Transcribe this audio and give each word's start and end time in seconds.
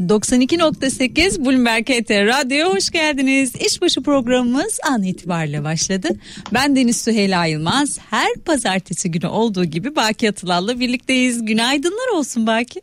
92.8 0.00 1.44
Bloomberg 1.44 1.88
HT 1.88 2.10
Radyo 2.10 2.74
hoş 2.74 2.90
geldiniz. 2.90 3.52
İşbaşı 3.66 4.02
programımız 4.02 4.78
an 4.90 5.02
itibariyle 5.02 5.64
başladı. 5.64 6.08
Ben 6.54 6.76
Deniz 6.76 7.00
Süheyla 7.00 7.46
Yılmaz. 7.46 7.98
Her 8.10 8.34
pazartesi 8.34 9.10
günü 9.10 9.26
olduğu 9.26 9.64
gibi 9.64 9.96
Baki 9.96 10.30
Atılal'la 10.30 10.80
birlikteyiz. 10.80 11.44
Günaydınlar 11.44 12.08
olsun 12.14 12.46
Baki. 12.46 12.82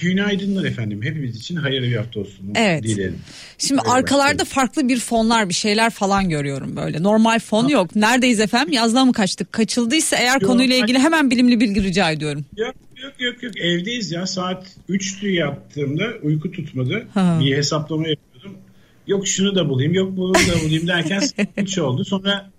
Günaydınlar 0.00 0.64
efendim. 0.64 1.02
Hepimiz 1.02 1.36
için 1.36 1.56
hayırlı 1.56 1.86
bir 1.86 1.96
hafta 1.96 2.20
olsun. 2.20 2.52
Evet. 2.54 2.82
Dilerim. 2.82 3.18
Şimdi 3.58 3.80
Hayırlı 3.80 3.98
arkalarda 3.98 4.42
hafta. 4.42 4.44
farklı 4.44 4.88
bir 4.88 5.00
fonlar 5.00 5.48
bir 5.48 5.54
şeyler 5.54 5.90
falan 5.90 6.28
görüyorum 6.28 6.76
böyle. 6.76 7.02
Normal 7.02 7.38
fon 7.38 7.68
yok. 7.68 7.96
Neredeyiz 7.96 8.40
efendim? 8.40 8.72
Yazlığa 8.72 9.04
mı 9.04 9.12
kaçtık? 9.12 9.52
Kaçıldıysa 9.52 10.16
eğer 10.16 10.40
Yok, 10.40 10.50
konuyla 10.50 10.76
ilgili 10.76 10.98
hemen 10.98 11.30
bilimli 11.30 11.60
bilgi 11.60 11.82
rica 11.82 12.10
ediyorum. 12.10 12.44
Yok 12.56 12.74
yok 13.02 13.12
yok 13.20 13.42
yok 13.42 13.56
evdeyiz 13.56 14.10
ya 14.12 14.26
saat 14.26 14.66
3'tü 14.88 15.28
yaptığımda 15.28 16.04
uyku 16.22 16.52
tutmadı. 16.52 17.06
Ha. 17.14 17.38
Bir 17.40 17.56
hesaplama 17.56 18.08
yapıyordum. 18.08 18.58
Yok 19.06 19.28
şunu 19.28 19.54
da 19.54 19.68
bulayım 19.68 19.94
yok 19.94 20.16
bunu 20.16 20.34
da 20.34 20.64
bulayım 20.64 20.86
derken 20.86 21.20
saat 21.20 21.48
3 21.56 21.78
oldu. 21.78 22.04
Sonra 22.04 22.50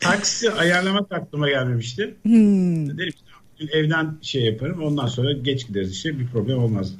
taksi 0.00 0.50
ayarlamak 0.50 1.12
aklıma 1.12 1.48
gelmemişti. 1.48 2.14
Hmm. 2.22 2.98
Dedim 2.98 3.12
"Tamam, 3.60 3.84
evden 3.84 4.18
şey 4.22 4.42
yaparım 4.42 4.82
ondan 4.82 5.06
sonra 5.06 5.32
geç 5.32 5.66
gideriz 5.66 5.92
işte 5.92 6.18
bir 6.18 6.26
problem 6.26 6.58
olmaz. 6.58 6.92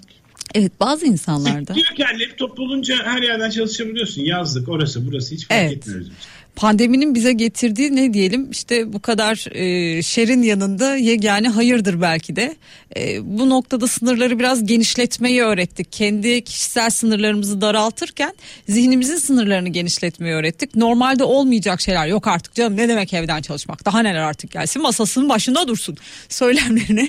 Evet 0.54 0.72
bazı 0.80 1.06
insanlarda. 1.06 1.74
Diyor 1.74 1.86
ki 1.86 2.02
yani 2.02 2.20
laptop 2.22 2.56
bulunca 2.56 2.94
her 3.04 3.22
yerden 3.22 3.50
çalışabiliyorsun. 3.50 4.22
Yazlık 4.22 4.68
orası 4.68 5.06
burası 5.06 5.34
hiç 5.34 5.48
fark 5.48 5.60
Evet. 5.60 5.72
etmiyor 5.72 6.00
bizim 6.00 6.12
için. 6.12 6.28
Pandeminin 6.60 7.14
bize 7.14 7.32
getirdiği 7.32 7.96
ne 7.96 8.14
diyelim 8.14 8.50
işte 8.50 8.92
bu 8.92 9.00
kadar 9.00 9.46
e, 9.52 10.02
şerin 10.02 10.42
yanında 10.42 10.96
yegane 10.96 11.48
hayırdır 11.48 12.00
belki 12.00 12.36
de. 12.36 12.56
E, 12.96 13.18
bu 13.38 13.50
noktada 13.50 13.86
sınırları 13.86 14.38
biraz 14.38 14.66
genişletmeyi 14.66 15.42
öğrettik. 15.42 15.92
Kendi 15.92 16.44
kişisel 16.44 16.90
sınırlarımızı 16.90 17.60
daraltırken 17.60 18.34
zihnimizin 18.68 19.16
sınırlarını 19.16 19.68
genişletmeyi 19.68 20.34
öğrettik. 20.34 20.76
Normalde 20.76 21.24
olmayacak 21.24 21.80
şeyler 21.80 22.06
yok 22.06 22.26
artık 22.26 22.54
canım 22.54 22.76
ne 22.76 22.88
demek 22.88 23.14
evden 23.14 23.42
çalışmak 23.42 23.84
daha 23.84 24.02
neler 24.02 24.20
artık 24.20 24.50
gelsin 24.50 24.82
masasının 24.82 25.28
başında 25.28 25.68
dursun 25.68 25.96
söylemlerini. 26.28 27.08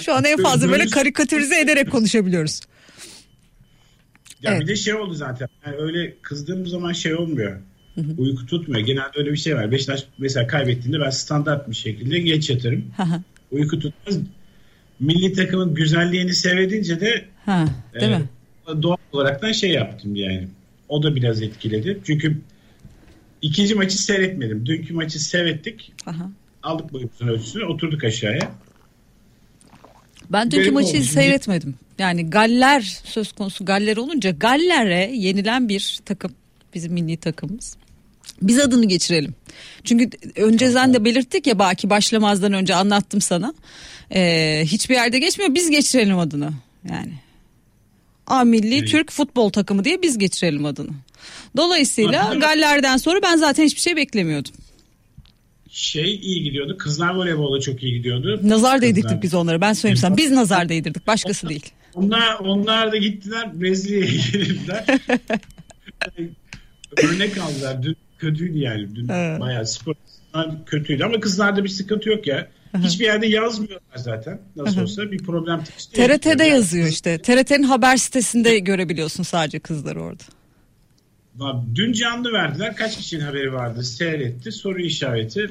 Şu 0.00 0.14
an 0.14 0.24
en 0.24 0.42
fazla 0.42 0.68
böyle 0.68 0.86
karikatürize 0.86 1.60
ederek 1.60 1.90
konuşabiliyoruz. 1.90 2.60
Ya 4.42 4.50
Evet. 4.50 4.62
bir 4.62 4.66
de 4.66 4.76
şey 4.76 4.94
oldu 4.94 5.14
zaten. 5.14 5.48
Yani 5.66 5.76
öyle 5.76 6.14
kızdığım 6.22 6.66
zaman 6.66 6.92
şey 6.92 7.14
olmuyor. 7.14 7.60
Uyku 8.18 8.46
tutmuyor. 8.46 8.86
Genelde 8.86 9.18
öyle 9.18 9.32
bir 9.32 9.36
şey 9.36 9.56
var. 9.56 9.70
Beşiktaş 9.72 10.04
mesela 10.18 10.46
kaybettiğinde 10.46 11.00
ben 11.00 11.10
standart 11.10 11.70
bir 11.70 11.74
şekilde 11.74 12.18
geç 12.18 12.50
yatarım. 12.50 12.84
Uyku 13.50 13.78
tutmaz. 13.78 14.18
Milli 15.00 15.32
takımın 15.32 15.74
güzelliğini 15.74 16.34
seyredince 16.34 17.00
de 17.00 17.24
ha, 17.46 17.64
değil 17.94 18.12
e, 18.12 18.18
mi? 18.18 18.24
doğal 18.82 18.96
olaraktan 19.12 19.52
şey 19.52 19.70
yaptım 19.70 20.16
yani. 20.16 20.48
O 20.88 21.02
da 21.02 21.16
biraz 21.16 21.42
etkiledi. 21.42 22.00
Çünkü 22.04 22.40
ikinci 23.42 23.74
maçı 23.74 24.02
seyretmedim. 24.02 24.66
Dünkü 24.66 24.94
maçı 24.94 25.24
seyrettik. 25.24 25.92
Aha. 26.06 26.30
Aldık 26.62 26.92
boyumuzun 26.92 27.28
ölçüsünü 27.28 27.64
oturduk 27.64 28.04
aşağıya. 28.04 28.52
Ben 30.30 30.50
dünkü 30.50 30.62
Benim 30.62 30.74
maçı 30.74 30.96
oldu. 30.96 31.02
seyretmedim. 31.02 31.74
Yani 31.98 32.30
Galler 32.30 32.80
söz 33.04 33.32
konusu 33.32 33.64
Galler 33.64 33.96
olunca 33.96 34.30
Galler'e 34.30 35.10
yenilen 35.14 35.68
bir 35.68 35.98
takım 36.04 36.32
bizim 36.74 36.92
milli 36.92 37.16
takımımız. 37.16 37.76
Biz 38.42 38.58
adını 38.58 38.88
geçirelim. 38.88 39.34
Çünkü 39.84 40.10
önceden 40.36 40.94
de 40.94 41.04
belirttik 41.04 41.46
ya 41.46 41.58
Baki 41.58 41.90
başlamazdan 41.90 42.52
önce 42.52 42.74
anlattım 42.74 43.20
sana. 43.20 43.54
Ee, 44.14 44.62
hiçbir 44.66 44.94
yerde 44.94 45.18
geçmiyor 45.18 45.54
biz 45.54 45.70
geçirelim 45.70 46.18
adını. 46.18 46.50
Yani 46.90 47.12
A 48.26 48.44
Milli 48.44 48.78
Evet. 48.78 48.88
Türk 48.88 49.10
Futbol 49.12 49.50
Takımı 49.50 49.84
diye 49.84 50.02
biz 50.02 50.18
geçirelim 50.18 50.64
adını. 50.64 50.90
Dolayısıyla 51.56 52.28
Adını- 52.28 52.40
Galler'den 52.40 52.96
sonra 52.96 53.22
ben 53.22 53.36
zaten 53.36 53.64
hiçbir 53.64 53.80
şey 53.80 53.96
beklemiyordum. 53.96 54.52
Şey 55.70 56.14
iyi 56.14 56.42
gidiyordu. 56.42 56.76
Kızlar 56.78 57.14
voleybola 57.14 57.60
çok 57.60 57.82
iyi 57.82 57.94
gidiyordu. 57.94 58.40
Nazar 58.42 58.80
değdirdik 58.82 59.22
biz 59.22 59.34
onlara 59.34 59.60
ben 59.60 59.72
söyleyeyim 59.72 59.96
sana. 60.00 60.16
Biz 60.16 60.30
nazar 60.30 60.68
değdirdik 60.68 61.06
başkası 61.06 61.48
değil. 61.48 61.70
Onlar, 61.94 62.34
onlar 62.40 62.92
da 62.92 62.96
gittiler 62.96 63.60
Brezilya'ya 63.60 64.06
girdiler. 64.32 64.84
Örnek 66.96 67.38
aldılar. 67.38 67.82
Dün 67.82 67.96
kötüydü 68.18 68.58
yani. 68.58 68.96
Dün 68.96 69.08
Evet. 69.08 69.40
bayağı 69.40 69.66
spor 69.66 69.94
kötüydü. 70.66 71.04
Ama 71.04 71.20
kızlarda 71.20 71.64
bir 71.64 71.68
sıkıntı 71.68 72.08
yok 72.08 72.26
ya. 72.26 72.48
Hiçbir 72.78 73.04
yerde 73.04 73.26
yazmıyorlar 73.26 73.96
zaten. 73.96 74.40
Nasıl 74.56 74.80
olsa 74.80 75.12
bir 75.12 75.18
problem 75.18 75.64
TRT'de 75.92 76.44
yazıyor 76.44 76.88
işte. 76.88 77.18
TRT'nin 77.18 77.62
haber 77.62 77.96
sitesinde 77.96 78.58
görebiliyorsun 78.58 79.22
sadece 79.22 79.58
kızları 79.58 80.02
orada. 80.02 80.22
Dün 81.74 81.92
canlı 81.92 82.32
verdiler. 82.32 82.76
Kaç 82.76 82.96
kişinin 82.96 83.20
haberi 83.24 83.52
vardı? 83.52 83.84
Seyretti. 83.84 84.52
Soru 84.52 84.80
işareti. 84.80 85.48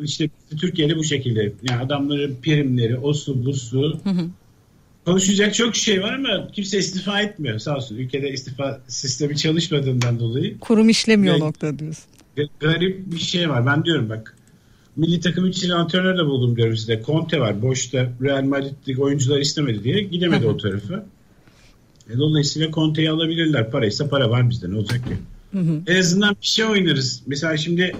İşte 0.00 0.28
Türkiye'de 0.60 0.96
bu 0.96 1.04
şekilde. 1.04 1.52
Yani 1.70 1.82
adamların 1.82 2.36
primleri, 2.42 2.96
o 2.98 3.12
su, 3.12 3.44
bu 3.44 3.52
su. 3.52 4.00
Konuşacak 5.04 5.54
çok 5.54 5.76
şey 5.76 6.02
var 6.02 6.12
ama 6.14 6.48
kimse 6.52 6.78
istifa 6.78 7.20
etmiyor. 7.20 7.58
Sağ 7.58 7.76
olsun. 7.76 7.96
Ülkede 7.96 8.30
istifa 8.30 8.80
sistemi 8.88 9.36
çalışmadığından 9.36 10.20
dolayı 10.20 10.58
Kurum 10.58 10.88
işlemiyor 10.88 11.34
Evet. 11.34 11.42
nokta 11.42 11.78
diyorsun. 11.78 12.04
Ga- 12.36 12.48
garip 12.60 13.12
bir 13.12 13.18
şey 13.18 13.48
var. 13.50 13.66
Ben 13.66 13.84
diyorum 13.84 14.08
bak 14.08 14.36
milli 14.96 15.20
takım 15.20 15.46
için 15.46 15.70
antrenör 15.70 16.18
de 16.18 16.24
buldum 16.26 16.56
diyorum 16.56 16.76
size. 16.76 17.02
Conte 17.06 17.40
var. 17.40 17.62
Boşta 17.62 18.12
Real 18.22 18.42
Madrid'deki 18.44 19.00
oyuncular 19.02 19.38
istemedi 19.38 19.84
diye 19.84 20.02
gidemedi 20.02 20.46
o 20.46 20.56
tarafa. 20.58 21.06
E, 22.14 22.18
dolayısıyla 22.18 22.70
Conte'yi 22.72 23.10
alabilirler. 23.10 23.70
Paraysa 23.70 24.08
para 24.08 24.30
var 24.30 24.50
bizde 24.50 24.70
ne 24.70 24.76
olacak 24.76 25.00
ki? 25.06 25.12
En 25.86 25.96
azından 25.98 26.36
bir 26.42 26.46
şey 26.46 26.64
oynarız. 26.64 27.22
Mesela 27.26 27.56
şimdi 27.56 27.96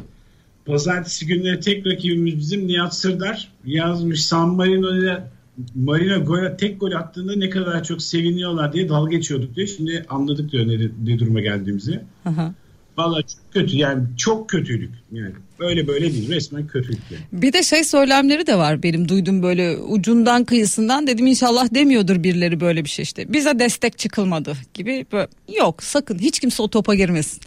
pazartesi 0.66 1.26
günleri 1.26 1.60
tek 1.60 1.86
rakibimiz 1.86 2.38
bizim 2.38 2.66
Nihat 2.66 2.94
Sırdar 2.96 3.48
yazmış 3.66 4.24
San 4.26 4.48
Marino'ya 4.48 5.30
Marino 5.74 6.24
gol, 6.24 6.56
tek 6.58 6.80
gol 6.80 6.92
attığında 6.92 7.36
ne 7.36 7.50
kadar 7.50 7.84
çok 7.84 8.02
seviniyorlar 8.02 8.72
diye 8.72 8.88
dalga 8.88 9.16
geçiyorduk 9.16 9.56
diyor. 9.56 9.68
Şimdi 9.76 10.06
anladık 10.08 10.52
diyor 10.52 10.68
ne, 10.68 10.78
ne 11.12 11.18
duruma 11.18 11.40
geldiğimizi. 11.40 12.00
Aha. 12.24 12.54
Vallahi 12.96 13.22
çok 13.22 13.52
kötü 13.52 13.76
yani 13.76 14.04
çok 14.16 14.48
kötüydük 14.48 14.90
yani 15.12 15.32
böyle 15.60 15.86
böyle 15.86 16.12
değil 16.12 16.30
resmen 16.30 16.66
kötüydük 16.66 17.02
yani. 17.10 17.42
Bir 17.42 17.52
de 17.52 17.62
şey 17.62 17.84
söylemleri 17.84 18.46
de 18.46 18.58
var 18.58 18.82
benim 18.82 19.08
duyduğum 19.08 19.42
böyle 19.42 19.76
ucundan 19.76 20.44
kıyısından 20.44 21.06
dedim 21.06 21.26
inşallah 21.26 21.74
demiyordur 21.74 22.22
birileri 22.22 22.60
böyle 22.60 22.84
bir 22.84 22.88
şey 22.88 23.02
işte. 23.02 23.32
Bize 23.32 23.58
destek 23.58 23.98
çıkılmadı 23.98 24.56
gibi 24.74 25.06
böyle. 25.12 25.28
yok 25.56 25.82
sakın 25.82 26.18
hiç 26.18 26.40
kimse 26.40 26.62
o 26.62 26.68
topa 26.68 26.94
girmesin. 26.94 27.40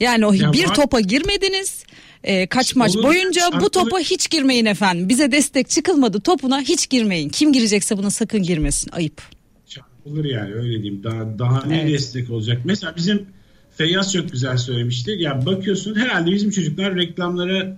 Yani 0.00 0.26
o 0.26 0.32
Ya 0.32 0.52
bir 0.52 0.68
var- 0.68 0.74
topa 0.74 1.00
girmediniz. 1.00 1.84
E, 2.24 2.46
kaç 2.46 2.76
maç 2.76 2.96
Olur, 2.96 3.04
boyunca 3.04 3.42
bu 3.60 3.70
topa 3.70 3.98
hiç 3.98 4.30
girmeyin 4.30 4.64
efendim. 4.64 5.08
Bize 5.08 5.32
destek 5.32 5.68
çıkılmadı 5.68 6.20
topuna 6.20 6.60
hiç 6.60 6.90
girmeyin. 6.90 7.28
Kim 7.28 7.52
girecekse 7.52 7.98
buna 7.98 8.10
sakın 8.10 8.42
girmesin. 8.42 8.90
Ayıp. 8.92 9.22
Çarpılır 9.66 10.24
yani 10.24 10.54
öyle 10.54 10.82
diyeyim 10.82 11.04
daha, 11.04 11.38
daha 11.38 11.66
ne 11.66 11.80
Evet. 11.80 11.92
destek 11.92 12.30
olacak. 12.30 12.60
Mesela 12.64 12.96
bizim 12.96 13.26
Feyyaz 13.76 14.12
çok 14.12 14.32
güzel 14.32 14.56
söylemişti. 14.56 15.10
Ya 15.18 15.46
bakıyorsun 15.46 15.94
herhalde 15.94 16.32
bizim 16.32 16.50
çocuklar 16.50 16.96
reklamlara 16.96 17.76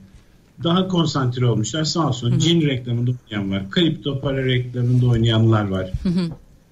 daha 0.64 0.88
konsantre 0.88 1.46
olmuşlar. 1.46 1.84
Sağ 1.84 2.08
olsun 2.08 2.38
cin 2.38 2.60
reklamında 2.60 3.10
oynayan 3.10 3.50
var. 3.50 3.70
Kripto 3.70 4.20
para 4.20 4.44
reklamında 4.44 5.06
oynayanlar 5.06 5.68
var. 5.68 5.90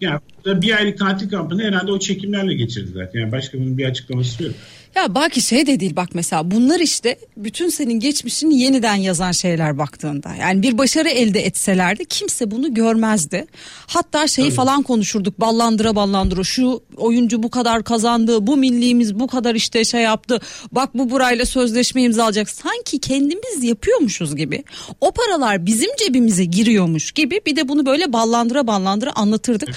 Yani 0.00 0.20
burada 0.44 0.62
bir 0.62 0.76
aylık 0.76 0.98
tatil 0.98 1.30
kampını 1.30 1.62
herhalde 1.62 1.92
o 1.92 1.98
çekimlerle 1.98 2.54
geçirdiler. 2.54 3.10
Yani 3.14 3.32
başka 3.32 3.58
bunun 3.58 3.78
bir 3.78 3.84
açıklaması 3.84 4.42
yok. 4.42 4.54
Ya 4.94 5.14
belki 5.14 5.40
şey 5.40 5.66
de 5.66 5.80
değil 5.80 5.96
bak 5.96 6.08
mesela 6.14 6.50
bunlar 6.50 6.80
işte 6.80 7.16
bütün 7.36 7.68
senin 7.68 8.00
geçmişini 8.00 8.60
yeniden 8.60 8.94
yazan 8.94 9.32
şeyler 9.32 9.78
baktığında. 9.78 10.34
Yani 10.34 10.62
bir 10.62 10.78
başarı 10.78 11.08
elde 11.08 11.40
etselerdi 11.40 12.04
kimse 12.04 12.50
bunu 12.50 12.74
görmezdi. 12.74 13.46
Hatta 13.86 14.26
şeyi 14.26 14.48
Tabii. 14.48 14.56
falan 14.56 14.82
konuşurduk 14.82 15.40
ballandıra 15.40 15.96
ballandıra 15.96 16.44
şu 16.44 16.82
oyuncu 16.96 17.42
bu 17.42 17.50
kadar 17.50 17.84
kazandı 17.84 18.46
bu 18.46 18.56
milliğimiz 18.56 19.18
bu 19.18 19.26
kadar 19.26 19.54
işte 19.54 19.84
şey 19.84 20.02
yaptı. 20.02 20.40
Bak 20.72 20.90
bu 20.94 21.10
burayla 21.10 21.46
sözleşme 21.46 22.02
imzalayacak 22.02 22.50
sanki 22.50 22.98
kendimiz 22.98 23.64
yapıyormuşuz 23.64 24.36
gibi. 24.36 24.64
O 25.00 25.12
paralar 25.12 25.66
bizim 25.66 25.90
cebimize 25.96 26.44
giriyormuş 26.44 27.12
gibi 27.12 27.40
bir 27.46 27.56
de 27.56 27.68
bunu 27.68 27.86
böyle 27.86 28.12
ballandıra 28.12 28.66
ballandıra 28.66 29.12
anlatırdık. 29.12 29.68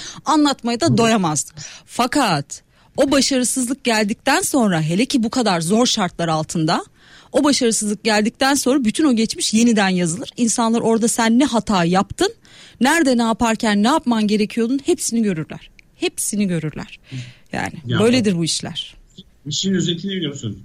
Anlatmaya 0.55 0.81
da 0.81 0.97
doyamazdık. 0.97 1.55
Fakat 1.85 2.63
o 2.97 3.11
başarısızlık 3.11 3.83
geldikten 3.83 4.41
sonra 4.41 4.81
hele 4.81 5.05
ki 5.05 5.23
bu 5.23 5.29
kadar 5.29 5.61
zor 5.61 5.85
şartlar 5.85 6.27
altında 6.27 6.85
o 7.31 7.43
başarısızlık 7.43 8.03
geldikten 8.03 8.53
sonra 8.55 8.85
bütün 8.85 9.05
o 9.05 9.15
geçmiş 9.15 9.53
yeniden 9.53 9.89
yazılır. 9.89 10.29
İnsanlar 10.37 10.81
orada 10.81 11.07
sen 11.07 11.39
ne 11.39 11.45
hata 11.45 11.85
yaptın, 11.85 12.33
nerede 12.81 13.17
ne 13.17 13.21
yaparken 13.21 13.83
ne 13.83 13.87
yapman 13.87 14.27
gerekiyordun 14.27 14.79
hepsini 14.85 15.23
görürler. 15.23 15.69
Hepsini 15.95 16.47
görürler. 16.47 16.99
Yani 17.53 17.73
Ya 17.85 17.99
böyledir 17.99 18.37
bu 18.37 18.45
işler. 18.45 18.95
İşin 19.45 19.73
özetini 19.73 20.11
biliyor 20.11 20.31
musun? 20.31 20.59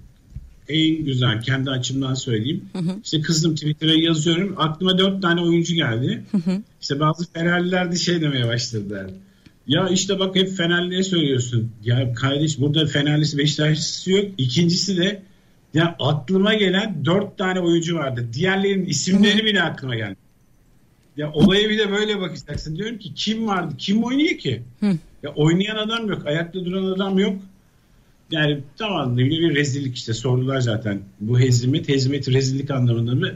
En 0.68 1.04
güzel 1.04 1.42
kendi 1.42 1.70
açımdan 1.70 2.14
söyleyeyim. 2.14 2.64
İşte 3.04 3.20
kızdım 3.20 3.54
Twitter'a 3.54 3.94
yazıyorum. 3.94 4.54
Aklıma 4.56 4.98
dört 4.98 5.22
tane 5.22 5.40
oyuncu 5.40 5.74
geldi. 5.74 6.24
İşte 6.82 7.00
bazı 7.00 7.32
Ferrari'ler 7.32 7.92
de 7.92 7.96
şey 7.96 8.20
demeye 8.20 8.46
başladılar. 8.48 9.10
Ya 9.70 9.88
işte 9.88 10.18
bak 10.18 10.36
hep 10.36 10.48
Fenerli'ye 10.48 11.02
söylüyorsun. 11.02 11.72
Ya 11.84 12.14
kardeş 12.14 12.58
burada 12.58 12.86
Fenerlisi 12.86 13.38
Beşiktaşlısı 13.38 14.10
yok. 14.10 14.24
İkincisi 14.38 14.96
de 14.96 15.22
ya 15.74 15.96
aklıma 16.00 16.54
gelen 16.54 17.04
dört 17.04 17.38
tane 17.38 17.60
oyuncu 17.60 17.96
vardı. 17.96 18.28
Diğerlerinin 18.32 18.84
isimleri 18.84 19.44
bile 19.44 19.62
aklıma 19.62 19.96
geldi. 19.96 20.16
Ya 21.16 21.32
olaya 21.32 21.68
bir 21.68 21.78
de 21.78 21.90
böyle 21.90 22.20
bakacaksın. 22.20 22.76
Diyorum 22.76 22.98
ki 22.98 23.14
kim 23.14 23.46
vardı? 23.46 23.74
Kim 23.78 24.04
oynuyor 24.04 24.38
ki? 24.38 24.62
Hı. 24.80 24.86
Ya 25.22 25.30
oynayan 25.36 25.76
adam 25.76 26.08
yok. 26.08 26.26
Ayakta 26.26 26.64
duran 26.64 26.84
adam 26.84 27.18
yok. 27.18 27.36
Yani 28.30 28.60
tamam 28.78 29.18
bir 29.18 29.54
rezillik 29.54 29.96
işte 29.96 30.12
sordular 30.14 30.60
zaten. 30.60 31.00
Bu 31.20 31.40
hezimet, 31.40 31.88
hezimet 31.88 32.28
rezillik 32.28 32.70
anlamında 32.70 33.14
mı? 33.14 33.30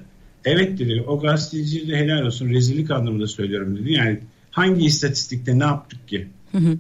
Evet 0.45 0.79
dedi. 0.79 1.05
O 1.07 1.21
gazeteci 1.21 1.89
de 1.89 1.97
helal 1.97 2.23
olsun 2.23 2.51
rezillik 2.51 2.91
anlamında 2.91 3.27
söylüyorum 3.27 3.77
dedi. 3.77 3.93
Yani 3.93 4.21
hangi 4.55 4.85
istatistikte 4.87 5.59
ne 5.59 5.65
yaptık 5.65 6.09
ki? 6.09 6.29
Hı 6.53 6.59
hı. 6.59 6.79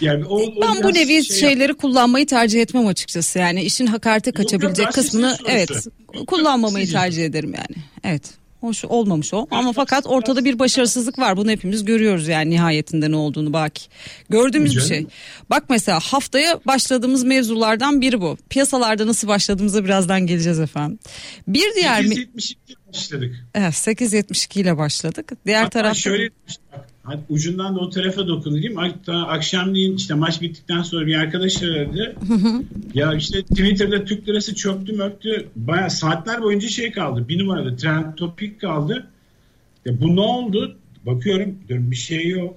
Yani 0.00 0.24
o, 0.24 0.36
o 0.42 0.60
ben 0.62 0.82
bu 0.82 0.94
nevi 0.94 1.24
şey 1.24 1.36
şeyleri 1.40 1.68
yap- 1.68 1.78
kullanmayı 1.78 2.26
tercih 2.26 2.62
etmem 2.62 2.86
açıkçası. 2.86 3.38
Yani 3.38 3.62
işin 3.62 3.86
hakarete 3.86 4.32
kaçabilecek 4.32 4.86
yok, 4.86 4.94
kısmını 4.94 5.36
evet 5.46 5.70
kullanmamayı 6.26 6.90
tercih 6.90 7.24
ederim 7.24 7.54
yani. 7.54 7.84
Evet. 8.04 8.22
Hoş 8.60 8.84
olmamış 8.84 9.34
o 9.34 9.46
ama 9.50 9.72
fakat 9.72 10.06
ortada 10.06 10.44
bir 10.44 10.58
başarısızlık 10.58 11.18
var. 11.18 11.36
Bunu 11.36 11.50
hepimiz 11.50 11.84
görüyoruz 11.84 12.28
yani 12.28 12.50
nihayetinde 12.50 13.10
ne 13.10 13.16
olduğunu 13.16 13.52
baki. 13.52 13.82
Gördüğümüz 14.28 14.76
bir 14.76 14.80
şey. 14.80 15.06
Bak 15.50 15.64
mesela 15.70 16.00
haftaya 16.00 16.60
başladığımız 16.66 17.24
mevzulardan 17.24 18.00
biri 18.00 18.20
bu. 18.20 18.36
Piyasalarda 18.50 19.06
nasıl 19.06 19.28
başladığımıza 19.28 19.84
birazdan 19.84 20.26
geleceğiz 20.26 20.60
efendim. 20.60 20.98
Bir 21.48 21.74
diğer 21.74 22.02
872 22.02 22.74
başladık. 22.88 23.34
Evet 23.54 23.74
872 23.74 24.60
ile 24.60 24.78
başladık. 24.78 25.32
Diğer 25.46 25.62
Hatta 25.62 25.78
tarafta 25.78 26.00
şöyle 26.00 26.30
Hadi 27.08 27.20
ucundan 27.28 27.76
da 27.76 27.80
o 27.80 27.90
tarafa 27.90 28.28
dokunayım. 28.28 28.76
Hatta 28.76 29.14
akşamleyin 29.14 29.96
işte 29.96 30.14
maç 30.14 30.42
bittikten 30.42 30.82
sonra 30.82 31.06
bir 31.06 31.14
arkadaş 31.14 31.62
aradı. 31.62 32.16
ya 32.94 33.14
işte 33.14 33.42
Twitter'da 33.42 34.04
Türk 34.04 34.28
lirası 34.28 34.54
çöktü 34.54 34.92
möktü. 34.92 35.48
Baya 35.56 35.90
saatler 35.90 36.42
boyunca 36.42 36.68
şey 36.68 36.92
kaldı. 36.92 37.28
Bir 37.28 37.38
numarada 37.38 37.76
trend 37.76 38.14
topik 38.16 38.60
kaldı. 38.60 39.06
Ya 39.84 40.00
bu 40.00 40.16
ne 40.16 40.20
oldu? 40.20 40.76
Bakıyorum 41.06 41.58
diyorum 41.68 41.90
bir 41.90 41.96
şey 41.96 42.28
yok. 42.28 42.56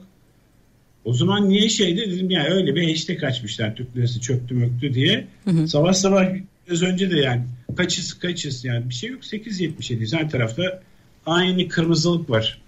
O 1.06 1.13
zaman 1.13 1.50
niye 1.50 1.69
şeydi 1.69 2.12
dedim 2.12 2.30
ya 2.30 2.44
öyle 2.44 2.75
bir 2.75 2.89
hashtag 2.89 3.24
açmışlar 3.24 3.75
Türk 3.75 3.98
lirası 3.98 4.21
çöktü 4.21 4.56
möktü 4.56 4.94
diye. 4.94 5.27
Sabah 5.68 5.94
sabah 5.94 6.25
biraz 6.68 6.83
önce 6.83 7.12
de 7.12 7.19
yani 7.19 7.44
kaçız 7.77 8.13
kaçız 8.13 8.65
yani 8.65 8.89
bir 8.89 8.94
şey 8.94 9.09
yok 9.09 9.24
8.77 9.24 10.18
her 10.18 10.30
tarafta 10.30 10.81
aynı 11.25 11.68
kırmızılık 11.68 12.30
var. 12.30 12.61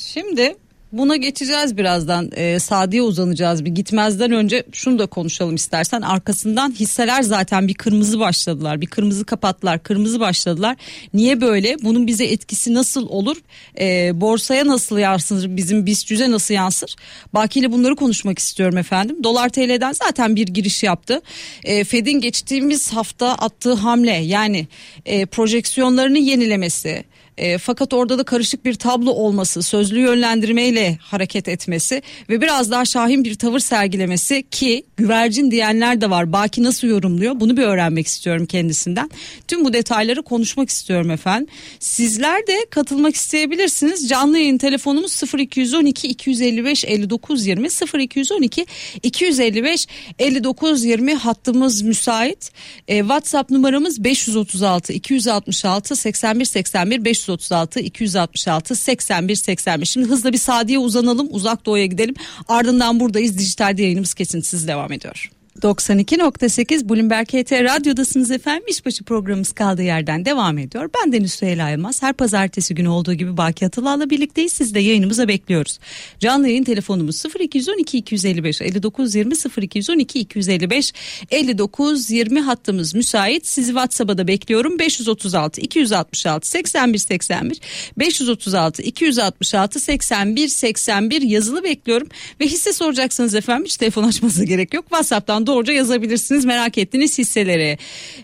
Şimdi 0.00 0.56
Buna 0.92 1.16
geçeceğiz 1.16 1.76
birazdan. 1.76 2.30
E, 2.36 2.58
Sadi'ye 2.58 3.02
uzanacağız 3.02 3.64
bir 3.64 3.70
gitmezden 3.70 4.32
önce 4.32 4.64
şunu 4.72 4.98
da 4.98 5.06
konuşalım 5.06 5.54
istersen. 5.54 6.02
Arkasından 6.02 6.72
hisseler 6.72 7.22
zaten 7.22 7.68
bir 7.68 7.74
kırmızı 7.74 8.20
başladılar. 8.20 8.80
Bir 8.80 8.86
kırmızı 8.86 9.24
kapattılar. 9.24 9.82
Kırmızı 9.82 10.20
başladılar. 10.20 10.76
Niye 11.14 11.40
böyle? 11.40 11.76
Bunun 11.82 12.06
bize 12.06 12.24
etkisi 12.24 12.74
nasıl 12.74 13.08
olur? 13.08 13.36
E, 13.80 14.20
borsaya 14.20 14.66
nasıl 14.66 14.98
yansır? 14.98 15.56
Bizim 15.56 15.86
BIST 15.86 16.10
nasıl 16.10 16.54
yansır? 16.54 16.96
Baki 17.34 17.60
ile 17.60 17.72
bunları 17.72 17.96
konuşmak 17.96 18.38
istiyorum 18.38 18.78
efendim. 18.78 19.24
Dolar 19.24 19.48
TL'den 19.48 19.92
zaten 19.92 20.36
bir 20.36 20.46
giriş 20.46 20.82
yaptı. 20.82 21.22
E, 21.64 21.84
Fed'in 21.84 22.20
geçtiğimiz 22.20 22.92
hafta 22.92 23.34
attığı 23.34 23.74
hamle 23.74 24.16
yani 24.16 24.66
e, 25.06 25.26
projeksiyonlarını 25.26 26.18
yenilemesi 26.18 27.04
e, 27.42 27.58
fakat 27.58 27.92
orada 27.92 28.18
da 28.18 28.24
karışık 28.24 28.64
bir 28.64 28.74
tablo 28.74 29.10
olması, 29.10 29.62
sözlü 29.62 30.00
yönlendirmeyle 30.00 30.98
hareket 31.00 31.48
etmesi 31.48 32.02
ve 32.28 32.40
biraz 32.40 32.70
daha 32.70 32.84
şahin 32.84 33.24
bir 33.24 33.34
tavır 33.34 33.58
sergilemesi 33.58 34.44
ki 34.50 34.84
güvercin 34.96 35.50
diyenler 35.50 36.00
de 36.00 36.10
var. 36.10 36.32
Baki 36.32 36.62
nasıl 36.62 36.88
yorumluyor? 36.88 37.40
Bunu 37.40 37.56
bir 37.56 37.62
öğrenmek 37.62 38.06
istiyorum 38.06 38.46
kendisinden. 38.46 39.10
Tüm 39.48 39.64
bu 39.64 39.72
detayları 39.72 40.22
konuşmak 40.22 40.68
istiyorum 40.68 41.10
efendim. 41.10 41.48
Sizler 41.78 42.46
de 42.46 42.66
katılmak 42.70 43.14
isteyebilirsiniz. 43.14 44.08
Canlı 44.08 44.38
yayın 44.38 44.58
telefonumuz 44.58 45.22
0212 45.38 46.08
255 46.08 46.84
59 46.84 47.46
20 47.46 47.68
0212 48.00 48.66
255 49.02 49.86
59 50.18 50.84
20 50.84 51.14
hattımız 51.14 51.82
müsait. 51.82 52.52
E, 52.88 52.98
WhatsApp 52.98 53.50
numaramız 53.50 54.04
536 54.04 54.92
266 54.92 55.96
81 55.96 56.44
81 56.44 57.04
5 57.04 57.31
536 57.32 57.80
266 57.80 58.76
81 58.76 59.34
81. 59.34 59.86
Şimdi 59.86 60.08
hızla 60.08 60.32
bir 60.32 60.38
Sadiye 60.38 60.78
uzanalım 60.78 61.28
uzak 61.30 61.66
doğuya 61.66 61.86
gidelim. 61.86 62.14
Ardından 62.48 63.00
buradayız 63.00 63.38
dijitalde 63.38 63.82
yayınımız 63.82 64.14
kesintisiz 64.14 64.68
devam 64.68 64.92
ediyor. 64.92 65.30
92.8 65.60 66.88
Bloomberg 66.88 67.28
HT 67.28 67.52
Radyo'dasınız 67.52 68.30
efendim. 68.30 68.64
İşbaşı 68.68 69.04
programımız 69.04 69.52
kaldığı 69.52 69.82
yerden 69.82 70.24
devam 70.24 70.58
ediyor. 70.58 70.90
Ben 70.94 71.12
Deniz 71.12 71.32
Süheyla 71.32 71.68
Yılmaz. 71.68 72.02
Her 72.02 72.12
pazartesi 72.12 72.74
günü 72.74 72.88
olduğu 72.88 73.14
gibi 73.14 73.36
Baki 73.36 73.66
Atılal'la 73.66 74.10
birlikteyiz. 74.10 74.52
Siz 74.52 74.74
de 74.74 74.80
yayınımıza 74.80 75.28
bekliyoruz. 75.28 75.78
Canlı 76.20 76.48
yayın 76.48 76.64
telefonumuz 76.64 77.22
0212 77.40 77.98
255 77.98 78.62
59 78.62 79.14
20 79.14 79.34
0212 79.62 80.20
255 80.20 80.92
59 81.30 82.10
20 82.10 82.40
hattımız 82.40 82.94
müsait. 82.94 83.46
Sizi 83.46 83.68
WhatsApp'a 83.68 84.18
da 84.18 84.28
bekliyorum. 84.28 84.78
536 84.78 85.60
266 85.60 86.48
81 86.48 86.98
81 86.98 87.60
536 87.98 88.82
266 88.82 89.80
81 89.80 90.48
81 90.48 91.22
yazılı 91.22 91.64
bekliyorum. 91.64 92.08
Ve 92.40 92.46
hisse 92.46 92.72
soracaksınız 92.72 93.34
efendim. 93.34 93.64
Hiç 93.64 93.76
telefon 93.76 94.02
açmanıza 94.02 94.44
gerek 94.44 94.74
yok. 94.74 94.84
WhatsApp'tan 94.84 95.41
doğruca 95.46 95.72
yazabilirsiniz 95.72 96.44
merak 96.44 96.78
ettiğiniz 96.78 97.18
hisseleri. 97.18 97.78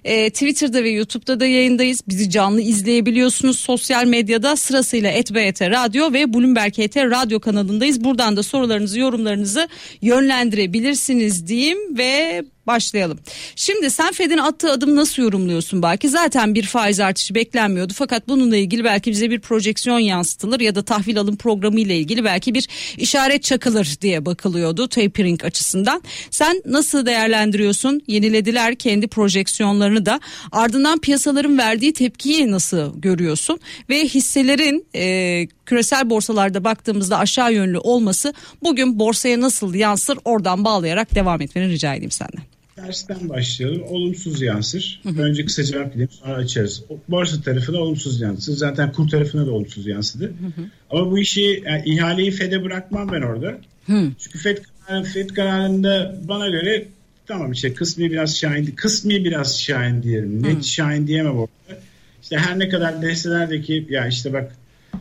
E, 0.05 0.31
Twitter'da 0.31 0.85
ve 0.85 0.91
YouTube'da 0.91 1.41
da 1.41 1.47
yayındayız. 1.47 2.00
Bizi 2.09 2.31
canlı 2.31 2.61
izleyebiliyorsunuz. 2.61 3.59
Sosyal 3.59 4.06
medyada 4.06 4.56
sırasıyla 4.56 5.11
ETBT 5.11 5.62
Radyo 5.62 6.12
ve 6.12 6.35
Bloomberg 6.35 6.73
HT 6.73 6.97
Radyo 6.97 7.41
kanalındayız. 7.41 8.05
Buradan 8.05 8.37
da 8.37 8.43
sorularınızı, 8.43 8.99
yorumlarınızı 8.99 9.69
yönlendirebilirsiniz 10.03 11.47
diyeyim 11.47 11.99
ve 11.99 12.43
başlayalım. 12.69 13.19
Şimdi 13.56 13.91
sen 13.91 14.12
Fed'in 14.12 14.38
attığı 14.38 14.73
adım 14.73 14.97
nasıl 14.97 15.23
yorumluyorsun 15.23 15.82
belki? 15.82 16.09
Zaten 16.09 16.55
bir 16.55 16.67
faiz 16.67 17.00
artışı 17.00 17.35
beklenmiyordu 17.35 17.93
fakat 17.97 18.29
bununla 18.29 18.56
ilgili 18.56 18.85
belki 18.85 19.11
bize 19.11 19.31
bir 19.31 19.41
projeksiyon 19.41 19.99
yansıtılır 19.99 20.61
ya 20.61 20.75
da 20.75 20.82
tahvil 20.82 21.19
alım 21.19 21.37
programı 21.37 21.81
ile 21.81 21.97
ilgili 21.97 22.25
belki 22.25 22.55
bir 22.55 22.69
işaret 22.97 23.43
çakılır 23.43 23.97
diye 24.00 24.26
bakılıyordu 24.26 24.88
tapering 24.88 25.44
açısından. 25.44 26.03
Sen 26.31 26.62
nasıl 26.67 27.06
değerlendiriyorsun? 27.06 28.03
Yenilediler 28.06 28.75
kendi 28.75 29.08
projeksiyonlarını 29.08 30.06
da. 30.06 30.20
Ardından 30.53 30.98
piyasaların 30.98 31.58
verdiği 31.58 31.93
tepkiyi 31.93 32.51
nasıl 32.51 33.01
görüyorsun? 33.01 33.60
Ve 33.89 34.05
hisselerin 34.05 34.87
e, 34.94 35.46
küresel 35.67 36.10
borsalarda 36.10 36.65
baktığımızda 36.65 37.19
aşağı 37.19 37.53
yönlü 37.53 37.79
olması 37.79 38.34
bugün 38.63 38.98
borsaya 38.98 39.41
nasıl 39.41 39.75
yansır 39.75 40.19
oradan 40.25 40.65
bağlayarak 40.65 41.15
devam 41.15 41.41
etmeni 41.41 41.69
rica 41.69 41.94
edeyim 41.94 42.10
senden. 42.10 42.57
Tersten 42.87 43.29
başlayalım. 43.29 43.82
Olumsuz 43.82 44.43
yansır. 44.43 45.01
Hı 45.03 45.08
hı. 45.08 45.23
Önce 45.23 45.44
kısa 45.44 45.63
cevap 45.65 45.91
vereyim 45.91 46.08
sonra 46.11 46.35
açarız. 46.35 46.82
Borsa 47.08 47.43
tarafına 47.43 47.79
olumsuz 47.79 48.20
yansır. 48.20 48.53
Zaten 48.53 48.93
kur 48.93 49.08
tarafına 49.08 49.47
da 49.47 49.51
olumsuz 49.51 49.87
yansıdı. 49.87 50.25
Hı 50.25 50.47
hı. 50.61 50.67
Ama 50.91 51.11
bu 51.11 51.19
işi 51.19 51.63
yani 51.67 51.82
ihaleyi 51.87 52.31
FED'e 52.31 52.65
bırakmam 52.65 53.13
ben 53.13 53.23
orada. 53.23 53.58
Hı. 53.87 54.11
Çünkü 54.19 54.39
FED, 54.39 54.58
FED 55.05 55.31
kararında 55.31 56.17
bana 56.29 56.49
göre 56.49 56.87
tamam 57.27 57.53
işte 57.53 57.75
kısmi 57.75 58.11
biraz 58.11 58.37
şahin, 58.37 58.67
kısmi 58.67 59.25
biraz 59.25 59.61
şahin 59.61 60.03
diyelim. 60.03 60.43
Net 60.43 60.65
şahin 60.65 61.06
diyemem 61.06 61.39
orada. 61.39 61.81
İşte 62.23 62.37
her 62.37 62.58
ne 62.58 62.69
kadar 62.69 63.03
deseler 63.03 63.63
ki 63.63 63.87
ya 63.91 64.06
işte 64.06 64.32
bak 64.32 64.53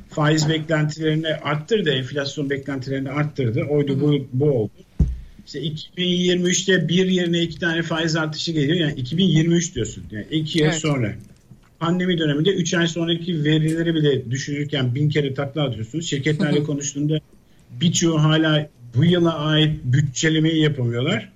faiz 0.10 0.50
beklentilerini 0.50 1.28
arttırdı, 1.28 1.90
enflasyon 1.90 2.50
beklentilerini 2.50 3.10
arttırdı. 3.12 3.64
Oydu 3.70 4.02
bu, 4.02 4.28
bu 4.34 4.52
oldu. 4.52 4.72
İşte 5.48 5.60
2023'te 5.98 6.88
bir 6.88 7.06
yerine 7.06 7.42
iki 7.42 7.60
tane 7.60 7.82
faiz 7.82 8.16
artışı 8.16 8.52
geliyor. 8.52 8.78
Yani 8.78 8.94
2023 8.94 9.76
diyorsun. 9.76 10.04
Yani 10.12 10.26
iki 10.32 10.60
yıl 10.60 10.66
evet. 10.66 10.76
sonra. 10.76 11.16
Pandemi 11.80 12.18
döneminde 12.18 12.50
3 12.50 12.74
ay 12.74 12.88
sonraki 12.88 13.44
verileri 13.44 13.96
bile 13.96 14.32
düşünürken 14.32 14.96
bin 14.96 15.10
kere 15.10 15.34
takla 15.34 15.64
atıyorsunuz. 15.64 16.10
Şirketlerle 16.10 16.64
konuştuğunda 16.64 17.20
birçoğu 17.82 18.24
hala 18.24 18.70
bu 18.96 19.06
yıla 19.06 19.36
ait 19.36 19.84
bütçelemeyi 19.84 20.64
yapamıyorlar. 20.64 21.30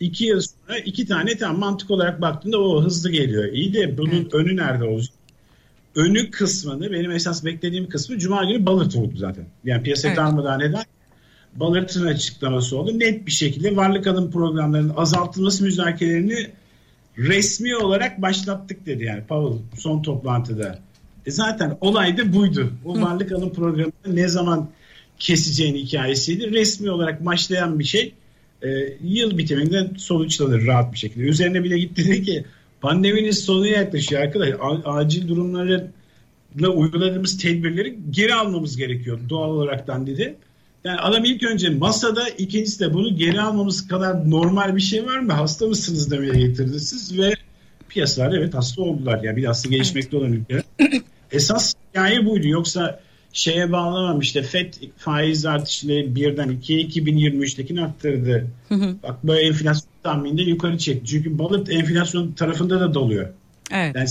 İki 0.00 0.24
yıl 0.24 0.40
sonra 0.40 0.78
iki 0.78 1.06
tane 1.06 1.36
tam 1.36 1.58
mantık 1.58 1.90
olarak 1.90 2.20
baktığında 2.20 2.60
o 2.60 2.84
hızlı 2.84 3.10
geliyor. 3.10 3.52
İyi 3.52 3.74
de 3.74 3.98
bunun 3.98 4.10
evet. 4.10 4.34
önü 4.34 4.56
nerede 4.56 4.84
olacak? 4.84 5.14
Önü 5.96 6.30
kısmını 6.30 6.92
benim 6.92 7.10
esas 7.10 7.44
beklediğim 7.44 7.88
kısmı 7.88 8.18
Cuma 8.18 8.44
günü 8.44 8.66
balık 8.66 8.96
oldu 8.96 9.16
zaten. 9.16 9.46
Yani 9.64 9.82
piyasa 9.82 10.08
evet. 10.08 10.16
darmadağın 10.16 10.60
Balıkçı'nın 11.56 12.06
açıklaması 12.06 12.78
oldu. 12.78 12.98
Net 12.98 13.26
bir 13.26 13.32
şekilde 13.32 13.76
varlık 13.76 14.06
alım 14.06 14.30
programlarının 14.30 14.94
azaltılması 14.96 15.64
müzakerelerini 15.64 16.50
resmi 17.18 17.76
olarak 17.76 18.22
başlattık 18.22 18.86
dedi 18.86 19.04
yani 19.04 19.24
Powell 19.24 19.58
son 19.78 20.02
toplantıda. 20.02 20.78
E 21.26 21.30
zaten 21.30 21.78
olay 21.80 22.18
da 22.18 22.32
buydu. 22.32 22.72
O 22.84 23.00
varlık 23.00 23.32
alım 23.32 23.52
programı 23.52 23.92
ne 24.06 24.28
zaman 24.28 24.68
keseceğin 25.18 25.74
hikayesiydi. 25.74 26.52
Resmi 26.52 26.90
olarak 26.90 27.26
başlayan 27.26 27.78
bir 27.78 27.84
şey 27.84 28.14
e, 28.62 28.68
yıl 29.04 29.38
bitiminde 29.38 29.90
sonuçlanır 29.96 30.66
rahat 30.66 30.92
bir 30.92 30.98
şekilde. 30.98 31.24
Üzerine 31.24 31.64
bile 31.64 31.78
gitti 31.78 32.06
dedi 32.08 32.22
ki 32.22 32.44
pandeminin 32.80 33.30
sonu 33.30 33.66
yaklaşıyor 33.66 34.22
arkadaşlar. 34.22 34.58
Acil 34.84 35.28
durumlarla 35.28 36.68
uyguladığımız 36.74 37.38
tedbirleri 37.38 37.98
geri 38.10 38.34
almamız 38.34 38.76
gerekiyor 38.76 39.18
doğal 39.28 39.50
olaraktan 39.50 40.06
dedi. 40.06 40.34
Yani 40.84 41.00
adam 41.00 41.24
ilk 41.24 41.42
önce 41.42 41.70
masada 41.70 42.28
ikincisi 42.28 42.80
de 42.80 42.94
bunu 42.94 43.16
geri 43.16 43.40
almamız 43.40 43.88
kadar 43.88 44.30
normal 44.30 44.76
bir 44.76 44.80
şey 44.80 45.06
var 45.06 45.18
mı? 45.18 45.32
Hasta 45.32 45.66
mısınız 45.66 46.10
demeye 46.10 46.46
getirdi 46.46 46.80
siz 46.80 47.18
ve 47.18 47.34
piyasalar 47.88 48.32
evet 48.32 48.54
hasta 48.54 48.82
oldular. 48.82 49.22
Yani 49.22 49.36
bir 49.36 49.44
hasta 49.44 49.68
gelişmekte 49.68 50.16
olan 50.16 50.32
ülkeler. 50.32 50.62
Esas 51.32 51.74
hikaye 51.90 52.26
buydu. 52.26 52.48
Yoksa 52.48 53.00
şeye 53.32 53.72
bağlamam 53.72 54.20
işte 54.20 54.42
FED 54.42 54.74
faiz 54.96 55.46
artışıyla 55.46 56.14
birden 56.14 56.48
2'ye 56.48 56.80
2023'tekini 56.86 57.84
arttırdı. 57.84 58.46
Bak 59.02 59.24
böyle 59.24 59.40
enflasyon 59.40 59.90
tahmininde 60.02 60.42
yukarı 60.42 60.78
çekti. 60.78 61.06
Çünkü 61.06 61.38
balık 61.38 61.72
enflasyon 61.72 62.32
tarafında 62.32 62.80
da 62.80 62.94
doluyor. 62.94 63.28
Evet. 63.74 63.96
Yani 63.96 64.08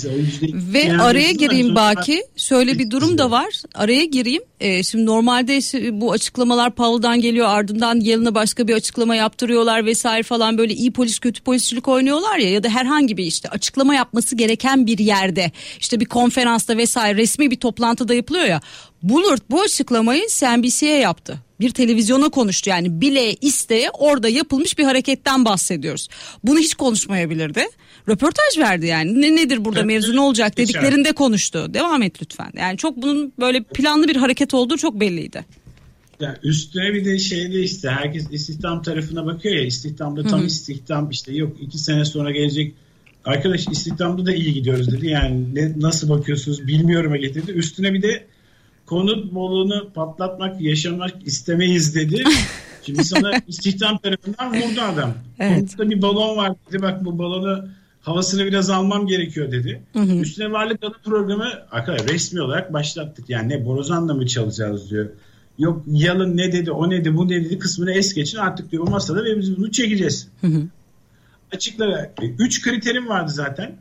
Ve 0.74 1.02
araya 1.02 1.32
gireyim 1.32 1.76
Baki. 1.76 2.24
Şöyle 2.38 2.80
bir 2.80 2.92
durum 2.92 3.18
da 3.18 3.32
var. 3.32 3.62
Araya 3.76 4.06
gireyim. 4.06 4.44
Ee, 4.60 4.84
şimdi 4.84 5.06
normalde 5.06 5.60
bu 6.02 6.12
açıklamalar 6.12 6.76
Powell'dan 6.76 7.22
geliyor. 7.22 7.48
Ardından 7.50 8.00
yılına 8.00 8.36
başka 8.36 8.68
bir 8.68 8.74
açıklama 8.74 9.16
yaptırıyorlar 9.16 9.86
vesaire 9.86 10.24
falan 10.24 10.58
böyle 10.58 10.74
iyi 10.74 10.92
polis 10.92 11.20
kötü 11.20 11.44
polisçilik 11.44 11.88
oynuyorlar 11.88 12.38
ya 12.38 12.52
ya 12.52 12.64
da 12.64 12.70
herhangi 12.70 13.18
bir 13.18 13.26
işte 13.26 13.50
açıklama 13.50 13.96
yapması 13.96 14.36
gereken 14.36 14.88
bir 14.88 14.98
yerde 14.98 15.52
işte 15.80 16.00
bir 16.00 16.06
konferansta 16.06 16.78
vesaire 16.78 17.18
resmi 17.18 17.52
bir 17.52 17.60
toplantıda 17.60 18.14
yapılıyor 18.14 18.46
ya. 18.46 18.62
Bullard 19.04 19.42
bu 19.50 19.62
açıklamayı 19.62 20.24
CNBC'ye 20.30 21.00
yaptı. 21.00 21.40
Bir 21.60 21.70
televizyona 21.70 22.30
konuştu 22.30 22.70
yani 22.70 23.02
bile 23.02 23.34
isteye 23.34 23.90
orada 23.90 24.30
yapılmış 24.30 24.78
bir 24.78 24.84
hareketten 24.84 25.46
bahsediyoruz. 25.46 26.08
Bunu 26.44 26.60
hiç 26.60 26.76
konuşmayabilirdi 26.76 27.66
röportaj 28.10 28.58
verdi 28.58 28.86
yani. 28.86 29.22
Ne 29.22 29.36
nedir 29.36 29.66
burada 29.66 29.84
mevzu 29.84 30.16
ne 30.16 30.20
olacak 30.20 30.58
dediklerinde 30.58 31.12
konuştu. 31.12 31.74
Devam 31.74 32.04
et 32.04 32.22
lütfen. 32.22 32.52
Yani 32.58 32.78
çok 32.78 32.98
bunun 32.98 33.34
böyle 33.40 33.64
planlı 33.64 34.08
bir 34.08 34.16
hareket 34.16 34.54
olduğu 34.54 34.78
çok 34.78 35.00
belliydi. 35.00 35.46
Yani 36.20 36.38
üstüne 36.44 36.94
bir 36.94 37.06
de 37.06 37.20
şeyde 37.20 37.64
işte 37.64 37.90
herkes 37.90 38.26
istihdam 38.32 38.82
tarafına 38.82 39.26
bakıyor 39.26 39.56
ya 39.56 39.66
istihdamda 39.66 40.24
tam 40.24 40.40
Hı-hı. 40.40 40.48
istihdam 40.48 41.10
işte 41.10 41.34
yok 41.34 41.58
iki 41.62 41.78
sene 41.78 42.06
sonra 42.06 42.32
gelecek 42.32 42.74
arkadaş 43.26 43.68
istihdamda 43.68 44.26
da 44.26 44.34
iyi 44.34 44.54
gidiyoruz 44.54 44.92
dedi 44.92 45.08
yani 45.08 45.56
ne, 45.56 45.74
nasıl 45.78 46.10
bakıyorsunuz 46.10 46.68
bilmiyorum 46.68 47.16
getirdi 47.16 47.52
üstüne 47.52 47.94
bir 47.94 48.02
de 48.02 48.26
konut 48.86 49.34
bolunu 49.34 49.90
patlatmak 49.94 50.62
yaşamak 50.62 51.28
istemeyiz 51.28 51.96
dedi 51.96 52.24
şimdi 52.86 53.04
sana 53.04 53.32
istihdam 53.48 53.98
tarafından 53.98 54.54
vurdu 54.54 54.82
adam 54.82 55.14
evet. 55.40 55.58
konutta 55.58 55.90
bir 55.90 56.02
balon 56.02 56.38
var 56.38 56.52
dedi 56.70 56.82
bak 56.82 57.06
bu 57.06 57.18
balonu 57.18 57.66
havasını 58.04 58.46
biraz 58.46 58.70
almam 58.70 59.08
gerekiyor 59.08 59.52
dedi. 59.52 59.82
Hı 59.94 60.00
hı. 60.00 60.16
Üstüne 60.16 60.52
varlık 60.52 60.84
adı 60.84 60.96
programı 61.06 61.50
resmi 62.08 62.42
olarak 62.42 62.74
başlattık. 62.74 63.30
Yani 63.30 63.50
ne 63.50 63.66
borazanla 63.66 64.14
mı 64.14 64.28
çalacağız 64.28 64.90
diyor. 64.90 65.10
Yok 65.58 65.84
yalın 65.88 66.38
ne 66.38 66.52
dedi 66.52 66.72
o 66.72 66.90
ne 66.90 66.98
dedi 66.98 67.16
bu 67.16 67.28
ne 67.28 67.46
dedi 67.46 67.60
kısmını 67.60 67.92
es 67.92 68.14
geçin 68.14 68.38
artık 68.38 68.72
diyor 68.72 68.88
bu 68.88 68.90
masada 68.90 69.24
ve 69.24 69.38
biz 69.38 69.58
bunu 69.58 69.72
çekeceğiz. 69.72 70.28
Hı 70.42 70.48
hı. 70.48 70.64
Açıklara 71.52 72.14
üç 72.40 72.62
kriterim 72.62 73.10
vardı 73.10 73.32
zaten. 73.32 73.76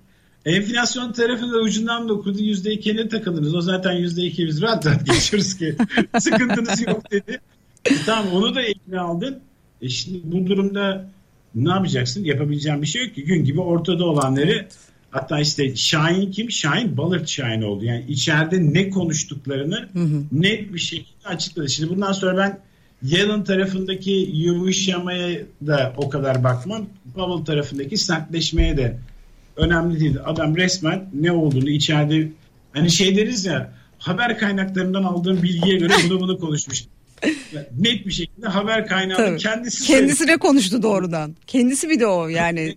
Enflasyon 0.46 1.12
tarafında 1.12 1.58
ucundan 1.58 2.08
dokudu 2.08 2.38
yüzde 2.38 2.72
ikiye 2.72 3.08
takıldınız. 3.08 3.54
O 3.54 3.60
zaten 3.60 3.92
yüzde 3.92 4.22
iki 4.22 4.46
biz 4.46 4.62
rahat 4.62 4.86
rahat 4.86 5.06
geçiyoruz 5.12 5.56
ki 5.56 5.76
sıkıntınız 6.18 6.86
yok 6.86 7.10
dedi. 7.10 7.40
E, 7.84 7.90
tamam 8.06 8.32
onu 8.32 8.54
da 8.54 8.62
eline 8.62 9.00
aldın. 9.00 9.40
E 9.82 9.88
şimdi 9.88 10.20
bu 10.24 10.46
durumda 10.46 11.10
ne 11.54 11.70
yapacaksın? 11.70 12.24
Yapabileceğin 12.24 12.82
bir 12.82 12.86
şey 12.86 13.04
yok 13.04 13.14
ki. 13.14 13.24
Gün 13.24 13.44
gibi 13.44 13.60
ortada 13.60 14.04
olanları 14.04 14.66
hatta 15.10 15.40
işte 15.40 15.76
Şahin 15.76 16.30
kim? 16.30 16.50
Şahin 16.50 16.96
Balırt 16.96 17.28
Şahin 17.28 17.62
oldu. 17.62 17.84
Yani 17.84 18.04
içeride 18.08 18.72
ne 18.74 18.90
konuştuklarını 18.90 19.88
hı 19.92 19.98
hı. 19.98 20.22
net 20.32 20.74
bir 20.74 20.78
şekilde 20.78 21.28
açıkladı. 21.28 21.68
Şimdi 21.68 21.90
bundan 21.90 22.12
sonra 22.12 22.36
ben 22.36 22.58
Yalın 23.02 23.44
tarafındaki 23.44 24.10
yumuşamaya 24.32 25.38
da 25.66 25.92
o 25.96 26.08
kadar 26.08 26.44
bakmam. 26.44 26.86
Powell 27.14 27.44
tarafındaki 27.44 27.96
sertleşmeye 27.96 28.76
de 28.76 28.98
önemli 29.56 30.00
değil. 30.00 30.16
Adam 30.24 30.56
resmen 30.56 31.10
ne 31.14 31.32
olduğunu 31.32 31.70
içeride 31.70 32.28
hani 32.72 32.90
şey 32.90 33.16
deriz 33.16 33.44
ya 33.44 33.72
haber 33.98 34.38
kaynaklarından 34.38 35.02
aldığım 35.02 35.42
bilgiye 35.42 35.76
göre 35.78 35.92
bunu 36.08 36.20
bunu 36.20 36.38
konuşmuş 36.38 36.84
net 37.78 38.06
bir 38.06 38.12
şekilde 38.12 38.46
haber 38.46 38.86
kaynağı 38.86 39.36
kendisi 39.36 39.86
kendisine 39.86 40.26
söyledi. 40.26 40.38
konuştu 40.38 40.82
doğrudan. 40.82 41.36
Kendisi 41.46 41.88
bir 41.88 42.00
de 42.00 42.06
o 42.06 42.28
yani. 42.28 42.76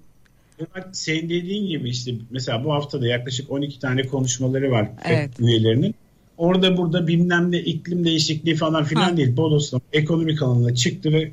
Senin 0.91 1.29
dediğin 1.29 1.67
gibi 1.67 1.89
işte 1.89 2.11
mesela 2.29 2.63
bu 2.63 2.73
hafta 2.73 3.01
da 3.01 3.07
yaklaşık 3.07 3.51
12 3.51 3.79
tane 3.79 4.07
konuşmaları 4.07 4.71
var 4.71 4.89
evet. 5.05 5.39
üyelerinin. 5.39 5.95
Orada 6.37 6.77
burada 6.77 7.07
bilmem 7.07 7.51
ne 7.51 7.59
iklim 7.59 8.05
değişikliği 8.05 8.55
falan 8.55 8.83
filan 8.83 9.01
ha. 9.01 9.17
değil. 9.17 9.37
Bodos'ta 9.37 9.79
ekonomik 9.93 10.41
alanına 10.41 10.75
çıktı 10.75 11.11
ve 11.13 11.31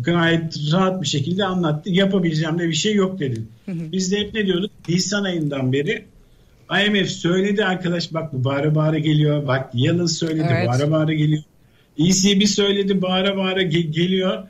gayet 0.00 0.72
rahat 0.72 1.02
bir 1.02 1.06
şekilde 1.06 1.44
anlattı. 1.44 1.90
Yapabileceğim 1.90 2.58
de 2.58 2.68
bir 2.68 2.74
şey 2.74 2.94
yok 2.94 3.20
dedi. 3.20 3.42
Biz 3.68 4.12
de 4.12 4.18
hep 4.18 4.34
ne 4.34 4.46
diyorduk? 4.46 4.70
Nisan 4.88 5.24
ayından 5.24 5.72
beri 5.72 6.04
IMF 6.86 7.08
söyledi 7.08 7.64
arkadaş 7.64 8.14
bak 8.14 8.32
bu 8.32 8.44
bağıra 8.44 8.74
bağıra 8.74 8.98
geliyor. 8.98 9.46
Bak 9.46 9.70
Yalın 9.74 10.06
söyledi 10.06 10.48
evet. 10.50 10.68
bağıra 10.68 10.90
bağıra 10.90 11.12
geliyor. 11.12 11.42
ECB 11.98 12.46
söyledi 12.46 13.02
bağıra 13.02 13.36
bağıra 13.36 13.62
ge- 13.62 13.90
geliyor. 13.90 14.42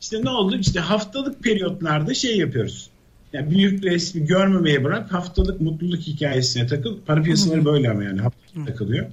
İşte 0.00 0.24
ne 0.24 0.30
oldu? 0.30 0.56
İşte 0.60 0.80
haftalık 0.80 1.42
periyotlarda 1.42 2.14
şey 2.14 2.36
yapıyoruz. 2.38 2.90
Yani 3.32 3.50
büyük 3.50 3.84
resmi 3.84 4.26
görmemeye 4.26 4.84
bırak 4.84 5.12
haftalık 5.12 5.60
mutluluk 5.60 6.00
hikayesine 6.00 6.66
takıl. 6.66 6.98
Para 7.06 7.22
piyasaları 7.22 7.64
böyle 7.64 7.90
ama 7.90 8.04
yani 8.04 8.20
haftalık 8.20 8.66
takılıyor. 8.66 9.06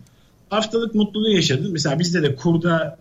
Haftalık 0.49 0.95
mutluluğu 0.95 1.29
yaşadın. 1.29 1.71
Mesela 1.71 1.99
bizde 1.99 2.23
de 2.23 2.35
kurda 2.35 2.97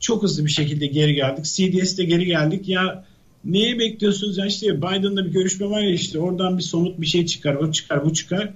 çok 0.00 0.22
hızlı 0.22 0.44
bir 0.44 0.50
şekilde 0.50 0.86
geri 0.86 1.14
geldik. 1.14 1.44
CDS'de 1.44 2.04
geri 2.04 2.26
geldik. 2.26 2.68
Ya 2.68 3.04
neye 3.44 3.78
bekliyorsunuz? 3.78 4.38
Ya 4.38 4.46
işte 4.46 4.76
Biden'la 4.76 5.24
bir 5.24 5.30
görüşme 5.30 5.70
var 5.70 5.80
ya 5.80 5.90
işte 5.90 6.18
oradan 6.18 6.58
bir 6.58 6.62
somut 6.62 7.00
bir 7.00 7.06
şey 7.06 7.26
çıkar. 7.26 7.54
O 7.54 7.72
çıkar 7.72 8.04
bu 8.04 8.12
çıkar. 8.12 8.50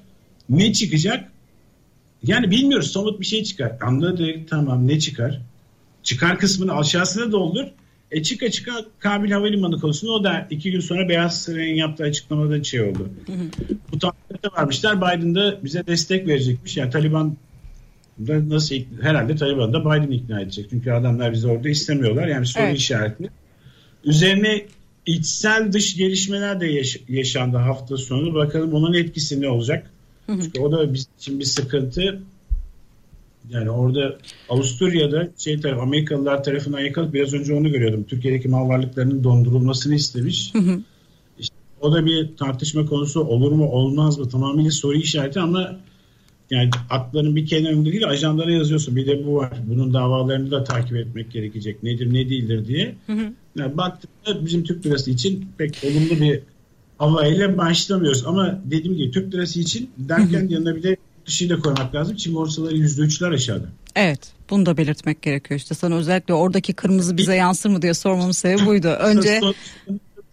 Ne 0.49 0.73
çıkacak? 0.73 1.33
Yani 2.23 2.51
bilmiyoruz 2.51 2.91
somut 2.91 3.21
bir 3.21 3.27
şey 3.27 3.45
çıkar. 3.45 3.73
Anladık 3.81 4.49
tamam 4.49 4.89
ne 4.89 4.99
çıkar? 4.99 5.41
çıkar 6.03 6.39
kısmını 6.39 6.77
aşağısına 6.77 7.33
doldur. 7.33 7.65
E 8.11 8.23
çıka 8.23 8.51
çıka 8.51 8.73
Kabil 8.99 9.31
Havalimanı 9.31 9.81
konusunda 9.81 10.13
o 10.13 10.25
da 10.25 10.47
iki 10.51 10.71
gün 10.71 10.81
sonra 10.81 11.09
Beyaz 11.09 11.43
Saray'ın 11.43 11.75
yaptığı 11.75 12.05
açıklamada 12.05 12.65
şey 12.65 12.83
oldu. 12.83 13.11
Bu 13.93 13.99
taahhütte 13.99 14.49
varmışlar. 14.57 14.97
Biden 14.97 15.35
da 15.35 15.65
bize 15.65 15.87
destek 15.87 16.27
verecekmiş. 16.27 16.77
Yani 16.77 16.91
Taliban 16.91 17.37
nasıl 18.19 18.75
herhalde 19.01 19.37
Taliban 19.37 19.73
da 19.73 19.81
Biden 19.81 20.11
ikna 20.11 20.41
edecek. 20.41 20.67
Çünkü 20.71 20.91
adamlar 20.91 21.33
bizi 21.33 21.49
orada 21.49 21.69
istemiyorlar. 21.69 22.27
Yani 22.27 22.47
soru 22.47 22.65
evet. 22.65 22.79
işaretli. 22.79 23.31
Üzerine 24.05 24.67
içsel 25.07 25.73
dış 25.73 25.97
gelişmeler 25.97 26.61
de 26.61 26.67
yaş- 26.67 27.01
yaşandı 27.09 27.57
hafta 27.57 27.97
sonu. 27.97 28.35
Bakalım 28.35 28.75
onun 28.75 28.95
etkisi 28.95 29.41
ne 29.41 29.49
olacak? 29.49 29.91
Hı 30.27 30.33
hı. 30.33 30.43
Çünkü 30.43 30.61
o 30.61 30.73
da 30.73 30.95
bizim 30.95 31.13
için 31.19 31.41
bir 31.41 31.45
sıkıntı. 31.45 32.23
Yani 33.51 33.71
orada 33.71 34.19
Avusturya'da 34.49 35.29
şey 35.39 35.61
taraf 35.61 35.81
Amerikalılar 35.81 36.45
tarafından 36.45 36.81
yakalıp 36.81 37.15
biraz 37.15 37.35
önce 37.35 37.55
onu 37.55 37.71
görüyordum. 37.71 38.05
Türkiye'deki 38.05 38.49
mal 38.49 38.69
varlıklarının 38.69 39.25
dondurulmasını 39.25 39.95
istemiş. 39.95 40.55
Hı 40.55 40.59
hı. 40.59 40.83
İşte 41.39 41.55
o 41.81 41.93
da 41.93 42.07
bir 42.07 42.37
tartışma 42.37 42.87
konusu 42.87 43.21
olur 43.21 43.53
mu 43.53 43.69
olmaz 43.69 44.19
mı 44.19 44.29
tamamıyla 44.29 44.71
soru 44.71 44.97
işareti 44.97 45.41
ama 45.41 45.77
yani 46.53 46.71
akların 46.91 47.37
bir 47.37 47.47
kenarında 47.47 47.93
değil 47.93 48.09
ajanlara 48.09 48.53
yazıyorsun. 48.53 48.97
Bir 48.97 49.07
de 49.07 49.27
bu 49.27 49.37
var. 49.37 49.53
Bunun 49.67 49.95
davalarını 49.95 50.51
da 50.51 50.65
takip 50.65 50.97
etmek 50.97 51.33
gerekecek. 51.33 51.83
Nedir 51.83 52.15
ne 52.15 52.31
değildir 52.31 52.67
diye. 52.67 52.95
Hı 53.07 53.13
hı. 53.13 53.33
Yani 53.57 53.77
baktığımda 53.77 54.45
bizim 54.47 54.65
Türk 54.65 54.87
lirası 54.87 55.11
için 55.11 55.49
pek 55.59 55.83
olumlu 55.85 56.21
bir 56.21 56.41
havayla 56.99 57.59
başlamıyoruz. 57.59 58.27
Ama 58.27 58.61
dediğim 58.65 58.97
gibi 58.97 59.11
Türk 59.11 59.35
lirası 59.35 59.61
için 59.61 59.91
derken 59.99 60.41
hı 60.41 60.47
hı. 60.47 60.53
yanına 60.53 60.77
bir 60.77 60.83
de 60.83 60.97
dışıyı 61.27 61.51
da 61.51 61.59
koymak 61.59 61.95
lazım. 61.95 62.17
Çin 62.17 62.35
borsaları 62.35 62.77
%3'ler 62.77 63.35
aşağıda. 63.35 63.67
Evet 63.97 64.33
bunu 64.51 64.67
da 64.67 64.77
belirtmek 64.77 65.23
gerekiyor 65.23 65.61
işte 65.61 65.75
sana 65.75 65.95
özellikle 65.95 66.35
oradaki 66.35 66.73
kırmızı 66.73 67.17
bize 67.17 67.35
yansır 67.35 67.71
mı 67.71 67.83
diye 67.83 67.95
sormamın 67.95 68.33
sebebi 68.33 68.67
buydu. 68.67 68.89
Önce 69.01 69.41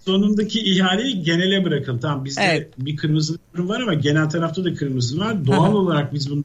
sonundaki 0.09 0.59
ihaleyi 0.59 1.23
genele 1.23 1.65
bırakın. 1.65 1.97
Tamam 1.97 2.25
bizde 2.25 2.41
evet. 2.41 2.73
bir 2.77 2.95
kırmızı 2.95 3.37
var 3.57 3.81
ama 3.81 3.93
genel 3.93 4.29
tarafta 4.29 4.63
da 4.63 4.73
kırmızı 4.73 5.19
var. 5.19 5.47
Doğal 5.47 5.73
olarak 5.73 6.13
biz 6.13 6.31
bunu 6.31 6.43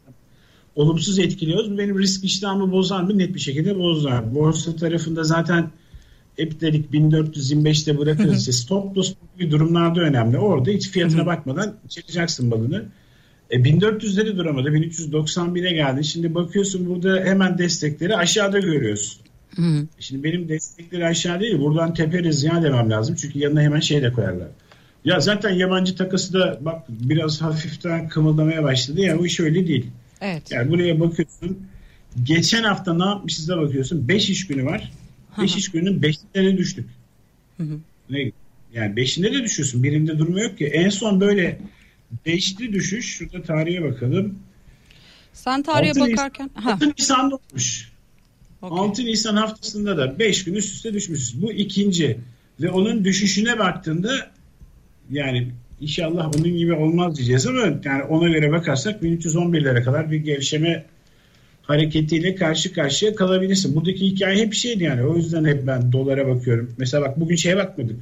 olumsuz 0.75 1.19
etkiliyoruz. 1.19 1.79
Benim 1.79 1.99
risk 1.99 2.25
iştahımı 2.25 2.73
bozar 2.73 3.03
mı? 3.03 3.19
Net 3.19 3.35
bir 3.35 3.41
şekilde 3.41 3.79
bozar. 3.79 4.35
Borsa 4.35 4.77
tarafında 4.77 5.25
zaten 5.25 5.71
hep 6.37 6.61
dedik 6.61 6.91
1425'te 6.95 7.99
bırakırız. 7.99 8.57
Stop 8.57 8.97
loss 8.97 9.15
gibi 9.39 9.51
durumlarda 9.51 10.01
önemli. 10.01 10.39
Orada 10.39 10.71
hiç 10.71 10.91
fiyatına 10.91 11.27
bakmadan 11.27 11.75
çekeceksin 11.89 12.51
balını 12.51 12.85
E 13.51 13.57
1400'leri 13.57 14.37
duramadı. 14.37 14.69
1391'e 14.69 15.73
geldi. 15.73 16.05
Şimdi 16.05 16.35
bakıyorsun 16.35 16.89
burada 16.89 17.25
hemen 17.25 17.59
destekleri 17.59 18.17
aşağıda 18.17 18.59
görüyorsun. 18.59 19.24
Hı. 19.57 19.87
Şimdi 19.99 20.25
benim 20.25 20.49
destekleri 20.49 21.07
aşağı 21.07 21.41
değil. 21.41 21.59
Buradan 21.59 21.95
teperiz 21.95 22.45
ya 22.45 22.63
demem 22.63 22.91
lazım. 22.91 23.17
Çünkü 23.21 23.39
yanına 23.39 23.63
hemen 23.63 23.81
şey 23.81 24.03
de 24.03 24.13
koyarlar. 24.13 24.49
Ya 25.05 25.21
zaten 25.21 25.51
yabancı 25.51 25.97
takası 25.97 26.33
da 26.33 26.59
bak 26.61 26.83
biraz 26.89 27.43
hafiften 27.43 28.09
kımıldamaya 28.09 28.63
başladı 28.63 29.01
ya 29.01 29.19
o 29.19 29.25
iş 29.25 29.41
öyle 29.41 29.67
değil. 29.67 29.87
Evet. 30.21 30.53
Yani 30.53 30.71
buraya 30.71 31.01
bakıyorsun 31.01 31.59
geçen 32.23 32.63
hafta 32.65 32.95
ne 32.95 33.05
yapmışız 33.05 33.49
da 33.49 33.57
bakıyorsun 33.57 34.09
5 34.09 34.31
iş 34.31 34.47
günü 34.47 34.65
var. 34.65 34.93
5 35.43 35.57
iş 35.57 35.71
gününün 35.71 36.01
5'ine 36.01 36.57
düştük. 36.57 36.89
Hı 37.57 37.63
hı. 37.63 37.79
Ne? 38.11 38.33
Yani 38.75 38.95
5'inde 38.95 39.33
de 39.33 39.43
düşüyorsun. 39.43 39.83
Birinde 39.83 40.19
durma 40.19 40.41
yok 40.41 40.59
ki. 40.59 40.67
En 40.67 40.89
son 40.89 41.21
böyle 41.21 41.59
5'li 42.27 42.73
düşüş. 42.73 43.17
Şurada 43.17 43.43
tarihe 43.43 43.83
bakalım. 43.83 44.39
Sen 45.33 45.63
tarihe 45.63 45.91
6 45.91 46.01
bakarken. 46.01 46.51
Nisan, 46.57 46.71
6 46.73 46.89
Nisan'da 46.99 47.35
olmuş. 47.35 47.93
Okay. 48.65 48.79
6 48.79 49.05
Nisan 49.05 49.37
haftasında 49.37 49.97
da 49.97 50.19
5 50.19 50.45
gün 50.45 50.55
üst 50.55 50.75
üste 50.75 50.95
düşmüşüz. 50.95 51.43
Bu 51.43 51.53
ikinci. 51.53 52.19
Ve 52.61 52.71
onun 52.71 53.05
düşüşüne 53.05 53.59
baktığında 53.59 54.31
yani 55.11 55.49
inşallah 55.81 56.33
onun 56.37 56.57
gibi 56.57 56.73
olmaz 56.73 57.17
diyeceğiz 57.17 57.47
ama 57.47 57.61
yani 57.85 58.03
ona 58.03 58.29
göre 58.29 58.53
bakarsak 58.53 59.03
1311'lere 59.03 59.85
kadar 59.85 60.11
bir 60.11 60.17
gevşeme 60.17 60.85
hareketiyle 61.63 62.35
karşı 62.35 62.73
karşıya 62.73 63.15
kalabilirsin. 63.15 63.77
Buradaki 63.77 64.07
hikaye 64.07 64.45
hep 64.45 64.55
şeydi 64.55 64.85
yani. 64.85 65.03
O 65.03 65.17
yüzden 65.17 65.45
hep 65.45 65.67
ben 65.67 65.93
dolara 65.93 66.29
bakıyorum. 66.29 66.75
Mesela 66.79 67.03
bak 67.03 67.21
bugün 67.21 67.37
şeye 67.37 67.57
bakmadık. 67.57 68.01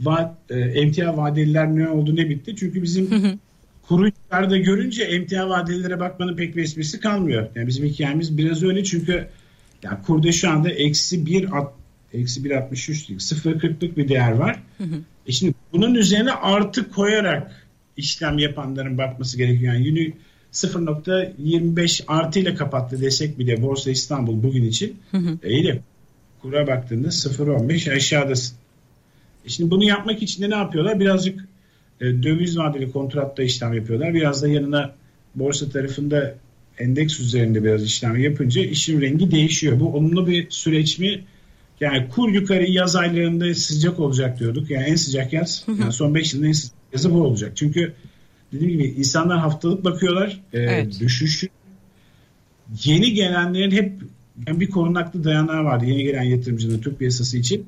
Va 0.00 0.38
e, 0.50 0.58
emtia 0.58 1.16
vadeliler 1.16 1.76
ne 1.76 1.88
oldu 1.88 2.16
ne 2.16 2.28
bitti. 2.28 2.56
Çünkü 2.56 2.82
bizim 2.82 3.10
kuru 3.88 4.06
yukarıda 4.06 4.56
görünce 4.56 5.02
emtia 5.02 5.48
vadelilere 5.48 6.00
bakmanın 6.00 6.36
pek 6.36 6.56
bir 6.56 6.62
esprisi 6.62 7.00
kalmıyor. 7.00 7.46
Yani 7.54 7.66
bizim 7.66 7.86
hikayemiz 7.86 8.38
biraz 8.38 8.62
öyle 8.62 8.84
çünkü 8.84 9.28
yani 9.82 10.02
kurda 10.02 10.32
şu 10.32 10.50
anda 10.50 10.70
eksi 10.70 11.26
bir 11.26 11.48
eksi 12.12 12.42
1.63'lük 12.42 13.16
0.40'lık 13.16 13.96
bir 13.96 14.08
değer 14.08 14.32
var. 14.32 14.62
Hı 14.78 14.84
hı. 14.84 14.96
E 15.26 15.32
şimdi 15.32 15.54
bunun 15.72 15.94
üzerine 15.94 16.32
artı 16.32 16.90
koyarak 16.90 17.66
işlem 17.96 18.38
yapanların 18.38 18.98
bakması 18.98 19.38
gerekiyor. 19.38 19.74
Yani 19.74 19.86
yünü 19.86 20.12
0.25 20.52 22.04
artı 22.06 22.38
ile 22.38 22.54
kapattı 22.54 23.00
desek 23.00 23.38
bile 23.38 23.62
Borsa 23.62 23.90
İstanbul 23.90 24.42
bugün 24.42 24.64
için. 24.64 24.96
Hı 25.10 25.16
hı. 25.16 25.38
E 25.42 25.50
iyi 25.50 25.64
de 25.64 25.80
kura 26.42 26.66
baktığında 26.66 27.08
0.15 27.08 27.94
aşağıdasın. 27.94 28.56
E 29.44 29.48
şimdi 29.48 29.70
bunu 29.70 29.84
yapmak 29.84 30.22
için 30.22 30.42
de 30.42 30.50
ne 30.50 30.56
yapıyorlar? 30.56 31.00
Birazcık 31.00 31.48
e, 32.00 32.04
döviz 32.04 32.58
vadeli 32.58 32.92
kontratta 32.92 33.42
işlem 33.42 33.74
yapıyorlar. 33.74 34.14
Biraz 34.14 34.42
da 34.42 34.48
yanına 34.48 34.94
borsa 35.34 35.68
tarafında 35.68 36.34
endeks 36.78 37.20
üzerinde 37.20 37.64
biraz 37.64 37.84
işlem 37.84 38.16
yapınca 38.16 38.62
işin 38.62 39.00
rengi 39.00 39.30
değişiyor. 39.30 39.80
Bu 39.80 39.94
olumlu 39.94 40.26
bir 40.26 40.50
süreç 40.50 40.98
mi? 40.98 41.24
Yani 41.80 42.08
kur 42.08 42.32
yukarı 42.32 42.70
yaz 42.70 42.96
aylarında 42.96 43.54
sıcak 43.54 44.00
olacak 44.00 44.40
diyorduk. 44.40 44.70
Yani 44.70 44.84
en 44.84 44.96
sıcak 44.96 45.32
yaz. 45.32 45.64
Yani 45.80 45.92
son 45.92 46.14
5 46.14 46.34
yılın 46.34 46.46
en 46.46 46.52
sıcak 46.52 46.76
yazı 46.92 47.14
bu 47.14 47.22
olacak. 47.22 47.52
Çünkü 47.54 47.92
dediğim 48.52 48.72
gibi 48.72 48.84
insanlar 48.84 49.38
haftalık 49.38 49.84
bakıyorlar. 49.84 50.40
E, 50.52 50.60
evet. 50.60 51.00
Düşüşü 51.00 51.48
yeni 52.84 53.12
gelenlerin 53.12 53.70
hep 53.70 53.92
yani 54.46 54.60
bir 54.60 54.70
korunaklı 54.70 55.24
dayanağı 55.24 55.64
vardı. 55.64 55.84
Yeni 55.84 56.04
gelen 56.04 56.22
yatırımcının 56.22 56.80
Türk 56.80 56.98
piyasası 56.98 57.38
için. 57.38 57.66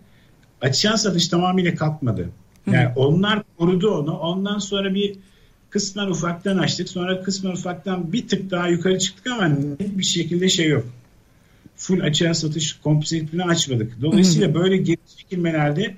Açılan 0.60 0.96
satış 0.96 1.28
tamamıyla 1.28 1.74
kalkmadı. 1.74 2.30
Yani 2.72 2.88
Hı. 2.88 2.92
onlar 2.96 3.42
korudu 3.58 3.90
onu. 3.90 4.18
Ondan 4.18 4.58
sonra 4.58 4.94
bir 4.94 5.16
kısmen 5.74 6.06
ufaktan 6.06 6.58
açtık. 6.58 6.88
Sonra 6.88 7.22
kısmen 7.22 7.52
ufaktan 7.52 8.12
bir 8.12 8.28
tık 8.28 8.50
daha 8.50 8.68
yukarı 8.68 8.98
çıktık 8.98 9.26
ama 9.26 9.48
net 9.48 9.98
bir 9.98 10.04
şekilde 10.04 10.48
şey 10.48 10.68
yok. 10.68 10.84
Full 11.76 12.00
açığa 12.00 12.34
satış 12.34 12.72
kompozitini 12.72 13.44
açmadık. 13.44 14.00
Dolayısıyla 14.02 14.54
böyle 14.54 14.76
geri 14.76 14.98
çekilmelerde 15.16 15.94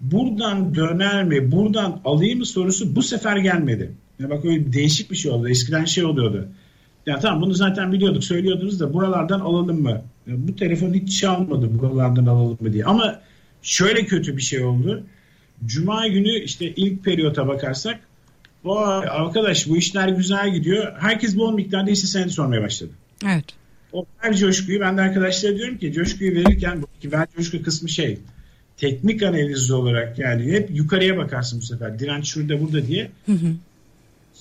buradan 0.00 0.74
döner 0.74 1.24
mi, 1.24 1.52
buradan 1.52 2.00
alayım 2.04 2.38
mı 2.38 2.46
sorusu 2.46 2.96
bu 2.96 3.02
sefer 3.02 3.36
gelmedi. 3.36 3.92
Yani 4.18 4.30
bak 4.30 4.44
öyle 4.44 4.72
değişik 4.72 5.10
bir 5.10 5.16
şey 5.16 5.30
oldu. 5.32 5.48
Eskiden 5.48 5.84
şey 5.84 6.04
oluyordu. 6.04 6.48
Ya 7.06 7.18
tamam 7.18 7.42
bunu 7.42 7.54
zaten 7.54 7.92
biliyorduk, 7.92 8.24
söylüyordunuz 8.24 8.80
da 8.80 8.94
buralardan 8.94 9.40
alalım 9.40 9.82
mı? 9.82 10.02
Ya 10.26 10.34
bu 10.48 10.56
telefon 10.56 10.94
hiç 10.94 11.20
çalmadı 11.20 11.78
buralardan 11.78 12.26
alalım 12.26 12.58
mı 12.60 12.72
diye. 12.72 12.84
Ama 12.84 13.20
şöyle 13.62 14.04
kötü 14.06 14.36
bir 14.36 14.42
şey 14.42 14.64
oldu. 14.64 15.02
Cuma 15.66 16.06
günü 16.06 16.38
işte 16.38 16.70
ilk 16.76 17.04
periyota 17.04 17.48
bakarsak 17.48 18.00
Vay 18.64 19.06
arkadaş 19.10 19.68
bu 19.68 19.76
işler 19.76 20.08
güzel 20.08 20.54
gidiyor. 20.54 20.92
Herkes 20.98 21.36
bol 21.36 21.54
miktarda 21.54 21.90
hisse 21.90 22.06
senedi 22.06 22.30
sormaya 22.30 22.62
başladı. 22.62 22.90
Evet. 23.24 23.44
O 23.92 24.06
ver 24.24 24.36
coşkuyu 24.36 24.80
ben 24.80 24.96
de 24.96 25.00
arkadaşlara 25.00 25.56
diyorum 25.56 25.78
ki 25.78 25.92
coşkuyu 25.92 26.34
verirken 26.34 26.82
bu 26.82 27.12
ver 27.12 27.26
coşku 27.36 27.62
kısmı 27.62 27.88
şey 27.88 28.18
teknik 28.76 29.22
analiz 29.22 29.70
olarak 29.70 30.18
yani 30.18 30.52
hep 30.52 30.70
yukarıya 30.70 31.16
bakarsın 31.16 31.60
bu 31.60 31.64
sefer. 31.64 31.98
Direnç 31.98 32.26
şurada 32.26 32.60
burada 32.60 32.86
diye. 32.86 33.10
Hı 33.26 33.32
hı. 33.32 33.54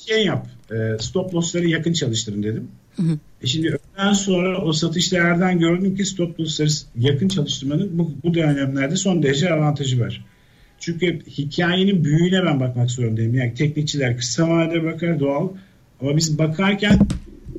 Şey 0.07 0.25
yap. 0.25 0.47
E, 0.71 0.97
stop 0.99 1.33
loss'ları 1.33 1.67
yakın 1.67 1.93
çalıştırın 1.93 2.43
dedim. 2.43 2.67
Hı 2.95 3.03
hı. 3.03 3.17
E 3.41 3.47
şimdi 3.47 3.67
öğleden 3.67 4.13
sonra 4.13 4.61
o 4.61 4.73
satışlardan 4.73 5.59
gördüm 5.59 5.95
ki 5.95 6.05
stop 6.05 6.39
loss'ları 6.39 6.69
yakın 6.97 7.27
çalıştırmanın 7.27 7.99
bu, 7.99 8.11
bu 8.23 8.33
dönemlerde 8.33 8.95
son 8.95 9.23
derece 9.23 9.53
avantajı 9.53 9.99
var. 9.99 10.25
Çünkü 10.83 11.19
hikayenin 11.25 12.03
büyüğüne 12.03 12.45
ben 12.45 12.59
bakmak 12.59 12.91
zorundayım. 12.91 13.35
Yani 13.35 13.53
teknikçiler 13.53 14.17
kısa 14.17 14.49
vadede 14.49 14.83
bakar 14.83 15.19
doğal. 15.19 15.49
Ama 16.01 16.17
biz 16.17 16.37
bakarken 16.39 16.99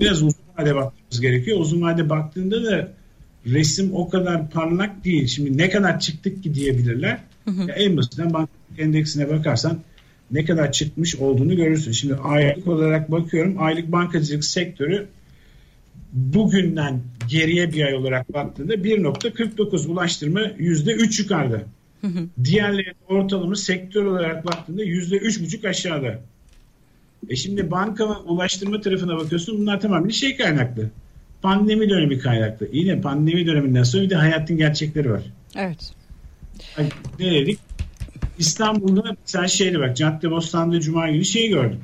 biraz 0.00 0.22
uzun 0.22 0.40
vade 0.58 0.74
bakmamız 0.74 1.20
gerekiyor. 1.20 1.60
Uzun 1.60 1.82
vade 1.82 2.10
baktığında 2.10 2.64
da 2.64 2.92
resim 3.46 3.90
o 3.94 4.08
kadar 4.08 4.50
parlak 4.50 5.04
değil. 5.04 5.26
Şimdi 5.26 5.58
ne 5.58 5.70
kadar 5.70 6.00
çıktık 6.00 6.42
ki 6.42 6.54
diyebilirler. 6.54 7.18
Hı 7.44 7.50
hı. 7.50 7.68
Ya 7.68 7.74
en 7.74 7.96
basitinden 7.96 8.32
banka 8.32 8.52
endeksine 8.78 9.28
bakarsan 9.28 9.78
ne 10.30 10.44
kadar 10.44 10.72
çıkmış 10.72 11.16
olduğunu 11.16 11.56
görürsün. 11.56 11.92
Şimdi 11.92 12.14
aylık 12.14 12.68
olarak 12.68 13.10
bakıyorum. 13.10 13.54
Aylık 13.58 13.92
bankacılık 13.92 14.44
sektörü 14.44 15.06
bugünden 16.12 17.00
geriye 17.28 17.72
bir 17.72 17.84
ay 17.84 17.94
olarak 17.94 18.32
baktığında 18.32 18.74
1.49 18.74 19.88
ulaştırma 19.88 20.40
%3 20.40 21.22
yukarıda. 21.22 21.62
Diğerlerinin 22.44 22.96
ortalama 23.08 23.56
sektör 23.56 24.04
olarak 24.04 24.46
baktığında 24.46 24.82
yüzde 24.82 25.16
üç 25.16 25.40
buçuk 25.40 25.64
aşağıda. 25.64 26.20
E 27.28 27.36
şimdi 27.36 27.70
banka 27.70 28.20
ulaştırma 28.20 28.80
tarafına 28.80 29.16
bakıyorsun 29.16 29.58
bunlar 29.58 29.80
tamamen 29.80 30.08
şey 30.08 30.36
kaynaklı. 30.36 30.90
Pandemi 31.42 31.90
dönemi 31.90 32.18
kaynaklı. 32.18 32.68
Yine 32.72 33.00
pandemi 33.00 33.46
döneminden 33.46 33.82
sonra 33.82 34.02
bir 34.02 34.10
de 34.10 34.14
hayatın 34.14 34.56
gerçekleri 34.56 35.10
var. 35.12 35.22
Evet. 35.56 35.92
Yani 36.78 36.88
ne 37.20 37.30
dedik? 37.30 37.58
İstanbul'da 38.38 39.16
sen 39.24 39.46
şeydi 39.46 39.78
bak 39.78 39.96
Cadde 39.96 40.30
Bostan'da 40.30 40.80
Cuma 40.80 41.08
günü 41.08 41.24
şey 41.24 41.48
gördük. 41.48 41.80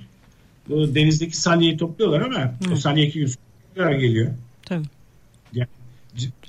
Bu 0.69 0.95
denizdeki 0.95 1.37
salyeyi 1.37 1.77
topluyorlar 1.77 2.21
ama 2.21 2.45
Hı. 2.45 2.73
o 2.73 2.77
salye 2.77 3.07
iki 3.07 3.19
gün 3.19 3.31
sonra 3.77 3.93
geliyor. 3.93 4.31
Tabii. 4.63 4.87
Yani, 5.53 5.69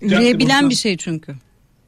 Üreyebilen 0.01 0.69
bir 0.69 0.75
şey 0.75 0.97
çünkü. 0.97 1.35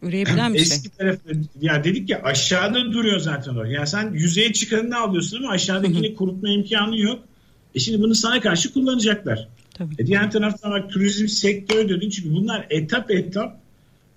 Üreyebilen 0.04 0.54
bir 0.54 0.60
Eski 0.60 0.82
şey. 0.82 0.92
tarafta 0.98 1.32
ya 1.62 1.84
dedik 1.84 2.10
ya 2.10 2.22
aşağıda 2.24 2.92
duruyor 2.92 3.20
zaten 3.20 3.56
o. 3.56 3.64
Yani 3.64 3.88
sen 3.88 4.14
yüzeye 4.14 4.54
çıkanını 4.54 4.98
alıyorsun 4.98 5.38
ama 5.38 5.50
aşağıdakini 5.50 6.16
kurutma 6.16 6.50
imkanı 6.50 7.00
yok. 7.00 7.20
E 7.76 7.80
şimdi 7.80 8.02
bunu 8.02 8.16
sana 8.16 8.42
karşı 8.42 8.74
kullanacaklar. 8.74 9.48
Tabii. 9.74 9.96
E 10.00 10.08
diğer 10.08 10.32
taraftan 10.32 10.72
bak 10.72 10.92
turizm 10.92 11.28
sektörü 11.28 11.90
dedin 11.90 12.10
çünkü 12.10 12.34
bunlar 12.34 12.68
etap 12.70 13.12
etap 13.12 13.60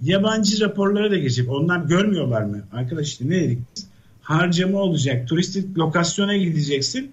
yabancı 0.03 0.61
raporlara 0.61 1.11
da 1.11 1.16
geçecek. 1.16 1.51
Onlar 1.51 1.79
görmüyorlar 1.79 2.42
mı? 2.42 2.64
Arkadaş 2.72 3.07
işte 3.09 3.29
ne 3.29 3.40
dedik? 3.40 3.59
Harcama 4.22 4.79
olacak. 4.79 5.29
Turistik 5.29 5.79
lokasyona 5.79 6.37
gideceksin. 6.37 7.11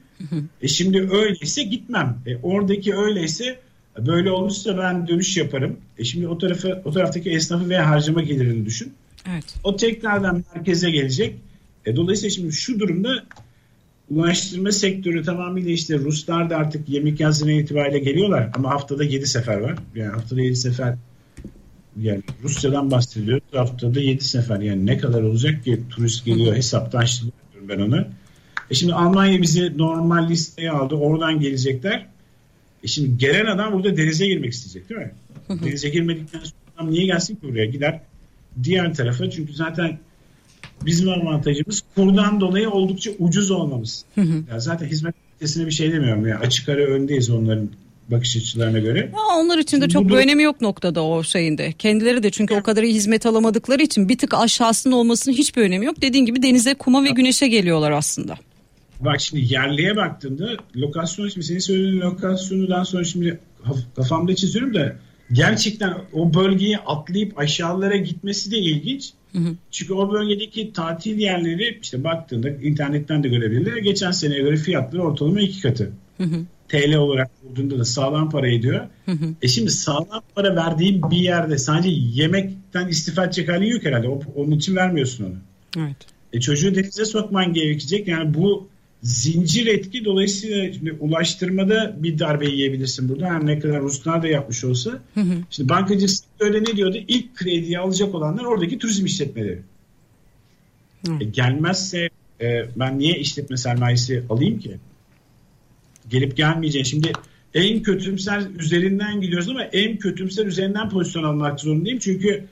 e 0.62 0.67
şimdi 0.67 1.09
öyleyse 1.12 1.63
gitmem. 1.63 2.17
E 2.27 2.36
oradaki 2.36 2.95
öyleyse 2.95 3.59
Böyle 3.97 4.32
olursa 4.32 4.77
ben 4.77 5.08
dönüş 5.08 5.38
yaparım. 5.38 5.77
E 5.97 6.03
şimdi 6.03 6.27
o 6.27 6.38
tarafı 6.38 6.82
o 6.86 6.91
taraftaki 6.91 7.29
esnafı 7.29 7.69
veya 7.69 7.89
harcama 7.89 8.21
gelirini 8.21 8.65
düşün. 8.65 8.93
Evet. 9.32 9.56
O 9.63 9.75
tekrardan 9.75 10.43
merkeze 10.56 10.91
gelecek. 10.91 11.36
E 11.86 11.95
dolayısıyla 11.95 12.29
şimdi 12.29 12.53
şu 12.53 12.79
durumda 12.79 13.10
ulaştırma 14.10 14.71
sektörü 14.71 15.23
tamamıyla 15.23 15.71
işte 15.71 15.97
Ruslar 15.97 16.49
da 16.49 16.58
artık 16.58 16.89
22 16.89 17.25
Haziran 17.25 17.53
itibariyle 17.53 17.99
geliyorlar 17.99 18.49
ama 18.56 18.69
haftada 18.69 19.03
7 19.03 19.27
sefer 19.27 19.58
var. 19.58 19.75
Yani 19.95 20.12
haftada 20.12 20.41
7 20.41 20.56
sefer 20.56 20.95
yani 22.01 22.21
Rusya'dan 22.43 22.91
bahsediyoruz. 22.91 23.43
Haftada 23.53 23.99
7 23.99 24.23
sefer 24.23 24.60
yani 24.60 24.86
ne 24.86 24.97
kadar 24.97 25.21
olacak 25.21 25.63
ki 25.63 25.79
turist 25.89 26.25
geliyor 26.25 26.56
hesaptan 26.56 27.06
ben 27.69 27.79
onu. 27.79 28.06
E 28.69 28.75
şimdi 28.75 28.93
Almanya 28.93 29.41
bizi 29.41 29.77
normal 29.77 30.29
listeye 30.29 30.71
aldı. 30.71 30.95
Oradan 30.95 31.39
gelecekler. 31.39 32.06
E 32.84 32.88
şimdi 32.88 33.17
gelen 33.17 33.46
adam 33.46 33.74
burada 33.74 33.98
denize 33.98 34.28
girmek 34.28 34.54
isteyecek 34.54 34.89
değil 34.89 35.02
mi? 35.02 35.12
denize 35.65 35.89
girmedikten 35.89 36.39
sonra 36.39 36.54
adam 36.78 36.91
niye 36.91 37.06
gelsin 37.06 37.36
ki 37.36 37.41
buraya? 37.43 37.65
Gider 37.65 38.00
diğer 38.63 38.93
tarafa 38.93 39.30
çünkü 39.30 39.54
zaten 39.54 40.00
bizim 40.86 41.10
avantajımız 41.10 41.84
kurdan 41.96 42.41
dolayı 42.41 42.69
oldukça 42.69 43.12
ucuz 43.19 43.52
olmamız. 43.52 44.06
yani 44.17 44.62
zaten 44.62 44.88
hizmet 44.88 45.15
ötesine 45.38 45.65
bir 45.65 45.72
şey 45.72 45.91
demiyorum. 45.91 46.28
Yani 46.28 46.39
açık 46.39 46.69
ara 46.69 46.82
öndeyiz 46.82 47.30
onların 47.30 47.69
bakış 48.12 48.38
açılarına 48.38 48.80
göre. 48.80 49.00
Ya 49.00 49.38
onlar 49.38 49.58
için 49.58 49.82
de 49.82 49.89
çok 49.89 50.10
bir 50.10 50.13
önemi 50.13 50.43
yok 50.43 50.62
noktada 50.62 51.04
o 51.04 51.24
şeyinde. 51.24 51.72
Kendileri 51.72 52.24
de 52.24 52.30
çünkü 52.30 52.56
o 52.56 52.63
kadar 52.63 52.84
iyi 52.84 52.93
hizmet 52.93 53.26
alamadıkları 53.26 53.84
için 53.84 54.10
bir 54.10 54.17
tık 54.17 54.34
aşağısında 54.34 54.96
olmasının 54.96 55.36
hiçbir 55.36 55.62
önemi 55.62 55.86
yok. 55.86 56.02
Dediğin 56.02 56.26
gibi 56.26 56.43
denize, 56.43 56.74
kuma 56.74 57.04
ve 57.04 57.10
güneşe 57.10 57.48
geliyorlar 57.48 57.91
aslında. 57.91 58.38
Bak 59.05 59.21
şimdi 59.21 59.53
yerliye 59.53 59.95
baktığımda 59.95 60.49
lokasyon 60.75 61.29
şimdi 61.29 61.45
senin 61.45 61.59
söylediğin 61.59 62.01
lokasyonundan 62.01 62.83
sonra 62.83 63.03
şimdi 63.03 63.39
kafamda 63.95 64.35
çiziyorum 64.35 64.73
da 64.73 64.95
gerçekten 65.31 65.93
o 66.13 66.33
bölgeyi 66.33 66.77
atlayıp 66.77 67.39
aşağılara 67.39 67.95
gitmesi 67.95 68.51
de 68.51 68.57
ilginç. 68.57 69.09
Hı 69.31 69.39
hı. 69.39 69.55
Çünkü 69.71 69.93
o 69.93 70.11
bölgedeki 70.11 70.73
tatil 70.73 71.19
yerleri 71.19 71.79
işte 71.81 72.03
baktığında 72.03 72.49
internetten 72.49 73.23
de 73.23 73.29
görebilirler. 73.29 73.77
Geçen 73.77 74.11
seneye 74.11 74.41
göre 74.41 74.57
fiyatları 74.57 75.03
ortalama 75.03 75.41
iki 75.41 75.61
katı. 75.61 75.91
Hı 76.17 76.23
hı. 76.23 76.45
TL 76.67 76.95
olarak 76.95 77.31
bulduğunda 77.43 77.79
da 77.79 77.85
sağlam 77.85 78.29
para 78.29 78.47
ediyor. 78.47 78.87
Hı 79.05 79.11
hı. 79.11 79.25
E 79.41 79.47
şimdi 79.47 79.71
sağlam 79.71 80.23
para 80.35 80.55
verdiğin 80.55 81.11
bir 81.11 81.17
yerde 81.17 81.57
sadece 81.57 81.89
yemekten 81.89 82.87
istifa 82.87 83.25
edecek 83.25 83.49
halin 83.49 83.67
yok 83.67 83.85
herhalde. 83.85 84.07
O, 84.07 84.21
onun 84.35 84.51
için 84.51 84.75
vermiyorsun 84.75 85.23
onu. 85.23 85.35
Evet. 85.77 85.97
E 86.33 86.39
çocuğu 86.39 86.75
denize 86.75 87.05
sokman 87.05 87.53
gerekecek. 87.53 88.07
Yani 88.07 88.33
bu 88.33 88.67
zincir 89.03 89.67
etki 89.67 90.05
dolayısıyla 90.05 90.73
şimdi 90.73 90.91
ulaştırmada 90.91 91.95
bir 92.03 92.19
darbe 92.19 92.45
yiyebilirsin 92.45 93.09
burada. 93.09 93.25
Her 93.25 93.45
ne 93.45 93.59
kadar 93.59 93.81
Ruslar 93.81 94.23
da 94.23 94.27
yapmış 94.27 94.63
olsa. 94.63 94.91
Hı 95.13 95.19
hı. 95.19 95.33
Şimdi 95.49 95.69
bankacılık 95.69 96.23
öyle 96.39 96.61
ne 96.61 96.77
diyordu? 96.77 96.97
İlk 97.07 97.35
krediyi 97.35 97.79
alacak 97.79 98.15
olanlar 98.15 98.43
oradaki 98.43 98.77
turizm 98.77 99.05
işletmeleri. 99.05 99.61
Hı. 101.05 101.13
E, 101.21 101.23
gelmezse 101.23 102.09
e, 102.41 102.65
ben 102.75 102.99
niye 102.99 103.19
işletme 103.19 103.57
sermayesi 103.57 104.23
alayım 104.29 104.59
ki? 104.59 104.77
Gelip 106.09 106.37
gelmeyeceğim. 106.37 106.85
Şimdi 106.85 107.11
en 107.53 107.83
kötümser 107.83 108.43
üzerinden 108.59 109.21
gidiyoruz 109.21 109.49
ama 109.49 109.63
en 109.63 109.97
kötümser 109.97 110.45
üzerinden 110.45 110.89
pozisyon 110.89 111.23
almak 111.23 111.59
zorundayım. 111.59 111.99
Çünkü 111.99 112.45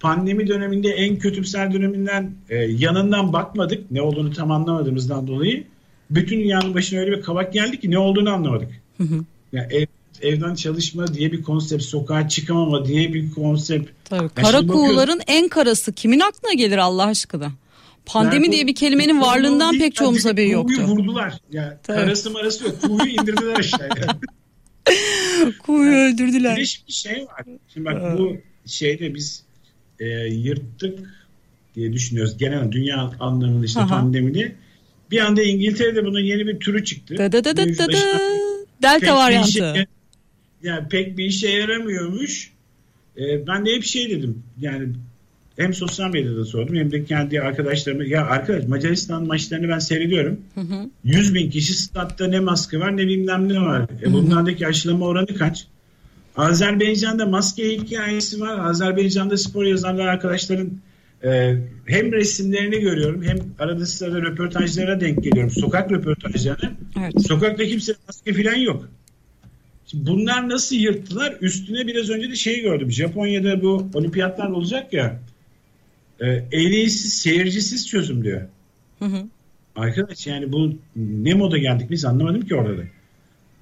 pandemi 0.00 0.46
döneminde 0.46 0.88
en 0.88 1.18
kötümser 1.18 1.72
döneminden 1.72 2.34
e, 2.48 2.56
yanından 2.56 3.32
bakmadık. 3.32 3.90
Ne 3.90 4.02
olduğunu 4.02 4.32
tam 4.32 4.50
anlamadığımızdan 4.50 5.26
dolayı 5.26 5.64
bütün 6.10 6.40
dünyanın 6.40 6.74
başına 6.74 7.00
öyle 7.00 7.12
bir 7.16 7.22
kabak 7.22 7.52
geldi 7.52 7.80
ki 7.80 7.90
ne 7.90 7.98
olduğunu 7.98 8.30
anlamadık. 8.30 8.70
Hı 8.96 9.02
hı. 9.02 9.24
Yani 9.52 9.74
ev, 9.74 9.86
evden 10.22 10.54
çalışma 10.54 11.14
diye 11.14 11.32
bir 11.32 11.42
konsept, 11.42 11.82
sokağa 11.82 12.28
çıkamama 12.28 12.84
diye 12.84 13.14
bir 13.14 13.30
konsept. 13.30 13.90
Tabii. 14.04 14.28
Kara 14.28 14.66
kuğuların 14.66 15.20
en 15.26 15.48
karası 15.48 15.92
kimin 15.92 16.20
aklına 16.20 16.52
gelir 16.52 16.78
Allah 16.78 17.04
aşkına? 17.06 17.52
Pandemi 18.06 18.46
yani, 18.46 18.52
diye 18.52 18.66
bir 18.66 18.74
kelimenin 18.74 19.20
varlığından 19.20 19.72
değil, 19.72 19.82
pek 19.82 19.94
çoğumuz 19.94 20.24
haberi 20.24 20.50
yoktu. 20.50 20.74
Kuğuyu 20.76 20.88
vurdular. 20.88 21.34
Yani 21.52 21.72
Tabii. 21.82 21.96
karası 21.96 22.30
marası 22.30 22.64
yok. 22.64 22.82
Kuğuyu 22.82 23.12
indirdiler 23.12 23.58
aşağıya. 23.58 24.18
Kuğuyu 25.66 25.92
öldürdüler. 25.92 26.56
Bir 26.56 26.84
şey 26.88 27.26
var. 27.26 27.44
Şimdi 27.74 27.86
bak 27.86 28.18
bu 28.18 28.36
şeyde 28.66 29.14
biz 29.14 29.42
e, 30.00 30.06
yırttık 30.26 30.98
diye 31.74 31.92
düşünüyoruz. 31.92 32.36
Genel 32.36 32.72
dünya 32.72 33.10
anlamında 33.20 33.66
işte 33.66 33.80
Aha. 33.80 33.88
pandemini. 33.88 34.54
Bir 35.10 35.18
anda 35.20 35.42
İngiltere'de 35.42 36.04
bunun 36.04 36.20
yeni 36.20 36.46
bir 36.46 36.58
türü 36.58 36.84
çıktı. 36.84 37.18
Da 37.18 37.32
da 37.32 37.44
da 37.44 37.56
da 37.56 37.78
da 37.78 37.92
da. 37.92 38.20
Delta 38.82 39.16
varyantı. 39.16 39.48
Işe, 39.48 39.86
yani 40.62 40.88
pek 40.88 41.18
bir 41.18 41.24
işe 41.24 41.48
yaramıyormuş. 41.48 42.52
Ee, 43.18 43.46
ben 43.46 43.66
de 43.66 43.74
hep 43.74 43.84
şey 43.84 44.10
dedim. 44.10 44.42
Yani 44.60 44.88
hem 45.56 45.74
sosyal 45.74 46.10
medyada 46.10 46.44
sordum 46.44 46.76
hem 46.76 46.92
de 46.92 47.04
kendi 47.04 47.40
arkadaşlarıma. 47.40 48.04
Ya 48.04 48.26
arkadaş 48.26 48.64
Macaristan 48.64 49.26
maçlarını 49.26 49.68
ben 49.68 49.78
seyrediyorum. 49.78 50.40
Hı 50.54 50.60
hı. 50.60 50.90
100 51.04 51.34
bin 51.34 51.50
kişi 51.50 51.74
statta 51.74 52.26
ne 52.26 52.40
maske 52.40 52.80
var 52.80 52.96
ne 52.96 53.06
bilmem 53.06 53.48
ne 53.48 53.60
var. 53.60 53.86
E, 54.02 54.12
bunlardaki 54.12 54.66
aşılama 54.66 55.06
oranı 55.06 55.26
kaç? 55.26 55.66
Azerbaycan'da 56.36 57.26
maske 57.26 57.70
hikayesi 57.70 58.40
var. 58.40 58.70
Azerbaycan'da 58.70 59.36
spor 59.36 59.64
yazarlar 59.64 60.06
arkadaşların 60.06 60.70
ee, 61.24 61.54
hem 61.86 62.12
resimlerini 62.12 62.80
görüyorum 62.80 63.22
hem 63.22 63.38
arada 63.58 63.86
sırada 63.86 64.22
röportajlara 64.22 65.00
denk 65.00 65.24
geliyorum. 65.24 65.50
Sokak 65.50 65.92
röportajlarına. 65.92 66.72
Evet. 67.00 67.26
Sokakta 67.28 67.64
kimse 67.64 67.94
maske 68.06 68.32
falan 68.32 68.56
yok. 68.56 68.88
Şimdi 69.86 70.06
bunlar 70.06 70.48
nasıl 70.48 70.76
yırttılar? 70.76 71.36
Üstüne 71.40 71.86
biraz 71.86 72.10
önce 72.10 72.30
de 72.30 72.34
şey 72.34 72.60
gördüm. 72.60 72.92
Japonya'da 72.92 73.62
bu 73.62 73.90
olimpiyatlar 73.94 74.50
olacak 74.50 74.92
ya. 74.92 75.20
E, 76.20 76.26
ehliysiz, 76.52 77.14
seyircisiz 77.14 77.88
çözüm 77.88 78.24
diyor. 78.24 78.42
Hı 78.98 79.04
hı. 79.04 79.26
Arkadaş 79.76 80.26
yani 80.26 80.52
bu 80.52 80.74
ne 80.96 81.34
moda 81.34 81.58
geldik 81.58 81.90
biz 81.90 82.04
anlamadım 82.04 82.40
ki 82.40 82.54
orada 82.54 82.78
da. 82.78 82.82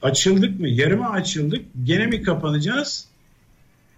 Açıldık 0.03 0.61
mı? 0.61 0.69
Yarıma 0.69 1.11
açıldık. 1.11 1.65
Gene 1.85 2.07
mi 2.07 2.23
kapanacağız? 2.23 3.09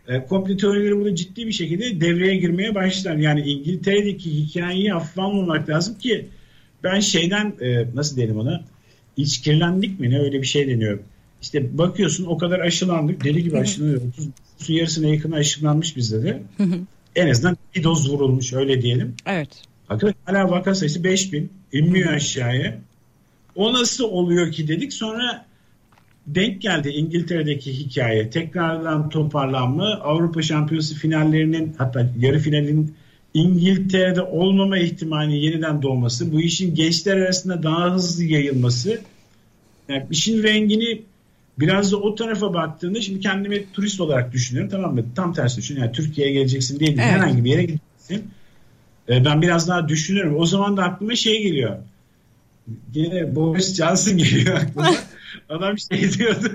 E, 0.09 0.25
komple 0.27 0.57
teorileri 0.57 0.97
burada 0.97 1.17
ciddi 1.17 1.47
bir 1.47 1.53
şekilde 1.53 2.01
devreye 2.01 2.37
girmeye 2.37 2.75
başlar. 2.75 3.17
Yani 3.17 3.41
İngiltere'deki 3.41 4.31
hikayeyi 4.31 4.91
hafife 4.91 5.23
almamak 5.23 5.69
lazım 5.69 5.99
ki 5.99 6.27
ben 6.85 7.01
şeyden 7.01 7.55
e, 7.61 7.87
nasıl 7.95 8.17
diyelim 8.17 8.39
ona 8.39 8.65
içkirlendik 9.17 10.01
mi 10.01 10.11
ne 10.11 10.19
öyle 10.19 10.43
bir 10.43 10.47
şey 10.47 10.69
deniyor. 10.69 10.99
İşte 11.43 11.79
bakıyorsun 11.79 12.25
o 12.27 12.39
kadar 12.39 12.61
aşılandık 12.61 13.25
deli 13.25 13.43
gibi 13.43 13.59
aşılanıyor. 13.59 14.03
30 14.57 14.71
yarısına 14.71 15.09
yakın 15.09 15.33
aşılanmış 15.33 15.97
bizde 15.97 16.23
de. 16.23 16.43
en 17.17 17.29
azından 17.29 17.57
bir 17.75 17.85
doz 17.85 18.11
vurulmuş 18.11 18.53
öyle 18.53 18.83
diyelim. 18.83 19.15
Evet. 19.27 19.49
Hakikaten 19.89 20.15
hala 20.25 20.51
vaka 20.51 20.75
sayısı 20.75 21.05
5000 21.05 21.51
inmiyor 21.73 22.13
aşağıya. 22.13 22.79
O 23.55 23.73
nasıl 23.73 24.05
oluyor 24.05 24.53
ki 24.53 24.69
dedik 24.69 24.93
sonra 24.93 25.47
denk 26.27 26.63
geldi 26.63 26.89
İngiltere'deki 26.89 27.73
hikaye. 27.73 28.31
Tekrardan 28.31 29.09
toparlanma 29.09 29.85
Avrupa 29.85 30.43
Şampiyonası 30.43 30.95
finallerinin 30.95 31.75
hatta 31.79 32.11
yarı 32.19 32.39
finalin 32.39 32.95
İngiltere'de 33.35 34.23
olmama 34.23 34.79
ihtimali 34.79 35.37
yeniden 35.37 35.83
doğması, 35.83 36.33
bu 36.33 36.41
işin 36.41 36.75
gençler 36.75 37.17
arasında 37.17 37.63
daha 37.63 37.95
hızlı 37.95 38.25
yayılması, 38.25 39.01
yani 39.89 40.07
işin 40.11 40.43
rengini 40.43 41.03
biraz 41.59 41.93
da 41.93 41.97
o 41.97 42.15
tarafa 42.15 42.55
baktığında 42.55 43.01
şimdi 43.01 43.21
kendimi 43.21 43.73
turist 43.73 44.01
olarak 44.01 44.33
düşünüyorum 44.33 44.71
tamam 44.71 44.95
mı? 44.95 45.05
Tam 45.17 45.33
tersi 45.33 45.57
düşün. 45.57 45.81
Yani 45.81 45.93
Türkiye'ye 45.93 46.33
geleceksin 46.33 46.81
değil, 46.81 46.93
evet. 46.93 47.05
herhangi 47.05 47.45
bir 47.45 47.51
yere 47.51 47.63
gideceksin. 47.63 48.31
Ee, 49.09 49.25
ben 49.25 49.43
biraz 49.43 49.69
daha 49.69 49.89
düşünüyorum. 49.89 50.37
O 50.39 50.47
zaman 50.47 50.77
da 50.77 50.85
aklıma 50.85 51.15
şey 51.15 51.43
geliyor. 51.43 51.77
Yine 52.95 53.35
Boris 53.35 53.77
Johnson 53.77 54.17
geliyor 54.17 54.57
aklıma. 54.57 54.91
Adam 55.49 55.79
şey 55.79 56.13
diyordu. 56.19 56.53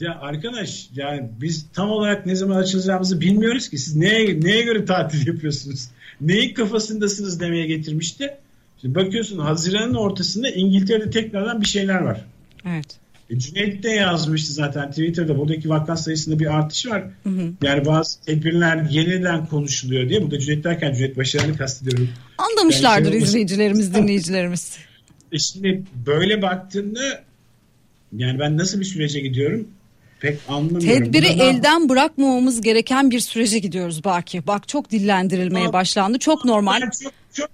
Ya 0.00 0.18
arkadaş 0.20 0.88
yani 0.94 1.30
biz 1.40 1.66
tam 1.72 1.90
olarak 1.90 2.26
ne 2.26 2.34
zaman 2.34 2.56
açılacağımızı 2.56 3.20
bilmiyoruz 3.20 3.68
ki. 3.68 3.78
Siz 3.78 3.96
neye, 3.96 4.40
neye 4.40 4.62
göre 4.62 4.84
tatil 4.84 5.26
yapıyorsunuz? 5.26 5.88
Neyin 6.20 6.54
kafasındasınız 6.54 7.40
demeye 7.40 7.66
getirmişti. 7.66 8.36
Şimdi 8.80 8.94
bakıyorsun 8.94 9.38
Haziran'ın 9.38 9.94
ortasında 9.94 10.50
İngiltere'de 10.50 11.10
tekrardan 11.10 11.60
bir 11.60 11.66
şeyler 11.66 12.00
var. 12.00 12.24
Evet. 12.66 12.98
E, 13.30 13.38
Cüneyt 13.38 13.82
de 13.82 13.88
yazmıştı 13.90 14.52
zaten 14.52 14.90
Twitter'da 14.90 15.38
buradaki 15.38 15.68
vaka 15.68 15.96
sayısında 15.96 16.38
bir 16.38 16.58
artış 16.58 16.86
var. 16.86 17.04
Hı 17.22 17.30
hı. 17.30 17.52
Yani 17.62 17.86
bazı 17.86 18.20
tedbirler 18.22 18.90
yeniden 18.90 19.46
konuşuluyor 19.46 20.08
diye. 20.08 20.22
Burada 20.22 20.38
Cüneyt 20.38 20.64
derken 20.64 20.94
Cüneyt 20.94 21.16
Başaran'ı 21.16 21.56
kastediyorum. 21.56 22.08
Anlamışlardır 22.38 23.04
yani 23.04 23.20
şey 23.20 23.22
izleyicilerimiz, 23.22 23.94
dinleyicilerimiz. 23.94 24.78
E 25.32 25.38
şimdi 25.38 25.82
böyle 26.06 26.42
baktığında 26.42 27.00
yani 28.16 28.38
ben 28.38 28.58
nasıl 28.58 28.80
bir 28.80 28.84
sürece 28.84 29.20
gidiyorum 29.20 29.68
pek 30.20 30.38
anlamıyorum. 30.48 31.04
Tedbiri 31.04 31.28
Burada 31.28 31.44
elden 31.44 31.88
bırakmamamız 31.88 32.60
gereken 32.60 33.10
bir 33.10 33.20
sürece 33.20 33.58
gidiyoruz 33.58 34.04
Baki. 34.04 34.46
Bak 34.46 34.68
çok 34.68 34.90
dillendirilmeye 34.90 35.64
Ama, 35.64 35.72
başlandı. 35.72 36.18
Çok 36.18 36.44
normal. 36.44 36.80
Çok, 36.80 37.12
çok, 37.32 37.48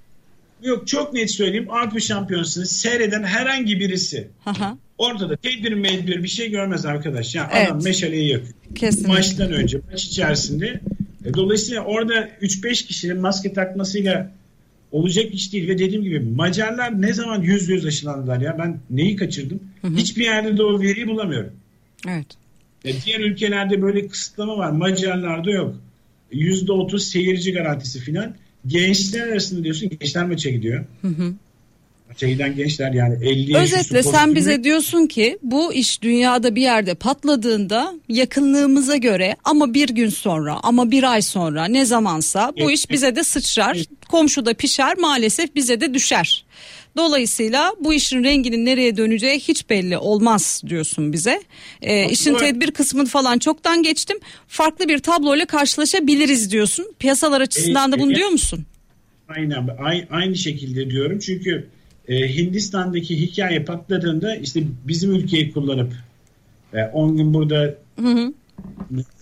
yok 0.63 0.89
çok 0.89 1.13
net 1.13 1.31
söyleyeyim. 1.31 1.71
Avrupa 1.71 2.01
Şampiyonası'nı 2.01 2.67
seyreden 2.67 3.23
herhangi 3.23 3.81
birisi 3.81 4.29
Aha. 4.47 4.77
orada 4.99 5.31
da 5.31 5.37
tedbir 5.37 5.73
medbir 5.73 6.23
bir 6.23 6.29
şey 6.29 6.51
görmez 6.51 6.87
arkadaş. 6.87 7.35
Yani 7.35 7.49
evet. 7.55 7.71
adam 7.71 7.85
meşaleyi 7.85 8.33
yakıyor. 8.33 8.55
Kesinlikle. 8.75 9.13
Maçtan 9.13 9.53
önce 9.53 9.81
maç 9.91 10.05
içerisinde. 10.05 10.81
E, 11.25 11.35
dolayısıyla 11.35 11.85
orada 11.85 12.29
3-5 12.43 12.87
kişinin 12.87 13.21
maske 13.21 13.53
takmasıyla 13.53 14.33
olacak 14.93 15.35
iş 15.35 15.53
değil 15.53 15.69
ve 15.69 15.79
dediğim 15.79 16.03
gibi 16.03 16.21
Macarlar 16.21 17.03
ne 17.03 17.13
zaman 17.13 17.43
yüz 17.43 17.69
yüz 17.69 17.87
aşılandılar 17.87 18.41
ya 18.41 18.59
ben 18.59 18.81
neyi 18.91 19.17
kaçırdım? 19.17 19.61
Hı 19.83 19.89
hı. 19.89 19.95
Hiçbir 19.97 20.25
yerde 20.25 20.57
de 20.57 20.63
o 20.63 20.81
veriyi 20.81 21.09
bulamıyorum. 21.09 21.53
Evet. 22.09 22.27
Ya 22.85 22.93
diğer 23.07 23.21
ülkelerde 23.21 23.83
böyle 23.83 24.09
kısıtlama 24.09 24.59
var. 24.59 24.71
Macarlarda 24.71 25.51
yok. 25.51 25.77
Yüzde 26.33 26.73
otuz 26.73 27.05
seyirci 27.05 27.53
garantisi 27.53 28.01
filan. 28.01 28.35
Gençler 28.67 29.29
arasında 29.29 29.65
diyorsun 29.65 29.91
gençler 30.01 30.27
maça 30.27 30.51
gidiyor. 30.51 30.85
Hı 31.03 31.09
hı. 31.09 31.35
Şeyden 32.17 32.57
gençler 32.57 32.93
yani 32.93 33.15
50 33.25 33.57
Özetle 33.57 34.03
sen 34.03 34.35
bize 34.35 34.65
diyorsun 34.65 35.07
ki 35.07 35.39
bu 35.43 35.73
iş 35.75 36.03
dünyada 36.03 36.55
bir 36.55 36.63
yerde 36.63 36.95
patladığında 36.95 37.95
yakınlığımıza 38.09 38.97
göre 38.97 39.37
ama 39.45 39.75
bir 39.75 39.89
gün 39.89 40.09
sonra 40.09 40.59
ama 40.63 40.91
bir 40.91 41.13
ay 41.13 41.23
sonra 41.23 41.65
ne 41.65 41.85
zamansa 41.85 42.53
bu 42.61 42.71
iş 42.71 42.91
bize 42.91 43.17
de 43.17 43.25
sıçrar. 43.25 43.79
Komşuda 44.09 44.55
pişer 44.55 44.99
maalesef 44.99 45.55
bize 45.55 45.81
de 45.81 45.95
düşer. 45.95 46.45
Dolayısıyla 46.97 47.73
bu 47.81 47.95
işin 47.95 48.25
renginin 48.25 48.65
nereye 48.65 48.97
döneceği 48.97 49.39
hiç 49.39 49.71
belli 49.71 49.99
olmaz 49.99 50.63
diyorsun 50.67 51.13
bize. 51.13 51.43
Ee, 51.83 52.11
işin 52.11 52.35
tedbir 52.35 52.71
kısmını 52.71 53.07
falan 53.07 53.39
çoktan 53.39 53.83
geçtim. 53.83 54.19
Farklı 54.49 54.89
bir 54.89 54.99
tabloyla 54.99 55.47
karşılaşabiliriz 55.47 56.53
diyorsun. 56.53 56.87
Piyasalar 56.99 57.41
açısından 57.41 57.93
da 57.93 57.99
bunu 57.99 58.15
diyor 58.15 58.29
musun? 58.29 58.67
Aynen 59.29 59.69
aynı 60.11 60.37
şekilde 60.37 60.91
diyorum 60.91 61.19
çünkü 61.19 61.69
e, 62.09 62.37
Hindistan'daki 62.37 63.21
hikaye 63.21 63.65
patladığında 63.65 64.37
işte 64.37 64.63
bizim 64.85 65.15
ülkeyi 65.15 65.53
kullanıp 65.53 65.93
10 66.93 67.13
e, 67.13 67.17
gün 67.17 67.35
burada 67.35 67.75
hı 68.01 68.09
hı. 68.09 68.33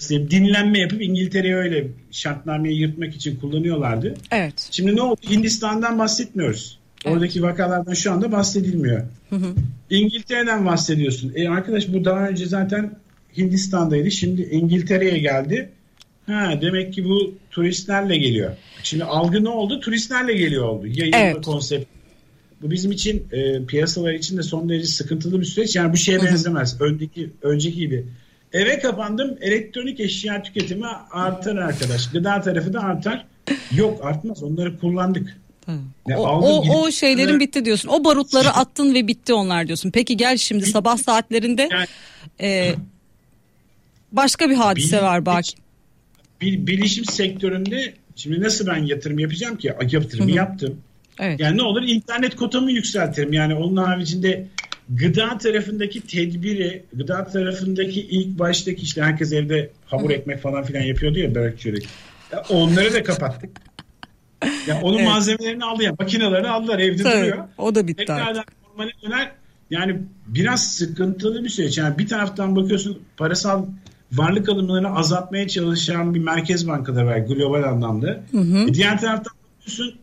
Işte 0.01 0.31
dinlenme 0.31 0.79
yapıp 0.79 1.03
İngiltere'yi 1.03 1.55
öyle 1.55 1.87
şartnameyi 2.11 2.81
yırtmak 2.81 3.15
için 3.15 3.37
kullanıyorlardı. 3.37 4.15
Evet. 4.31 4.69
Şimdi 4.71 4.97
ne 4.97 5.03
oldu? 5.03 5.21
Hindistan'dan 5.31 5.99
bahsetmiyoruz. 5.99 6.79
Evet. 7.05 7.17
Oradaki 7.17 7.43
vakalardan 7.43 7.93
şu 7.93 8.13
anda 8.13 8.33
bahsedilmiyor. 8.33 9.03
Hı 9.31 9.37
hı. 9.37 9.55
İngiltere'den 9.91 10.67
bahsediyorsun. 10.67 11.33
E 11.35 11.49
arkadaş 11.49 11.93
bu 11.93 12.05
daha 12.05 12.29
önce 12.29 12.47
zaten 12.47 12.97
Hindistan'daydı. 13.37 14.11
Şimdi 14.11 14.43
İngiltere'ye 14.43 15.19
geldi. 15.19 15.71
Ha 16.27 16.59
demek 16.63 16.95
ki 16.95 17.05
bu 17.05 17.35
turistlerle 17.51 18.17
geliyor. 18.17 18.51
Şimdi 18.83 19.05
algı 19.05 19.45
ne 19.45 19.49
oldu? 19.49 19.81
Turistlerle 19.81 20.33
geliyor 20.33 20.65
oldu. 20.65 20.87
Yayınlı 20.87 21.17
evet. 21.17 21.45
konsept. 21.45 21.87
Bu 22.65 22.71
bizim 22.71 22.93
için 22.93 23.27
e, 23.33 23.65
piyasalar 23.65 24.13
için 24.13 24.37
de 24.37 24.43
son 24.43 24.69
derece 24.69 24.87
sıkıntılı 24.87 25.41
bir 25.41 25.45
süreç. 25.45 25.77
Yani 25.77 25.93
bu 25.93 25.97
şeye 25.97 26.23
benzemez. 26.23 26.81
Önceki 26.81 27.31
önceki 27.43 27.77
gibi. 27.77 28.07
Eve 28.53 28.79
kapandım. 28.79 29.37
Elektronik 29.41 30.01
eşya 30.01 30.43
tüketimi 30.43 30.87
artar 31.11 31.57
arkadaş. 31.57 32.11
Gıda 32.11 32.41
tarafı 32.41 32.73
da 32.73 32.81
artar. 32.81 33.27
Yok 33.77 34.05
artmaz. 34.05 34.43
Onları 34.43 34.79
kullandık. 34.79 35.37
Ya 36.09 36.19
o, 36.19 36.23
o, 36.23 36.81
o 36.81 36.91
şeylerin 36.91 37.41
bitti 37.41 37.65
diyorsun. 37.65 37.89
O 37.89 38.05
barutları 38.05 38.51
attın 38.51 38.95
ve 38.95 39.07
bitti 39.07 39.35
onlar 39.35 39.67
diyorsun. 39.67 39.91
Peki 39.91 40.17
gel 40.17 40.37
şimdi 40.37 40.67
sabah 40.67 40.97
saatlerinde 40.97 41.69
yani, 41.73 41.87
e, 42.41 42.75
başka 44.13 44.51
bir 44.51 44.55
hadise 44.55 44.97
bil, 44.97 45.03
var 45.03 45.27
bak. 45.27 45.45
Bil, 46.41 46.67
bilişim 46.67 47.05
sektöründe 47.05 47.95
şimdi 48.17 48.41
nasıl 48.41 48.67
ben 48.67 48.77
yatırım 48.77 49.19
yapacağım 49.19 49.57
ki? 49.57 49.73
Yatırımı 49.91 50.29
Hı-hı. 50.29 50.37
yaptım. 50.37 50.81
Evet. 51.19 51.41
Yani 51.41 51.59
ne 51.59 51.63
olur 51.63 51.83
internet 51.83 52.37
kotamı 52.37 52.73
yükseltirim. 52.73 53.33
Yani 53.33 53.55
onun 53.55 53.77
haricinde 53.77 54.47
gıda 54.89 55.39
tarafındaki 55.39 56.01
tedbiri, 56.01 56.85
gıda 56.93 57.25
tarafındaki 57.25 58.01
ilk 58.01 58.39
baştaki 58.39 58.83
işte 58.83 59.03
herkes 59.03 59.33
evde 59.33 59.71
hamur 59.87 60.11
ekmek 60.11 60.43
falan 60.43 60.65
filan 60.65 60.83
yapıyordu 60.83 61.19
ya 61.19 61.35
börek 61.35 61.61
çörek. 61.61 61.89
onları 62.49 62.95
da 62.95 63.03
kapattık. 63.03 63.51
Ya 64.69 64.81
onun 64.83 64.99
evet. 64.99 65.09
malzemelerini 65.09 65.65
aldı 65.65 65.83
ya. 65.83 65.95
Makinelerini 65.99 66.49
aldılar 66.49 66.79
evde 66.79 67.03
Tabii, 67.03 67.21
duruyor. 67.21 67.45
O 67.59 67.75
da 67.75 67.87
bitti 67.87 67.97
Tekrardan 67.97 68.41
artık. 68.41 68.55
normale 68.69 68.93
döner. 69.03 69.33
Yani 69.71 69.97
biraz 70.27 70.75
sıkıntılı 70.75 71.45
bir 71.45 71.49
süreç. 71.49 71.79
Yani 71.79 71.99
bir 71.99 72.09
taraftan 72.09 72.57
bakıyorsun 72.57 73.03
parasal 73.17 73.67
varlık 74.13 74.49
alımlarını 74.49 74.97
azaltmaya 74.97 75.49
çalışan 75.49 76.15
bir 76.15 76.21
merkez 76.21 76.69
bankada 76.69 77.07
var 77.07 77.19
global 77.19 77.63
anlamda. 77.63 78.21
Hı 78.31 78.39
hı. 78.39 78.69
E 78.71 78.75
diğer 78.75 79.01
taraftan 79.01 79.33
bakıyorsun 79.61 79.99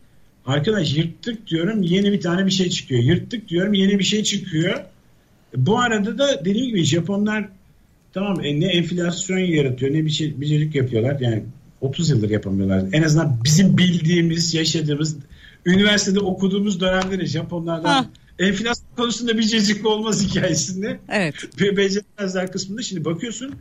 arkadaş 0.46 0.96
yırttık 0.96 1.46
diyorum 1.46 1.82
yeni 1.82 2.12
bir 2.12 2.20
tane 2.20 2.46
bir 2.46 2.50
şey 2.50 2.70
çıkıyor. 2.70 3.02
Yırttık 3.02 3.48
diyorum 3.48 3.72
yeni 3.72 3.98
bir 3.98 4.04
şey 4.04 4.22
çıkıyor. 4.22 4.80
Bu 5.56 5.78
arada 5.78 6.18
da 6.18 6.44
dediğim 6.44 6.66
gibi 6.66 6.84
Japonlar 6.84 7.48
tamam 8.12 8.44
e, 8.44 8.60
ne 8.60 8.66
enflasyon 8.66 9.38
yaratıyor 9.38 9.94
ne 9.94 10.04
bir 10.04 10.10
şey 10.10 10.40
bir 10.40 10.74
yapıyorlar. 10.74 11.20
Yani 11.20 11.42
30 11.80 12.10
yıldır 12.10 12.30
yapamıyorlar. 12.30 12.84
En 12.92 13.02
azından 13.02 13.38
bizim 13.44 13.78
bildiğimiz, 13.78 14.54
yaşadığımız, 14.54 15.16
üniversitede 15.66 16.20
okuduğumuz 16.20 16.80
dönemleri 16.80 17.26
Japonlardan 17.26 17.88
ha. 17.88 18.10
enflasyon 18.38 18.88
konusunda 18.96 19.38
bir 19.38 19.42
cecikli 19.42 19.86
olmaz 19.86 20.26
hikayesinde. 20.26 20.98
Evet. 21.08 21.34
Beceremezler 21.76 22.52
kısmında. 22.52 22.82
Şimdi 22.82 23.04
bakıyorsun 23.04 23.54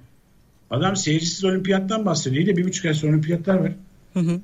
adam 0.70 0.96
seyircisiz 0.96 1.44
olimpiyattan 1.44 2.06
bahsediyor. 2.06 2.46
De 2.46 2.58
bir 2.58 2.65
buçuk 2.65 2.86
ay 2.86 2.94
sonra 2.94 3.12
olimpiyatlar 3.12 3.56
var. 3.56 3.72
Hı 4.13 4.20
hı. 4.20 4.41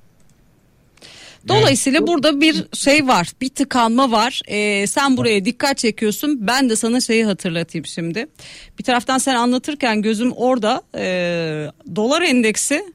Dolayısıyla 1.48 1.98
yani, 1.98 2.08
burada 2.08 2.42
bir 2.42 2.66
şey 2.74 3.08
var, 3.08 3.32
bir 3.42 3.50
tıkanma 3.50 4.12
var. 4.12 4.42
Ee, 4.48 4.88
sen 4.88 5.18
buraya 5.18 5.46
dikkat 5.46 5.78
çekiyorsun. 5.78 6.48
Ben 6.48 6.70
de 6.70 6.76
sana 6.76 7.02
şeyi 7.02 7.26
hatırlatayım 7.26 7.86
şimdi. 7.86 8.28
Bir 8.80 8.84
taraftan 8.84 9.18
sen 9.18 9.36
anlatırken 9.36 10.02
gözüm 10.02 10.32
orada 10.32 10.82
e, 10.96 11.02
dolar 11.96 12.22
endeksi 12.22 12.94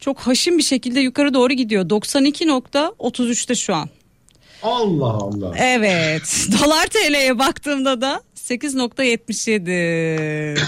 çok 0.00 0.18
haşim 0.18 0.58
bir 0.58 0.62
şekilde 0.62 1.00
yukarı 1.00 1.34
doğru 1.34 1.52
gidiyor. 1.52 1.84
92.33'te 1.84 3.54
şu 3.54 3.74
an. 3.74 3.88
Allah 4.62 5.06
Allah. 5.06 5.54
Evet. 5.58 6.46
Dolar 6.62 6.86
TL'ye 6.86 7.38
baktığımda 7.38 8.00
da 8.00 8.22
8.77. 8.36 10.58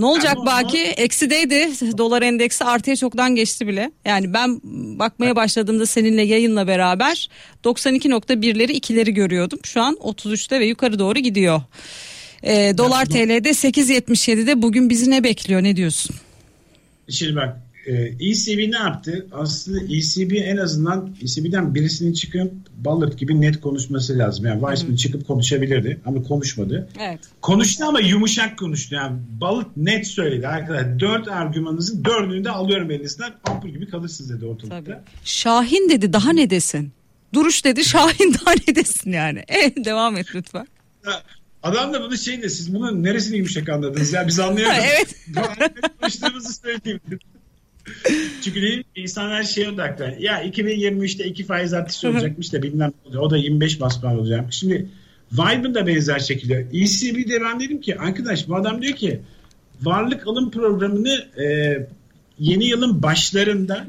ne 0.00 0.06
olacak 0.06 0.36
yani 0.36 0.46
Baki? 0.46 0.78
Eksideydi. 0.78 1.68
Dolar 1.98 2.22
endeksi 2.22 2.64
artıya 2.64 2.96
çoktan 2.96 3.34
geçti 3.34 3.66
bile. 3.66 3.90
Yani 4.04 4.34
ben 4.34 4.60
bakmaya 4.98 5.36
başladığımda 5.36 5.86
seninle 5.86 6.22
yayınla 6.22 6.66
beraber 6.66 7.28
92.1'leri 7.64 8.72
ikileri 8.72 9.14
görüyordum. 9.14 9.58
Şu 9.64 9.80
an 9.80 9.94
33'te 9.94 10.60
ve 10.60 10.66
yukarı 10.66 10.98
doğru 10.98 11.18
gidiyor. 11.18 11.62
Ee, 12.42 12.74
dolar 12.78 13.06
TL'de 13.06 13.50
8.77'de 13.50 14.62
bugün 14.62 14.90
bizi 14.90 15.10
ne 15.10 15.24
bekliyor? 15.24 15.62
Ne 15.62 15.76
diyorsun? 15.76 16.16
Şimdi 17.08 17.36
bak 17.36 17.56
e, 17.88 18.14
ECB 18.20 18.72
ne 18.72 18.76
yaptı? 18.78 19.26
Aslında 19.32 19.80
ECB 19.84 20.32
en 20.32 20.56
azından 20.56 21.16
ECB'den 21.22 21.74
birisinin 21.74 22.12
çıkıp 22.12 22.52
Ballard 22.76 23.12
gibi 23.12 23.40
net 23.40 23.60
konuşması 23.60 24.18
lazım. 24.18 24.46
Yani 24.46 24.60
Weissman 24.60 24.96
çıkıp 24.96 25.26
konuşabilirdi 25.26 26.00
ama 26.06 26.22
konuşmadı. 26.22 26.88
Evet. 27.00 27.20
Konuştu 27.42 27.84
ama 27.84 28.00
yumuşak 28.00 28.58
konuştu. 28.58 28.94
Yani 28.94 29.16
Ballard 29.40 29.66
net 29.76 30.06
söyledi 30.06 30.48
arkadaşlar. 30.48 31.00
Dört 31.00 31.28
argümanınızın 31.28 32.04
dördünü 32.04 32.44
de 32.44 32.50
alıyorum 32.50 32.90
elinizden. 32.90 33.32
Ampul 33.44 33.68
gibi 33.68 33.90
kalırsınız 33.90 34.30
dedi 34.30 34.46
ortalıkta. 34.46 34.84
Tabii. 34.84 34.96
Şahin 35.24 35.88
dedi 35.88 36.12
daha 36.12 36.32
ne 36.32 36.50
desin? 36.50 36.92
Duruş 37.34 37.64
dedi 37.64 37.84
Şahin 37.84 38.34
daha 38.34 38.54
ne 38.68 38.74
desin 38.74 39.12
yani. 39.12 39.38
E, 39.38 39.84
devam 39.84 40.16
et 40.16 40.26
lütfen. 40.34 40.66
Adam 41.62 41.92
da 41.92 42.02
bunu 42.02 42.16
şey 42.18 42.42
de 42.42 42.48
siz 42.48 42.74
bunun 42.74 43.02
neresini 43.02 43.36
yumuşak 43.36 43.68
anladınız 43.68 44.12
ya 44.12 44.26
biz 44.26 44.40
anlayamadık. 44.40 44.84
evet. 44.84 45.16
Konuştuğumuzu 46.00 46.52
söyleyeyim. 46.52 47.00
Çünkü 48.42 48.82
insanlar 48.96 49.42
şey 49.42 49.68
odaklı. 49.68 50.14
Ya 50.18 50.44
2023'te 50.44 51.24
iki 51.24 51.44
faiz 51.44 51.74
artışı 51.74 52.08
olacakmış 52.08 52.52
da 52.52 52.62
bilmem 52.62 52.92
o 53.18 53.30
da 53.30 53.36
25 53.36 53.80
bas 53.80 54.00
puan 54.00 54.18
olacak. 54.18 54.46
Şimdi 54.50 54.88
Vibe'ın 55.32 55.74
da 55.74 55.86
benzer 55.86 56.18
şekilde. 56.18 56.66
ECB'de 56.72 57.40
ben 57.40 57.60
dedim 57.60 57.80
ki 57.80 57.98
arkadaş 57.98 58.48
bu 58.48 58.56
adam 58.56 58.82
diyor 58.82 58.94
ki 58.94 59.20
varlık 59.82 60.26
alım 60.26 60.50
programını 60.50 61.42
e, 61.42 61.76
yeni 62.38 62.64
yılın 62.64 63.02
başlarında 63.02 63.86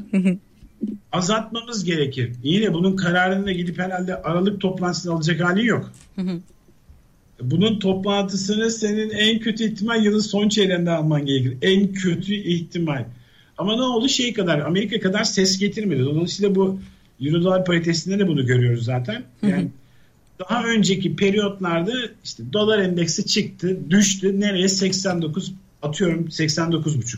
azaltmamız 1.11 1.83
gerekir. 1.83 2.31
Yine 2.43 2.73
bunun 2.73 2.95
kararını 2.95 3.45
da 3.45 3.51
gidip 3.51 3.79
herhalde 3.79 4.15
Aralık 4.15 4.61
toplantısını 4.61 5.13
alacak 5.13 5.43
hali 5.43 5.65
yok. 5.65 5.91
Bunun 7.41 7.79
toplantısını 7.79 8.71
senin 8.71 9.09
en 9.09 9.39
kötü 9.39 9.63
ihtimal 9.63 10.05
yılın 10.05 10.19
son 10.19 10.49
çeyreğinde 10.49 10.91
alman 10.91 11.25
gerekir. 11.25 11.57
En 11.61 11.93
kötü 11.93 12.33
ihtimal. 12.33 13.05
Ama 13.59 13.75
ne 13.75 13.81
oldu? 13.81 14.09
Şey 14.09 14.33
kadar 14.33 14.59
Amerika 14.59 14.99
kadar 14.99 15.23
ses 15.23 15.59
getirmedi. 15.59 16.05
Dolayısıyla 16.05 16.55
bu 16.55 16.79
Euro 17.21 17.43
dolar 17.43 17.65
paritesinde 17.65 18.19
de 18.19 18.27
bunu 18.27 18.45
görüyoruz 18.45 18.85
zaten. 18.85 19.23
Yani 19.47 19.67
daha 20.39 20.63
önceki 20.63 21.15
periyotlarda 21.15 21.91
işte 22.23 22.43
dolar 22.53 22.79
endeksi 22.79 23.25
çıktı, 23.25 23.77
düştü. 23.89 24.39
Nereye? 24.39 24.67
89 24.67 25.53
atıyorum 25.81 26.25
89,5. 26.25 27.17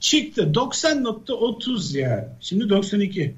Çıktı 0.00 0.52
90.30 0.54 1.98
ya. 1.98 2.36
Şimdi 2.40 2.68
92. 2.68 3.34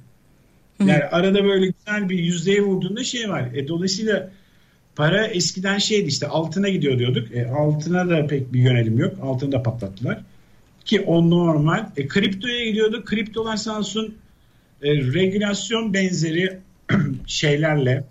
Yani 0.80 1.04
arada 1.04 1.44
böyle 1.44 1.66
güzel 1.66 2.08
bir 2.08 2.18
yüzdeye 2.18 2.62
vurduğunda 2.62 3.04
şey 3.04 3.28
var. 3.28 3.48
E, 3.54 3.68
dolayısıyla 3.68 4.30
para 4.96 5.26
eskiden 5.26 5.78
şeydi 5.78 6.08
işte 6.08 6.28
altına 6.28 6.68
gidiyor 6.68 6.98
diyorduk. 6.98 7.32
E, 7.34 7.46
altına 7.46 8.10
da 8.10 8.26
pek 8.26 8.52
bir 8.52 8.60
yönelim 8.60 8.98
yok. 8.98 9.14
Altını 9.22 9.52
da 9.52 9.62
patlattılar. 9.62 10.20
Ki 10.84 11.00
o 11.00 11.30
normal. 11.30 11.86
E, 11.96 12.08
kriptoya 12.08 12.64
gidiyordu. 12.64 13.04
Kriptolar 13.04 13.56
sağ 13.56 13.78
olsun 13.78 14.14
e, 14.82 14.94
regülasyon 14.94 15.94
benzeri 15.94 16.58
şeylerle 17.26 18.04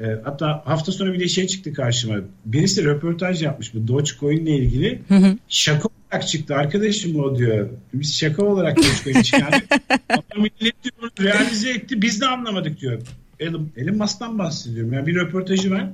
e, 0.00 0.04
hatta 0.24 0.62
hafta 0.64 0.92
sonu 0.92 1.12
bir 1.12 1.20
de 1.20 1.28
şey 1.28 1.46
çıktı 1.46 1.72
karşıma. 1.72 2.16
Birisi 2.44 2.84
röportaj 2.84 3.42
yapmış 3.42 3.74
bu 3.74 3.88
Dogecoin 3.88 4.46
ile 4.46 4.56
ilgili. 4.56 5.00
Hı 5.08 5.14
hı. 5.14 5.38
Şaka 5.48 5.88
olarak 5.88 6.28
çıktı. 6.28 6.54
Arkadaşım 6.54 7.20
o 7.20 7.38
diyor. 7.38 7.68
Biz 7.94 8.18
şaka 8.18 8.44
olarak 8.44 8.76
Dogecoin 8.76 9.22
çıkardık. 9.22 9.72
Ama 10.08 10.22
millet 10.36 10.84
diyor 10.84 11.10
realize 11.20 11.70
etti. 11.70 12.02
Biz 12.02 12.20
de 12.20 12.26
anlamadık 12.26 12.80
diyor. 12.80 13.02
Elon, 13.40 13.68
Elon 13.76 13.96
Musk'tan 13.96 14.38
bahsediyorum. 14.38 14.92
Yani 14.92 15.06
bir 15.06 15.14
röportajı 15.14 15.70
var. 15.70 15.86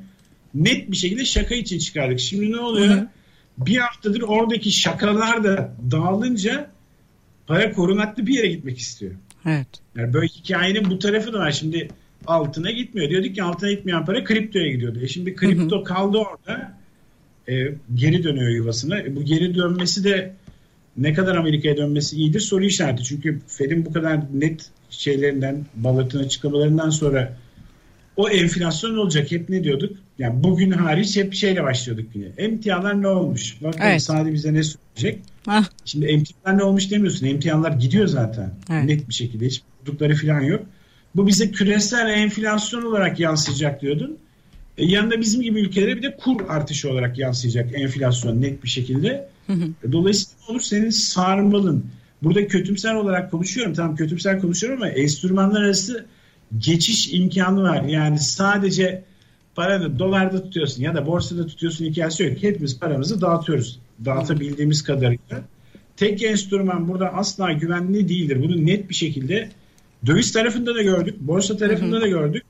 Net 0.54 0.90
bir 0.90 0.96
şekilde 0.96 1.24
şaka 1.24 1.54
için 1.54 1.78
çıkardık. 1.78 2.20
Şimdi 2.20 2.52
ne 2.52 2.58
oluyor? 2.58 3.02
Bir 3.58 3.76
haftadır 3.76 4.22
oradaki 4.22 4.70
şakalar 4.72 5.44
da 5.44 5.74
dağılınca 5.90 6.70
para 7.46 7.72
korunaklı 7.72 8.26
bir 8.26 8.34
yere 8.34 8.48
gitmek 8.48 8.78
istiyor. 8.78 9.12
Evet. 9.46 9.66
Yani 9.96 10.12
böyle 10.12 10.26
hikayenin 10.26 10.90
bu 10.90 10.98
tarafı 10.98 11.32
da 11.32 11.38
var. 11.38 11.50
Şimdi 11.50 11.88
altına 12.26 12.70
gitmiyor. 12.70 13.10
Diyorduk 13.10 13.34
ki 13.34 13.42
altına 13.42 13.70
gitmeyen 13.70 14.04
para 14.04 14.24
kriptoya 14.24 14.70
gidiyordu. 14.70 14.98
E 15.02 15.08
şimdi 15.08 15.34
kripto 15.34 15.76
hı 15.76 15.80
hı. 15.80 15.84
kaldı 15.84 16.18
orada. 16.18 16.78
E, 17.48 17.74
geri 17.94 18.24
dönüyor 18.24 18.50
yuvasına. 18.50 18.98
E, 18.98 19.16
bu 19.16 19.24
geri 19.24 19.54
dönmesi 19.54 20.04
de 20.04 20.34
ne 20.96 21.12
kadar 21.12 21.36
Amerika'ya 21.36 21.76
dönmesi 21.76 22.16
iyidir 22.16 22.40
soru 22.40 22.64
işareti. 22.64 23.02
Çünkü 23.02 23.40
Fed'in 23.48 23.84
bu 23.84 23.92
kadar 23.92 24.20
net 24.34 24.66
şeylerinden, 24.90 25.66
Ballat'ın 25.74 26.24
açıklamalarından 26.24 26.90
sonra 26.90 27.36
o 28.20 28.28
enflasyon 28.28 28.96
olacak? 28.96 29.30
Hep 29.30 29.48
ne 29.48 29.64
diyorduk? 29.64 29.96
Yani 30.18 30.44
bugün 30.44 30.70
hariç 30.70 31.16
hep 31.16 31.34
şeyle 31.34 31.62
başlıyorduk 31.62 32.16
yine. 32.16 32.26
Emtialar 32.38 33.02
ne 33.02 33.08
olmuş? 33.08 33.56
Bak 33.62 33.74
evet. 33.80 34.02
Sadi 34.02 34.32
bize 34.32 34.54
ne 34.54 34.62
söyleyecek? 34.62 35.22
Ah. 35.46 35.64
Şimdi 35.84 36.06
emtialar 36.06 36.58
ne 36.58 36.62
olmuş 36.62 36.90
demiyorsun. 36.90 37.26
Emtialar 37.26 37.72
gidiyor 37.72 38.06
zaten. 38.06 38.50
Evet. 38.70 38.84
Net 38.84 39.08
bir 39.08 39.14
şekilde. 39.14 39.46
Hiç 39.46 39.62
buldukları 39.80 40.14
falan 40.14 40.40
yok. 40.40 40.62
Bu 41.16 41.26
bize 41.26 41.50
küresel 41.50 42.08
enflasyon 42.08 42.82
olarak 42.82 43.20
yansıyacak 43.20 43.82
diyordun. 43.82 44.18
E, 44.78 44.86
yanında 44.86 45.20
bizim 45.20 45.42
gibi 45.42 45.60
ülkelere 45.60 45.96
bir 45.96 46.02
de 46.02 46.16
kur 46.16 46.40
artışı 46.48 46.90
olarak 46.90 47.18
yansıyacak 47.18 47.80
enflasyon 47.80 48.42
net 48.42 48.64
bir 48.64 48.68
şekilde. 48.68 49.28
Hı 49.46 49.52
hı. 49.52 49.64
E, 49.88 49.92
dolayısıyla 49.92 50.36
olur 50.48 50.60
senin 50.60 50.90
sarmalın. 50.90 51.84
Burada 52.22 52.46
kötümser 52.46 52.94
olarak 52.94 53.30
konuşuyorum. 53.30 53.74
Tamam 53.74 53.96
kötümser 53.96 54.40
konuşuyorum 54.40 54.82
ama 54.82 54.90
enstrümanlar 54.90 55.62
arası 55.62 56.06
geçiş 56.58 57.12
imkanı 57.12 57.62
var. 57.62 57.82
Yani 57.82 58.18
sadece 58.18 59.04
paranı 59.54 59.98
dolarda 59.98 60.42
tutuyorsun 60.42 60.82
ya 60.82 60.94
da 60.94 61.06
borsada 61.06 61.46
tutuyorsun 61.46 61.84
hikayesi 61.84 62.22
yok. 62.22 62.42
Hepimiz 62.42 62.78
paramızı 62.78 63.20
dağıtıyoruz. 63.20 63.80
Dağıtabildiğimiz 64.04 64.82
kadarıyla. 64.82 65.42
Tek 65.96 66.22
enstrüman 66.22 66.88
burada 66.88 67.14
asla 67.14 67.52
güvenli 67.52 68.08
değildir. 68.08 68.42
Bunu 68.42 68.66
net 68.66 68.88
bir 68.90 68.94
şekilde 68.94 69.50
döviz 70.06 70.32
tarafında 70.32 70.74
da 70.74 70.82
gördük. 70.82 71.20
Borsa 71.20 71.56
tarafında 71.56 72.00
da 72.00 72.06
gördük. 72.06 72.42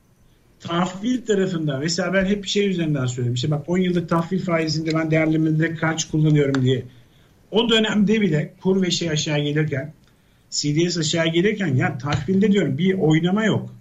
Tahvil 0.61 1.27
tarafında 1.27 1.79
mesela 1.79 2.13
ben 2.13 2.25
hep 2.25 2.43
bir 2.43 2.49
şey 2.49 2.69
üzerinden 2.69 3.07
söylüyorum. 3.07 3.35
İşte 3.35 3.51
bak 3.51 3.69
10 3.69 3.79
yıllık 3.79 4.09
tahvil 4.09 4.45
faizinde 4.45 4.95
ben 4.95 5.11
değerlemede 5.11 5.75
kaç 5.75 6.11
kullanıyorum 6.11 6.63
diye. 6.65 6.85
O 7.51 7.69
dönemde 7.69 8.21
bile 8.21 8.55
kur 8.63 8.83
ve 8.83 8.91
şey 8.91 9.11
aşağı 9.11 9.39
gelirken 9.39 9.93
CDS 10.51 10.99
aşağı 10.99 11.27
gelirken 11.27 11.75
ya 11.75 11.99
tahvilde 11.99 12.53
diyorum 12.53 12.79
bir 12.79 12.95
oynama 12.95 13.45
yok. 13.45 13.75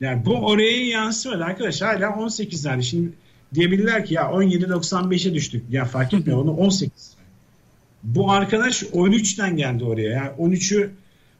Yani 0.00 0.24
bu 0.26 0.34
oraya 0.34 0.86
yansımadı 0.86 1.44
arkadaş 1.44 1.82
hala 1.82 2.06
18'lerde. 2.06 2.82
Şimdi 2.82 3.12
diyebilirler 3.54 4.06
ki 4.06 4.14
ya 4.14 4.22
17.95'e 4.22 5.34
düştük. 5.34 5.64
Ya 5.70 5.84
fark 5.84 6.14
etmiyor 6.14 6.38
onu 6.38 6.56
18. 6.56 7.10
Bu 8.02 8.30
arkadaş 8.30 8.82
13'ten 8.82 9.56
geldi 9.56 9.84
oraya. 9.84 10.10
Yani 10.10 10.30
13'ü 10.38 10.90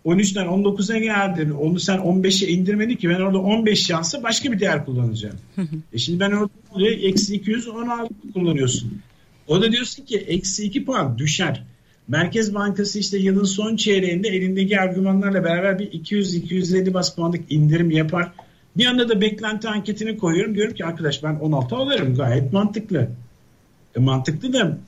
13'ten 0.05 0.47
19'a 0.47 0.99
geldi. 0.99 1.53
Onu 1.53 1.81
sen 1.81 1.99
15'e 1.99 2.49
indirmedin 2.49 2.97
ki 2.97 3.09
ben 3.09 3.21
orada 3.21 3.39
15 3.39 3.87
şansı 3.87 4.23
başka 4.23 4.53
bir 4.53 4.61
değer 4.61 4.85
kullanacağım. 4.85 5.37
e 5.93 5.99
şimdi 5.99 6.21
ben 6.21 6.31
orada 6.31 6.91
eksi 6.91 7.35
216 7.35 8.15
kullanıyorsun. 8.35 9.01
O 9.49 9.63
da 9.63 9.73
diyorsun 9.73 10.05
ki 10.05 10.19
eksi 10.19 10.65
2 10.65 10.85
puan 10.85 11.19
düşer. 11.19 11.63
Merkez 12.09 12.55
Bankası 12.55 12.99
işte 12.99 13.19
yılın 13.19 13.45
son 13.45 13.77
çeyreğinde 13.77 14.29
elindeki 14.29 14.81
argümanlarla 14.81 15.45
beraber 15.45 15.79
bir 15.79 15.91
200-250 15.93 16.95
bas 16.95 17.15
puanlık 17.15 17.53
indirim 17.53 17.91
yapar. 17.91 18.33
Bir 18.77 18.87
anda 18.87 19.09
da 19.09 19.21
beklenti 19.21 19.69
anketini 19.69 20.19
koyuyorum. 20.19 20.55
Diyorum 20.55 20.75
ki 20.75 20.85
arkadaş 20.85 21.23
ben 21.23 21.35
16 21.35 21.77
alırım 21.77 22.15
gayet 22.17 22.53
mantıklı. 22.53 23.09
E, 23.97 24.01
mantıklı 24.01 24.53
da 24.53 24.79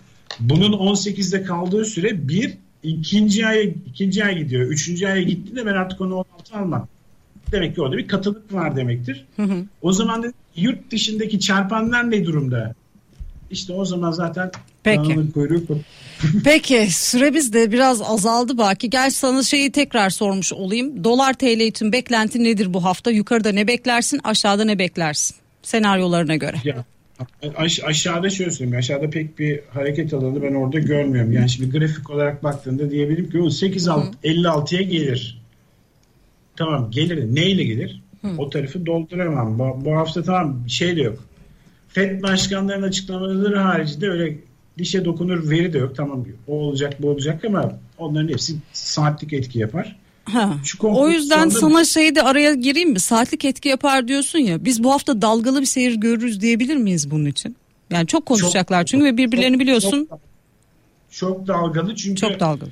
bunun 0.40 0.72
18'de 0.72 1.42
kaldığı 1.42 1.84
süre 1.84 2.28
bir 2.28 2.54
ikinci 2.82 3.46
aya 3.46 3.62
ikinci 3.62 4.24
ay 4.24 4.38
gidiyor. 4.38 4.66
Üçüncü 4.66 5.06
aya 5.06 5.22
gitti 5.22 5.56
de 5.56 5.66
ben 5.66 5.74
artık 5.74 6.00
onu 6.00 6.14
16 6.14 6.56
almam. 6.56 6.88
Demek 7.52 7.74
ki 7.74 7.82
orada 7.82 7.96
bir 7.96 8.08
katılık 8.08 8.52
var 8.54 8.76
demektir. 8.76 9.26
Hı 9.36 9.42
hı. 9.42 9.64
O 9.82 9.92
zaman 9.92 10.22
da 10.22 10.32
yurt 10.56 10.90
dışındaki 10.90 11.40
çarpanlar 11.40 12.10
ne 12.10 12.24
durumda? 12.24 12.74
İşte 13.50 13.72
o 13.72 13.84
zaman 13.84 14.10
zaten 14.10 14.50
Peki. 14.82 15.18
Peki 16.44 16.88
süremiz 16.90 17.52
de 17.52 17.72
biraz 17.72 18.02
azaldı 18.02 18.58
Baki. 18.58 18.90
Gel 18.90 19.10
sana 19.10 19.42
şeyi 19.42 19.72
tekrar 19.72 20.10
sormuş 20.10 20.52
olayım. 20.52 21.04
Dolar 21.04 21.34
TL 21.34 21.60
için 21.60 21.92
beklenti 21.92 22.44
nedir 22.44 22.74
bu 22.74 22.84
hafta? 22.84 23.10
Yukarıda 23.10 23.52
ne 23.52 23.66
beklersin 23.66 24.20
aşağıda 24.24 24.64
ne 24.64 24.78
beklersin? 24.78 25.36
Senaryolarına 25.62 26.36
göre. 26.36 26.56
Ya, 26.64 26.84
aş 27.56 27.80
aşağıda 27.84 28.30
şöyle 28.30 28.50
söyleyeyim. 28.50 28.78
Aşağıda 28.78 29.10
pek 29.10 29.38
bir 29.38 29.60
hareket 29.70 30.14
alanı 30.14 30.42
ben 30.42 30.54
orada 30.54 30.78
görmüyorum. 30.78 31.32
Yani 31.32 31.50
şimdi 31.50 31.78
grafik 31.78 32.10
olarak 32.10 32.42
baktığında 32.42 32.90
diyebilirim 32.90 33.30
ki 33.30 33.38
o 33.38 33.46
8.56'ya 33.46 34.82
gelir. 34.82 35.42
Tamam 36.56 36.90
gelir. 36.90 37.34
Neyle 37.34 37.64
gelir? 37.64 38.02
Hı. 38.22 38.28
O 38.38 38.50
tarafı 38.50 38.86
dolduramam. 38.86 39.58
Bu, 39.58 39.84
bu 39.84 39.96
hafta 39.96 40.22
tamam 40.22 40.68
şey 40.68 40.96
de 40.96 41.00
yok. 41.00 41.24
FED 41.88 42.22
başkanlarının 42.22 42.88
açıklamaları 42.88 43.58
haricinde 43.58 44.08
öyle 44.08 44.38
dişe 44.78 45.04
dokunur 45.04 45.50
veri 45.50 45.72
de 45.72 45.78
yok. 45.78 45.96
Tamam 45.96 46.24
o 46.48 46.54
olacak 46.54 47.02
bu 47.02 47.10
olacak 47.10 47.44
ama 47.44 47.78
onların 47.98 48.28
hepsi 48.28 48.56
saatlik 48.72 49.32
etki 49.32 49.58
yapar. 49.58 49.96
Ha. 50.24 50.54
o 50.82 51.08
yüzden 51.08 51.48
sana 51.48 51.84
şey 51.84 52.14
de 52.14 52.22
araya 52.22 52.54
gireyim 52.54 52.90
mi? 52.90 53.00
Saatlik 53.00 53.44
etki 53.44 53.68
yapar 53.68 54.08
diyorsun 54.08 54.38
ya. 54.38 54.64
Biz 54.64 54.84
bu 54.84 54.92
hafta 54.92 55.22
dalgalı 55.22 55.60
bir 55.60 55.66
seyir 55.66 55.94
görürüz 55.94 56.40
diyebilir 56.40 56.76
miyiz 56.76 57.10
bunun 57.10 57.26
için? 57.26 57.56
Yani 57.90 58.06
çok 58.06 58.26
konuşacaklar 58.26 58.80
çok, 58.80 58.88
çünkü 58.88 59.04
ve 59.04 59.16
birbirlerini 59.16 59.58
biliyorsun. 59.60 60.06
Çok, 60.10 60.20
çok 61.10 61.46
dalgalı 61.46 61.94
çünkü 61.94 62.20
çok 62.20 62.40
dalgalı. 62.40 62.70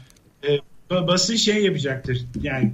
E, 0.49 0.59
basın 0.91 1.37
şey 1.37 1.65
yapacaktır. 1.65 2.25
Yani 2.43 2.73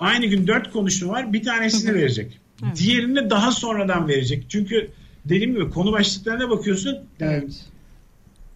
aynı 0.00 0.26
gün 0.26 0.46
dört 0.46 0.72
konuşma 0.72 1.12
var. 1.12 1.32
Bir 1.32 1.42
tanesini 1.42 1.94
verecek. 1.94 2.38
Evet. 2.64 2.76
Diğerini 2.78 3.30
daha 3.30 3.52
sonradan 3.52 4.08
verecek. 4.08 4.44
Çünkü 4.48 4.90
dediğim 5.24 5.54
gibi 5.54 5.70
konu 5.70 5.92
başlıklarına 5.92 6.50
bakıyorsun. 6.50 6.98
Yani 7.20 7.32
evet 7.32 7.64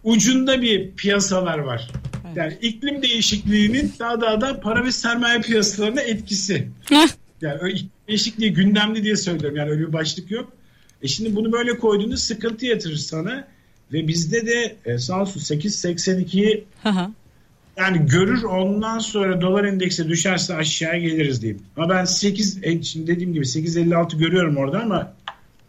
ucunda 0.03 0.61
bir 0.61 0.91
piyasalar 0.91 1.57
var. 1.57 1.91
Evet. 2.25 2.37
Yani 2.37 2.57
iklim 2.61 3.01
değişikliğinin 3.01 3.93
daha 3.99 4.21
daha 4.21 4.41
da 4.41 4.59
para 4.59 4.85
ve 4.85 4.91
sermaye 4.91 5.41
piyasalarına 5.41 6.01
etkisi. 6.01 6.69
yani 7.41 7.57
öyle 7.61 7.77
değişikliği 8.07 8.53
gündemli 8.53 9.03
diye 9.03 9.15
söylüyorum. 9.15 9.57
Yani 9.57 9.69
öyle 9.69 9.87
bir 9.87 9.93
başlık 9.93 10.31
yok. 10.31 10.53
E 11.01 11.07
şimdi 11.07 11.35
bunu 11.35 11.51
böyle 11.51 11.77
koyduğunda 11.77 12.17
sıkıntı 12.17 12.65
yatırır 12.65 12.95
sana. 12.95 13.47
Ve 13.93 14.07
bizde 14.07 14.47
de 14.47 14.75
e, 14.85 14.97
sağ 14.97 15.21
olsun 15.21 15.39
8.82'yi 15.39 16.65
yani 17.77 18.05
görür 18.05 18.43
ondan 18.43 18.99
sonra 18.99 19.41
dolar 19.41 19.63
endeksi 19.63 20.09
düşerse 20.09 20.55
aşağıya 20.55 20.99
geliriz 20.99 21.41
diyeyim. 21.41 21.61
Ama 21.77 21.89
ben 21.89 22.05
8 22.05 22.59
e, 22.63 22.83
şimdi 22.83 23.07
dediğim 23.07 23.33
gibi 23.33 23.45
8.56 23.45 24.17
görüyorum 24.17 24.57
orada 24.57 24.81
ama 24.81 25.13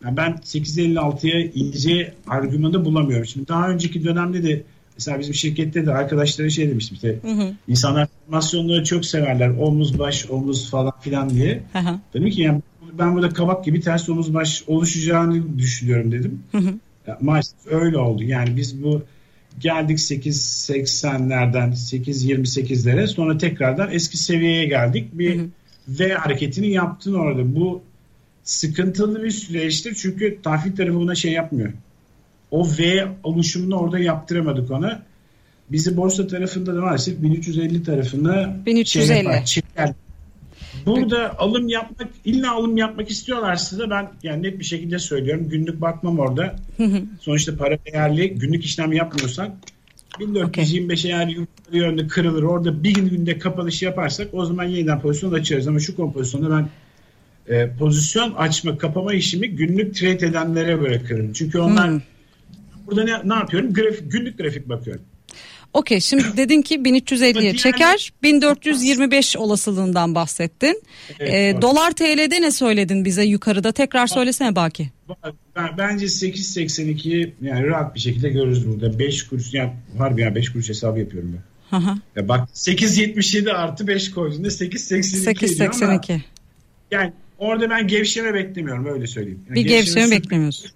yani 0.04 0.16
ben 0.16 0.32
856'ya 0.32 1.50
ince 1.54 2.14
argümanı 2.26 2.84
bulamıyorum. 2.84 3.26
Şimdi 3.26 3.48
daha 3.48 3.68
önceki 3.68 4.04
dönemde 4.04 4.42
de 4.42 4.62
mesela 4.94 5.20
bizim 5.20 5.34
şirkette 5.34 5.86
de 5.86 5.92
arkadaşlara 5.92 6.50
şey 6.50 6.68
demiştim 6.70 6.94
işte 6.94 7.18
hı 7.22 7.42
hı. 7.42 7.54
insanlar 7.68 8.08
formasyonları 8.26 8.84
çok 8.84 9.04
severler 9.04 9.48
omuz 9.48 9.98
baş 9.98 10.30
omuz 10.30 10.70
falan 10.70 10.92
filan 11.00 11.30
diye. 11.30 11.62
Hı 11.72 11.78
hı. 11.78 11.98
Dedim 12.14 12.30
ki 12.30 12.42
yani 12.42 12.62
ben 12.98 13.14
burada 13.14 13.28
kabak 13.28 13.64
gibi 13.64 13.80
ters 13.80 14.08
omuz 14.08 14.34
baş 14.34 14.64
oluşacağını 14.66 15.58
düşünüyorum 15.58 16.12
dedim. 16.12 16.42
Hı 16.52 16.58
hı. 16.58 16.74
Ya, 17.06 17.18
maalesef 17.20 17.66
öyle 17.70 17.98
oldu. 17.98 18.22
Yani 18.22 18.56
biz 18.56 18.82
bu 18.82 19.02
geldik 19.58 19.98
8.80'lerden 19.98 21.70
8.28'lere 21.72 23.06
sonra 23.06 23.38
tekrardan 23.38 23.90
eski 23.92 24.16
seviyeye 24.16 24.66
geldik. 24.66 25.08
Bir 25.12 25.38
hı 25.38 25.42
hı. 25.42 25.46
V 25.88 26.14
hareketini 26.14 26.70
yaptın 26.70 27.14
orada. 27.14 27.56
Bu 27.56 27.82
sıkıntılı 28.44 29.22
bir 29.22 29.30
süreçtir. 29.30 29.94
Çünkü 29.94 30.38
tahvil 30.42 30.76
tarafı 30.76 30.94
buna 30.94 31.14
şey 31.14 31.32
yapmıyor. 31.32 31.72
O 32.50 32.68
V 32.78 33.08
oluşumunu 33.22 33.76
orada 33.76 33.98
yaptıramadık 33.98 34.70
ona. 34.70 35.02
Bizi 35.70 35.96
borsa 35.96 36.26
tarafında 36.26 36.76
da 36.76 36.80
maalesef 36.80 37.22
1350 37.22 37.82
tarafına 37.82 38.56
1350. 38.66 39.06
Şey 39.06 39.16
yapar, 39.16 39.44
çeker. 39.44 39.92
Burada 40.86 41.38
alım 41.38 41.68
yapmak, 41.68 42.08
illa 42.24 42.52
alım 42.52 42.76
yapmak 42.76 43.10
istiyorlarsa 43.10 43.78
da 43.78 43.90
ben 43.90 44.10
yani 44.22 44.42
net 44.42 44.58
bir 44.58 44.64
şekilde 44.64 44.98
söylüyorum. 44.98 45.48
Günlük 45.48 45.80
bakmam 45.80 46.18
orada. 46.18 46.56
Sonuçta 47.20 47.56
para 47.56 47.78
değerli. 47.86 48.34
Günlük 48.34 48.64
işlem 48.64 48.92
yapmıyorsan 48.92 49.54
1425 50.20 51.04
okay. 51.04 51.10
eğer 51.10 51.28
yukarı 51.28 51.76
yönde 51.76 52.06
kırılır. 52.06 52.42
Orada 52.42 52.84
bir 52.84 52.94
günde 52.94 53.38
kapanış 53.38 53.82
yaparsak 53.82 54.28
o 54.32 54.44
zaman 54.44 54.64
yeniden 54.64 55.00
pozisyon 55.00 55.32
açarız. 55.32 55.68
Ama 55.68 55.78
şu 55.78 55.96
kompozisyonda 55.96 56.50
ben 56.50 56.68
e, 57.48 57.70
pozisyon 57.78 58.34
açma 58.34 58.78
kapama 58.78 59.14
işimi 59.14 59.48
günlük 59.50 59.94
trade 59.94 60.26
edenlere 60.26 60.80
bırakırım. 60.80 61.32
Çünkü 61.32 61.58
onlar 61.58 61.90
hmm. 61.90 62.00
burada 62.86 63.04
ne, 63.04 63.28
ne 63.28 63.34
yapıyorum? 63.34 63.74
Grafik, 63.74 64.12
günlük 64.12 64.38
grafik 64.38 64.68
bakıyorum. 64.68 65.02
Okey 65.72 66.00
şimdi 66.00 66.24
dedin 66.36 66.62
ki 66.62 66.74
1350'ye 66.74 67.56
çeker 67.56 68.12
1425 68.22 69.36
olasılığından 69.36 70.14
bahsettin. 70.14 70.82
Evet, 71.20 71.34
ee, 71.34 71.62
dolar 71.62 71.90
TL'de 71.90 72.42
ne 72.42 72.50
söyledin 72.50 73.04
bize 73.04 73.24
yukarıda 73.24 73.72
tekrar 73.72 74.06
söylesene 74.06 74.56
Baki. 74.56 74.90
Bence 75.78 76.06
8.82 76.06 77.30
yani 77.42 77.66
rahat 77.66 77.94
bir 77.94 78.00
şekilde 78.00 78.28
görürüz 78.28 78.68
burada. 78.68 78.98
5 78.98 79.28
kuruş 79.28 79.54
yani 79.54 79.72
harbi 79.98 80.20
ya 80.20 80.34
5 80.34 80.52
kuruş 80.52 80.68
hesabı 80.68 80.98
yapıyorum 80.98 81.32
ben. 81.32 81.76
Aha. 81.76 81.98
Ya 82.16 82.28
bak 82.28 82.48
8.77 82.54 83.52
artı 83.52 83.86
5 83.86 84.10
koyduğunda 84.10 84.48
8.82 84.48 85.34
8.82. 85.34 86.20
Yani 86.90 87.12
orada 87.38 87.70
ben 87.70 87.86
gevşeme 87.86 88.34
beklemiyorum 88.34 88.86
öyle 88.86 89.06
söyleyeyim. 89.06 89.40
Yani 89.48 89.54
bir 89.54 89.68
gevşeme 89.68 90.10
beklemiyorsun. 90.10 90.70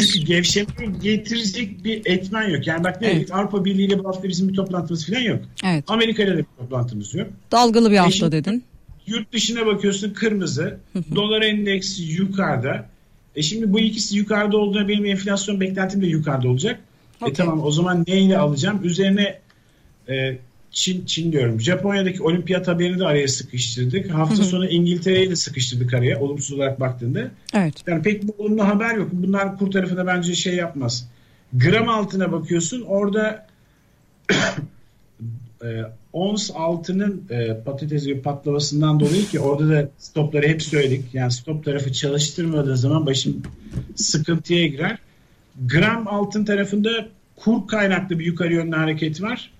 Çünkü 0.00 0.26
gevşeme 0.26 0.66
getirecek 1.02 1.84
bir 1.84 2.02
etmen 2.06 2.48
yok. 2.48 2.66
Yani 2.66 2.84
bak 2.84 3.00
ne 3.00 3.06
evet. 3.06 3.34
Avrupa 3.34 3.64
Birliği 3.64 3.86
ile 3.86 3.98
bu 3.98 4.08
hafta 4.08 4.28
bizim 4.28 4.48
bir 4.48 4.54
toplantımız 4.54 5.06
falan 5.06 5.20
yok. 5.20 5.40
Evet. 5.64 5.84
Amerika 5.88 6.22
ile 6.22 6.32
de 6.32 6.38
bir 6.38 6.46
toplantımız 6.58 7.14
yok. 7.14 7.28
Dalgalı 7.52 7.90
bir 7.90 7.96
hafta 7.96 8.26
e 8.26 8.32
dedin. 8.32 8.64
Yurt 9.06 9.32
dışına 9.32 9.66
bakıyorsun 9.66 10.12
kırmızı. 10.12 10.78
dolar 11.14 11.42
endeksi 11.42 12.02
yukarıda. 12.02 12.88
E 13.36 13.42
şimdi 13.42 13.72
bu 13.72 13.80
ikisi 13.80 14.16
yukarıda 14.16 14.56
olduğunda 14.56 14.88
benim 14.88 15.06
enflasyon 15.06 15.60
beklentim 15.60 16.02
de 16.02 16.06
yukarıda 16.06 16.48
olacak. 16.48 16.80
Okay. 17.20 17.30
E 17.30 17.32
tamam 17.32 17.64
o 17.64 17.70
zaman 17.70 18.04
neyle 18.08 18.38
alacağım? 18.38 18.80
Üzerine 18.84 19.38
e, 20.08 20.38
Çin, 20.74 21.06
Çin 21.06 21.32
diyorum. 21.32 21.60
Japonya'daki 21.60 22.22
olimpiyat 22.22 22.68
haberini 22.68 22.98
de 22.98 23.06
araya 23.06 23.28
sıkıştırdık. 23.28 24.10
Hafta 24.10 24.44
sonu 24.44 24.68
İngiltere'yi 24.68 25.30
de 25.30 25.36
sıkıştırdık 25.36 25.94
araya 25.94 26.20
olumsuz 26.20 26.52
olarak 26.52 26.80
baktığında. 26.80 27.30
Evet. 27.54 27.74
Yani 27.86 28.02
pek 28.02 28.22
bir 28.22 28.32
olumlu 28.38 28.68
haber 28.68 28.94
yok. 28.94 29.08
Bunlar 29.12 29.58
kur 29.58 29.70
tarafına 29.70 30.06
bence 30.06 30.34
şey 30.34 30.54
yapmaz. 30.54 31.08
Gram 31.52 31.88
altına 31.88 32.32
bakıyorsun 32.32 32.80
orada 32.80 33.46
e, 35.64 35.68
ons 36.12 36.50
altının 36.54 37.22
e, 37.30 37.56
patates 37.64 38.04
gibi 38.04 38.22
patlamasından 38.22 39.00
dolayı 39.00 39.26
ki 39.26 39.40
orada 39.40 39.68
da 39.68 39.88
stopları 39.98 40.48
hep 40.48 40.62
söyledik. 40.62 41.04
Yani 41.12 41.32
stop 41.32 41.64
tarafı 41.64 41.92
çalıştırmadığı 41.92 42.76
zaman 42.76 43.06
başım 43.06 43.42
sıkıntıya 43.96 44.66
girer. 44.66 44.98
Gram 45.66 46.08
altın 46.08 46.44
tarafında 46.44 47.08
kur 47.36 47.66
kaynaklı 47.66 48.18
bir 48.18 48.24
yukarı 48.24 48.54
yönlü 48.54 48.76
hareket 48.76 49.22
var. 49.22 49.53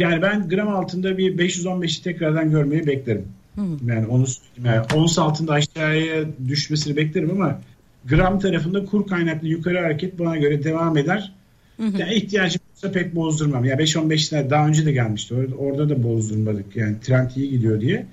Yani 0.00 0.22
ben 0.22 0.48
gram 0.48 0.68
altında 0.68 1.18
bir 1.18 1.38
515'i 1.38 2.02
tekrardan 2.02 2.50
görmeyi 2.50 2.86
beklerim. 2.86 3.28
Hmm. 3.54 3.88
Yani 3.88 4.06
onu 4.06 4.26
yani 4.64 4.80
ons 4.94 5.18
altında 5.18 5.52
aşağıya 5.52 6.24
düşmesini 6.48 6.96
beklerim 6.96 7.30
ama 7.30 7.60
gram 8.04 8.38
tarafında 8.38 8.84
kur 8.84 9.06
kaynaklı 9.06 9.48
yukarı 9.48 9.78
hareket 9.78 10.18
bana 10.18 10.36
göre 10.36 10.64
devam 10.64 10.96
eder. 10.96 11.32
Hı 11.76 11.82
Yani 11.98 12.14
ihtiyacım 12.14 12.62
olsa 12.76 12.92
pek 12.92 13.14
bozdurmam. 13.14 13.64
Ya 13.64 13.76
5-15'ler 13.76 14.50
daha 14.50 14.66
önce 14.66 14.86
de 14.86 14.92
gelmişti. 14.92 15.34
Orada, 15.34 15.54
orada 15.54 15.88
da 15.88 16.02
bozdurmadık. 16.02 16.76
Yani 16.76 17.00
trend 17.00 17.30
iyi 17.36 17.50
gidiyor 17.50 17.80
diye. 17.80 18.06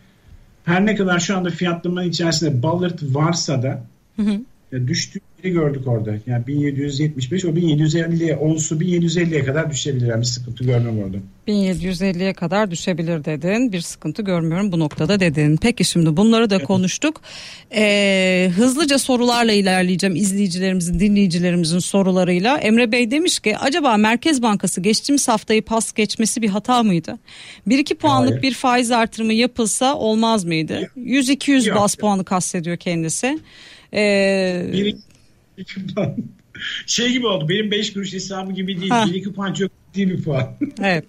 Her 0.65 0.85
ne 0.85 0.95
kadar 0.95 1.19
şu 1.19 1.38
anda 1.38 1.49
fiyatlamanın 1.49 2.09
içerisinde 2.09 2.63
balırt 2.63 3.03
varsa 3.03 3.63
da 3.63 3.83
hı 4.15 4.21
hı. 4.21 4.39
Ya 4.72 4.88
düştüğü 4.88 5.20
gördük 5.43 5.88
orada. 5.88 6.15
Yani 6.28 6.47
1775 6.47 7.45
o 7.45 7.49
1750'ye 7.49 8.36
onsu 8.36 8.76
1750'ye 8.76 9.45
kadar 9.45 9.72
düşebilir. 9.72 10.07
Yani 10.07 10.22
bir 10.22 10.26
sıkıntı 10.26 10.63
görmem 10.63 10.99
orada. 10.99 11.18
1750'ye 11.47 12.34
kadar 12.34 12.72
düşebilir 12.72 13.26
dedin. 13.26 13.72
Bir 13.72 13.82
sıkıntı 13.82 14.22
görmüyorum 14.22 14.72
bu 14.72 14.80
noktada 14.80 15.20
dedin. 15.20 15.57
Peki 15.61 15.86
şimdi 15.86 16.18
bunları 16.18 16.49
da 16.49 16.55
evet. 16.55 16.68
konuştuk. 16.68 17.22
Ee, 17.76 18.51
hızlıca 18.55 18.97
sorularla 18.97 19.51
ilerleyeceğim 19.51 20.15
izleyicilerimizin, 20.15 20.99
dinleyicilerimizin 20.99 21.80
sorularıyla. 21.80 22.57
Emre 22.57 22.91
Bey 22.91 23.11
demiş 23.11 23.39
ki 23.39 23.57
acaba 23.57 23.97
Merkez 23.97 24.41
Bankası 24.41 24.82
geçtiğimiz 24.82 25.28
haftayı 25.28 25.61
pas 25.61 25.93
geçmesi 25.93 26.41
bir 26.41 26.49
hata 26.49 26.84
mıydı? 26.84 27.20
1-2 27.68 27.95
puanlık 27.95 28.32
Hayır. 28.32 28.41
bir 28.41 28.53
faiz 28.53 28.91
artırımı 28.91 29.34
yapılsa 29.34 29.95
olmaz 29.95 30.43
mıydı? 30.43 30.91
100-200 30.97 31.76
bas 31.76 31.95
puanı 31.95 32.26
kastediyor 32.26 32.78
kendisi. 32.78 33.39
Ee, 33.93 34.69
bir, 34.73 34.95
iki 35.57 35.88
puan. 35.88 36.15
Şey 36.85 37.11
gibi 37.11 37.27
oldu. 37.27 37.49
Benim 37.49 37.71
5 37.71 37.93
kuruş 37.93 38.13
hesabı 38.13 38.51
gibi 38.51 38.79
değil. 38.79 38.89
Ha. 38.89 39.05
Bir 39.09 39.13
iki 39.13 39.33
puan 39.33 39.53
çok 39.53 39.71
değil 39.95 40.09
bir 40.09 40.23
puan. 40.23 40.49
evet. 40.81 41.05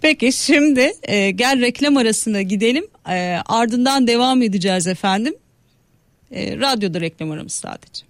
Peki 0.00 0.32
şimdi 0.32 0.92
e, 1.02 1.30
gel 1.30 1.60
reklam 1.60 1.96
arasına 1.96 2.42
gidelim. 2.42 2.86
E, 3.08 3.38
ardından 3.46 4.06
devam 4.06 4.42
edeceğiz 4.42 4.86
efendim. 4.86 5.34
E, 6.30 6.56
radyoda 6.56 7.00
reklam 7.00 7.30
aramız 7.30 7.52
sadece. 7.52 8.04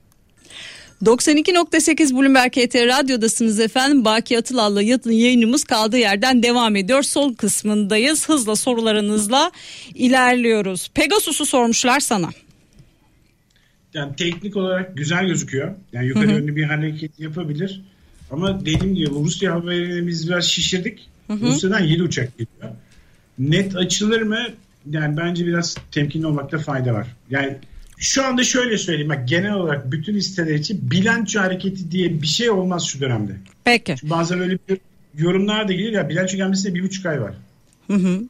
92.8 1.03 2.15
Bloomberg 2.15 2.53
HT 2.53 2.75
Radyo'dasınız 2.75 3.61
efendim. 3.61 4.05
Baki 4.05 4.39
Atılal'la 4.39 4.83
yayınımız 5.13 5.65
kaldığı 5.65 5.99
yerden 5.99 6.43
devam 6.43 6.77
ediyor. 6.77 7.03
Son 7.03 7.33
kısmındayız. 7.33 8.29
Hızla 8.29 8.57
sorularınızla 8.57 9.51
ilerliyoruz. 9.95 10.91
Pegasus'u 10.95 11.47
sormuşlar 11.47 12.01
sana 12.01 12.31
yani 13.95 14.17
teknik 14.17 14.57
olarak 14.57 14.97
güzel 14.97 15.27
gözüküyor. 15.27 15.75
Yani 15.93 16.07
yukarı 16.07 16.31
yönlü 16.31 16.57
bir 16.57 16.65
hareket 16.65 17.21
yapabilir. 17.21 17.83
Ama 18.31 18.61
dediğim 18.61 18.95
gibi 18.95 19.11
Rusya 19.11 19.55
haberini 19.55 20.07
biz 20.07 20.29
biraz 20.29 20.45
şişirdik. 20.45 21.09
Hı 21.27 21.33
hı. 21.33 21.41
Rusya'dan 21.41 21.81
yeni 21.81 22.03
uçak 22.03 22.39
geliyor. 22.39 22.75
Net 23.39 23.77
açılır 23.77 24.23
mı? 24.23 24.39
Yani 24.91 25.17
bence 25.17 25.47
biraz 25.47 25.77
temkinli 25.93 26.27
olmakta 26.27 26.59
fayda 26.59 26.95
var. 26.95 27.07
Yani 27.31 27.57
şu 27.99 28.27
anda 28.27 28.45
şöyle 28.45 28.79
söyleyeyim. 28.79 29.09
Bak, 29.09 29.29
genel 29.29 29.53
olarak 29.53 29.93
bütün 29.93 30.15
listeler 30.15 30.55
için 30.55 30.91
bilanço 30.91 31.41
hareketi 31.41 31.91
diye 31.91 32.23
bir 32.23 32.27
şey 32.27 32.51
olmaz 32.51 32.85
şu 32.85 33.01
dönemde. 33.01 33.33
Peki. 33.65 33.97
bazen 34.03 34.41
öyle 34.41 34.59
bir 34.69 34.79
yorumlar 35.19 35.69
da 35.69 35.73
geliyor 35.73 35.93
ya 35.93 36.09
bilanço 36.09 36.37
gelmesine 36.37 36.75
bir 36.75 36.83
buçuk 36.83 37.07
ay 37.07 37.21
var. 37.21 37.35
Hı 37.87 37.95
hı. 37.95 38.23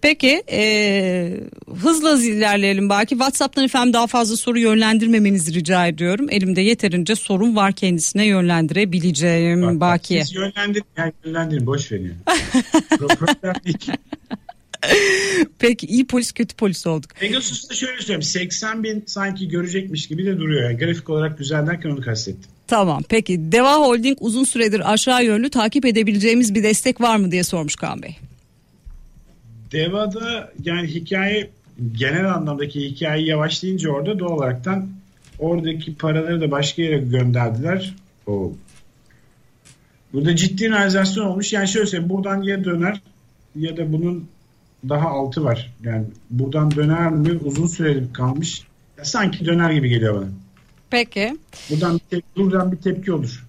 Peki 0.00 0.42
e, 0.50 1.40
hızla 1.82 2.22
ilerleyelim 2.22 2.88
belki. 2.88 3.08
WhatsApp'tan 3.08 3.64
efendim 3.64 3.92
daha 3.92 4.06
fazla 4.06 4.36
soru 4.36 4.58
yönlendirmemenizi 4.58 5.54
rica 5.54 5.86
ediyorum. 5.86 6.26
Elimde 6.30 6.60
yeterince 6.60 7.14
sorun 7.14 7.56
var 7.56 7.72
kendisine 7.72 8.26
yönlendirebileceğim 8.26 9.62
bak, 9.62 9.80
Baki. 9.80 10.22
Siz 10.24 10.34
yönlendirin, 10.34 10.84
yani 10.96 11.12
yönlendirin 11.24 11.66
boş 11.66 11.92
verin. 11.92 12.14
Peki 15.58 15.86
iyi 15.86 16.06
polis 16.06 16.32
kötü 16.32 16.56
polis 16.56 16.86
olduk. 16.86 17.10
Pegasus'ta 17.20 17.74
şöyle 17.74 18.00
söyleyeyim 18.00 18.22
80 18.22 18.84
bin 18.84 19.04
sanki 19.06 19.48
görecekmiş 19.48 20.06
gibi 20.06 20.26
de 20.26 20.38
duruyor. 20.38 20.70
Yani 20.70 20.78
grafik 20.78 21.10
olarak 21.10 21.38
güzel 21.38 21.66
derken 21.66 21.90
onu 21.90 22.00
kastettim. 22.00 22.50
Tamam 22.66 23.02
peki 23.08 23.52
Deva 23.52 23.76
Holding 23.76 24.18
uzun 24.20 24.44
süredir 24.44 24.92
aşağı 24.92 25.24
yönlü 25.24 25.50
takip 25.50 25.86
edebileceğimiz 25.86 26.54
bir 26.54 26.62
destek 26.62 27.00
var 27.00 27.16
mı 27.16 27.32
diye 27.32 27.44
sormuş 27.44 27.76
Kaan 27.76 28.02
Bey. 28.02 28.16
Deva'da 29.72 30.52
yani 30.64 30.88
hikaye 30.88 31.50
genel 31.92 32.34
anlamdaki 32.34 32.80
hikaye 32.80 33.26
yavaşlayınca 33.26 33.90
orada 33.90 34.18
doğal 34.18 34.30
olaraktan 34.30 34.88
oradaki 35.38 35.94
paraları 35.94 36.40
da 36.40 36.50
başka 36.50 36.82
yere 36.82 36.98
gönderdiler. 36.98 37.94
O 38.26 38.52
Burada 40.14 40.36
ciddi 40.36 40.70
realizasyon 40.70 41.26
olmuş. 41.26 41.52
Yani 41.52 41.68
şöyle 41.68 41.86
söyleyeyim 41.86 42.10
buradan 42.10 42.42
ya 42.42 42.64
döner 42.64 43.00
ya 43.56 43.76
da 43.76 43.92
bunun 43.92 44.28
daha 44.88 45.08
altı 45.08 45.44
var. 45.44 45.74
Yani 45.84 46.04
buradan 46.30 46.70
döner 46.70 47.10
mi 47.10 47.38
uzun 47.44 47.66
süreli 47.66 48.12
kalmış. 48.12 48.62
Ya 48.98 49.04
sanki 49.04 49.46
döner 49.46 49.70
gibi 49.70 49.88
geliyor 49.88 50.14
bana. 50.14 50.28
Peki. 50.90 51.36
Buradan 51.70 51.94
bir, 51.94 52.16
tep- 52.16 52.36
buradan 52.36 52.72
bir 52.72 52.76
tepki 52.76 53.12
olur. 53.12 53.44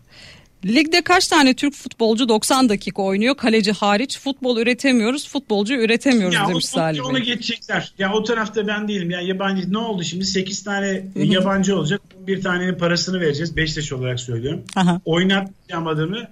Ligde 0.65 1.01
kaç 1.01 1.27
tane 1.27 1.53
Türk 1.53 1.73
futbolcu 1.73 2.29
90 2.29 2.69
dakika 2.69 3.01
oynuyor 3.01 3.37
kaleci 3.37 3.71
hariç 3.71 4.19
futbol 4.19 4.57
üretemiyoruz 4.57 5.29
futbolcu 5.29 5.73
üretemiyoruz 5.73 6.35
ya 6.35 6.47
demiş 6.47 6.65
Salih 6.65 6.99
Bey. 6.99 7.09
Onu 7.09 7.19
geçecekler. 7.19 7.93
Ya 7.97 8.13
o 8.13 8.23
tarafta 8.23 8.67
ben 8.67 8.87
değilim. 8.87 9.09
Ya 9.09 9.21
yabancı 9.21 9.73
ne 9.73 9.77
oldu 9.77 10.03
şimdi 10.03 10.25
8 10.25 10.63
tane 10.63 10.87
Hı-hı. 10.87 11.23
yabancı 11.25 11.77
olacak. 11.77 12.01
Bir 12.27 12.41
tanenin 12.41 12.75
parasını 12.75 13.21
vereceğiz. 13.21 13.57
Beşiktaş 13.57 13.93
olarak 13.93 14.19
söylüyorum. 14.19 14.63
Aha. 14.75 15.01
Oynatmayacağım 15.05 15.87
adamı. 15.87 16.27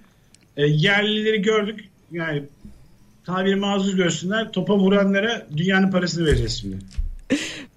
E, 0.58 0.66
yerlileri 0.66 1.42
gördük. 1.42 1.90
Yani 2.12 2.44
tabiri 3.26 3.56
mazur 3.56 3.94
görsünler. 3.94 4.52
Topa 4.52 4.78
vuranlara 4.78 5.48
dünyanın 5.58 5.92
parasını 5.92 6.26
vereceğiz 6.26 6.60
şimdi. 6.62 6.78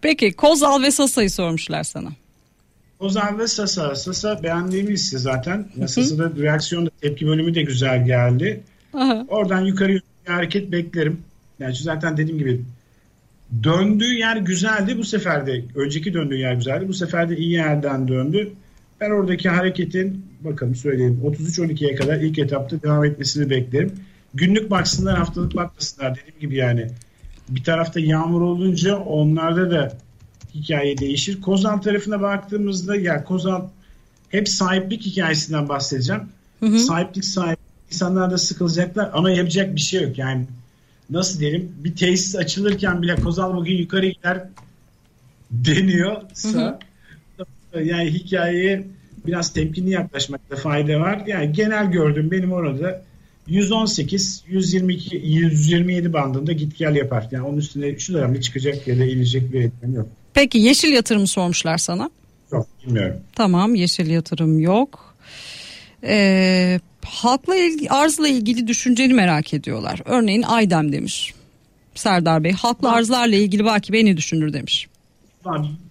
Peki 0.00 0.32
Kozal 0.32 0.82
ve 0.82 0.90
Sasa'yı 0.90 1.30
sormuşlar 1.30 1.84
sana. 1.84 2.10
Ozan 3.00 3.38
ve 3.38 3.46
Sasa. 3.46 3.94
Sasa 3.94 4.42
beğendiğim 4.42 4.86
liste 4.86 5.18
zaten. 5.18 5.68
Sasa'da 5.86 6.42
reaksiyon 6.42 6.86
da 6.86 6.90
tepki 7.00 7.26
bölümü 7.26 7.54
de 7.54 7.62
güzel 7.62 8.06
geldi. 8.06 8.60
Aha. 8.94 9.26
Oradan 9.28 9.60
yukarı 9.60 9.92
bir 9.92 10.02
hareket 10.26 10.72
beklerim. 10.72 11.20
Yani 11.58 11.74
zaten 11.74 12.16
dediğim 12.16 12.38
gibi 12.38 12.60
döndüğü 13.62 14.14
yer 14.14 14.36
güzeldi 14.36 14.98
bu 14.98 15.04
sefer 15.04 15.46
de. 15.46 15.64
Önceki 15.74 16.14
döndüğü 16.14 16.36
yer 16.38 16.54
güzeldi. 16.54 16.88
Bu 16.88 16.94
sefer 16.94 17.30
de 17.30 17.36
iyi 17.36 17.52
yerden 17.52 18.08
döndü. 18.08 18.52
Ben 19.00 19.10
oradaki 19.10 19.48
hareketin 19.48 20.24
bakalım 20.40 20.74
söyleyeyim 20.74 21.20
33-12'ye 21.24 21.94
kadar 21.94 22.16
ilk 22.16 22.38
etapta 22.38 22.82
devam 22.82 23.04
etmesini 23.04 23.50
beklerim. 23.50 23.92
Günlük 24.34 24.70
baksınlar 24.70 25.18
haftalık 25.18 25.56
bakmasınlar 25.56 26.16
dediğim 26.16 26.40
gibi 26.40 26.56
yani. 26.56 26.86
Bir 27.48 27.64
tarafta 27.64 28.00
yağmur 28.00 28.40
olunca 28.40 28.96
onlarda 28.96 29.70
da 29.70 29.98
hikaye 30.56 30.98
değişir. 30.98 31.40
Kozan 31.40 31.80
tarafına 31.80 32.20
baktığımızda 32.20 32.96
ya 32.96 33.24
Kozan 33.24 33.70
hep 34.28 34.48
sahiplik 34.48 35.02
hikayesinden 35.02 35.68
bahsedeceğim. 35.68 36.22
Hı 36.60 36.66
hı. 36.66 36.78
Sahiplik 36.78 37.24
sahip 37.24 37.58
insanlar 37.90 38.30
da 38.30 38.38
sıkılacaklar 38.38 39.10
ama 39.12 39.30
yapacak 39.30 39.74
bir 39.74 39.80
şey 39.80 40.02
yok. 40.02 40.18
Yani 40.18 40.46
nasıl 41.10 41.40
diyelim 41.40 41.72
bir 41.84 41.96
tesis 41.96 42.36
açılırken 42.36 43.02
bile 43.02 43.16
Kozal 43.16 43.56
bugün 43.56 43.76
yukarı 43.76 44.06
gider 44.06 44.48
deniyorsa 45.50 46.78
yani 47.84 48.10
hikayeye 48.10 48.86
biraz 49.26 49.52
temkinli 49.52 49.90
yaklaşmakta 49.90 50.56
fayda 50.56 51.00
var. 51.00 51.22
Yani 51.26 51.52
genel 51.52 51.90
gördüğüm 51.90 52.30
benim 52.30 52.52
orada 52.52 53.02
118, 53.46 54.44
122, 54.48 55.16
127 55.16 56.12
bandında 56.12 56.52
git 56.52 56.78
gel 56.78 56.96
yapar. 56.96 57.28
Yani 57.30 57.46
onun 57.46 57.58
üstüne 57.58 57.98
şu 57.98 58.14
dönemde 58.14 58.40
çıkacak 58.40 58.88
ya 58.88 58.98
da 58.98 59.04
inecek 59.04 59.52
bir 59.52 59.60
etmen 59.60 59.92
yok. 59.92 60.08
Peki 60.36 60.58
yeşil 60.58 60.92
yatırım 60.92 61.26
sormuşlar 61.26 61.78
sana. 61.78 62.10
Yok 62.52 62.66
bilmiyorum. 62.86 63.16
Tamam 63.34 63.74
yeşil 63.74 64.10
yatırım 64.10 64.58
yok. 64.58 65.14
Ee, 66.04 66.80
halkla 67.04 67.56
ilgili, 67.56 67.90
arzla 67.90 68.28
ilgili 68.28 68.66
düşünceni 68.66 69.14
merak 69.14 69.54
ediyorlar. 69.54 70.00
Örneğin 70.04 70.42
Aydem 70.42 70.92
demiş. 70.92 71.34
Serdar 71.94 72.44
Bey 72.44 72.52
halkla 72.52 72.92
arzlarla 72.92 73.36
ilgili 73.36 73.64
belki 73.64 73.92
beni 73.92 74.16
düşünür 74.16 74.52
demiş. 74.52 74.88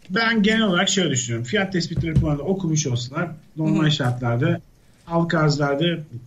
Ben 0.09 0.43
genel 0.43 0.61
olarak 0.61 0.89
şöyle 0.89 1.09
düşünüyorum. 1.09 1.45
Fiyat 1.45 1.73
tespit 1.73 2.05
raporunda 2.05 2.43
okumuş 2.43 2.87
olsalar 2.87 3.31
normal 3.57 3.83
Hı-hı. 3.83 3.91
şartlarda 3.91 4.61
halk 5.05 5.33
arzlarda 5.33 5.85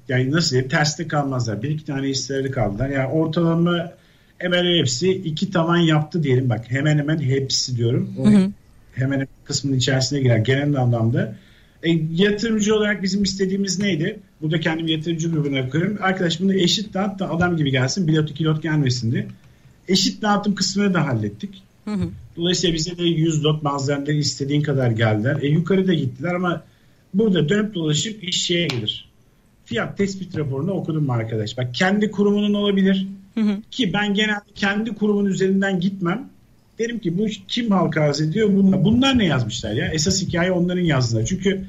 yani 0.09 0.31
nasıl 0.31 0.51
diyeyim 0.51 0.71
terste 0.71 1.09
kalmazlar. 1.09 1.63
Bir 1.63 1.71
iki 1.71 1.85
tane 1.85 2.09
hisseleri 2.09 2.51
kaldılar. 2.51 2.89
Yani 2.89 3.09
ortalama 3.09 3.93
hemen 4.39 4.79
hepsi 4.79 5.11
iki 5.11 5.51
tavan 5.51 5.77
yaptı 5.77 6.23
diyelim. 6.23 6.49
Bak 6.49 6.65
hemen 6.69 6.99
hemen 6.99 7.19
hepsi 7.19 7.77
diyorum. 7.77 8.15
O 8.19 8.27
Hı-hı. 8.27 8.51
hemen 8.95 9.29
kısmının 9.45 9.77
içerisine 9.77 10.21
girer 10.21 10.39
genel 10.39 10.77
anlamda. 10.77 11.35
E, 11.83 11.91
yatırımcı 12.15 12.75
olarak 12.75 13.03
bizim 13.03 13.23
istediğimiz 13.23 13.79
neydi? 13.79 14.21
Burada 14.43 14.61
kendimi 14.61 14.91
yatırımcı 14.91 15.31
grubuna 15.31 15.69
koyuyorum. 15.69 15.99
Arkadaş 16.01 16.41
bunu 16.41 16.55
eşit 16.55 16.95
dağıt 16.95 17.19
da 17.19 17.31
adam 17.31 17.57
gibi 17.57 17.71
gelsin. 17.71 18.07
Pilot 18.07 18.35
kilot 18.35 18.63
gelmesin 18.63 19.13
diye. 19.13 19.27
Eşit 19.89 20.23
dağıtım 20.23 20.55
kısmını 20.55 20.95
da 20.95 21.07
hallettik. 21.07 21.63
Hı 21.85 21.91
hı. 21.91 22.09
Dolayısıyla 22.37 22.75
bize 22.75 22.99
de 22.99 23.03
100 23.03 23.45
lot 23.45 23.65
bazılarında 23.65 24.13
istediğin 24.13 24.63
kadar 24.63 24.91
geldiler. 24.91 25.39
E, 25.43 25.47
yukarıda 25.47 25.95
gittiler 25.95 26.35
ama 26.35 26.63
burada 27.15 27.49
dönüp 27.49 27.75
dolaşıp 27.75 28.25
iş 28.25 28.43
şeye 28.43 28.67
gelir. 28.67 29.09
Fiyat 29.65 29.99
tespit 29.99 30.39
raporunu 30.39 30.71
okudum 30.71 31.05
mu 31.05 31.13
arkadaş? 31.13 31.59
Bak 31.59 31.75
kendi 31.75 32.11
kurumunun 32.11 32.55
olabilir. 32.55 33.07
Hı 33.35 33.41
hı. 33.41 33.57
Ki 33.71 33.93
ben 33.93 34.15
genelde 34.15 34.53
kendi 34.55 34.95
kurumun 34.95 35.25
üzerinden 35.25 35.81
gitmem. 35.81 36.29
Derim 36.79 36.99
ki 36.99 37.19
bu 37.19 37.27
kim 37.49 37.71
halka 37.71 38.01
arz 38.01 38.21
ediyor? 38.21 38.49
Bunlar, 38.53 38.85
bunlar 38.85 39.19
ne 39.19 39.25
yazmışlar 39.25 39.73
ya? 39.73 39.89
Esas 39.89 40.23
hikaye 40.23 40.53
onların 40.53 40.83
yazdığında. 40.83 41.25
Çünkü 41.25 41.65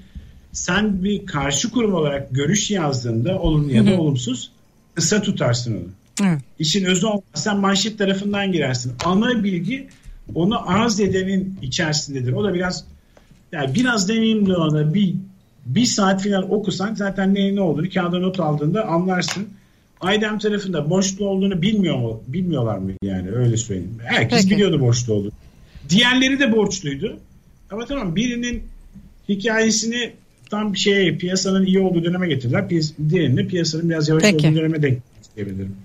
sen 0.52 1.04
bir 1.04 1.26
karşı 1.26 1.72
kurum 1.72 1.94
olarak 1.94 2.32
görüş 2.32 2.72
yazdığında 2.72 3.40
olumlu 3.40 3.72
ya 3.72 3.86
da 3.86 4.02
olumsuz 4.02 4.52
kısa 4.94 5.22
tutarsın 5.22 5.74
onu. 5.74 5.90
Evet. 6.28 6.42
İşin 6.60 6.86
özü 6.86 7.06
olmaz. 7.06 7.24
Sen 7.34 7.58
manşet 7.58 7.98
tarafından 7.98 8.52
girersin. 8.52 8.94
Ana 9.06 9.44
bilgi 9.44 9.88
onu 10.36 10.70
arz 10.70 11.00
edenin 11.00 11.58
içerisindedir. 11.62 12.34
O 12.34 12.44
da 12.44 12.54
biraz 12.54 12.86
yani 13.52 13.76
biraz 13.76 14.10
deneyimli 14.10 14.56
ona 14.56 14.94
bir 14.94 15.16
bir 15.66 15.86
saat 15.86 16.24
falan 16.24 16.52
okusan 16.52 16.96
zaten 16.96 17.36
ne 17.36 17.56
ne 17.56 17.62
olduğunu 17.62 17.90
kağıda 17.90 18.20
not 18.20 18.40
aldığında 18.40 18.86
anlarsın. 18.86 19.48
Aydem 20.02 20.40
tarafında 20.40 20.90
borçlu 20.90 21.26
olduğunu 21.26 21.62
bilmiyor 21.62 21.98
mu? 21.98 22.24
Bilmiyorlar 22.28 22.78
mı 22.78 22.92
yani 23.04 23.32
öyle 23.32 23.58
söyleyeyim. 23.58 23.98
Herkes 24.04 24.42
Peki. 24.42 24.56
biliyordu 24.56 24.80
borçlu 24.80 25.14
olduğunu. 25.14 25.32
Diğerleri 25.90 26.40
de 26.40 26.52
borçluydu. 26.52 27.20
Ama 27.72 27.86
tamam 27.86 28.16
birinin 28.16 28.64
hikayesini 29.30 30.12
tam 30.50 30.74
bir 30.74 30.78
şeye 30.78 31.18
piyasanın 31.18 31.66
iyi 31.66 31.80
olduğu 31.80 32.04
döneme 32.04 32.28
getirdiler. 32.28 32.68
Piyas 32.68 32.92
diğerini 33.10 33.48
piyasanın 33.48 33.90
biraz 33.90 34.10
yavaş 34.10 34.24
Peki. 34.24 34.48
olduğu 34.48 34.56
döneme 34.56 34.82
denk 34.82 35.00
diyebilirim. 35.36 35.76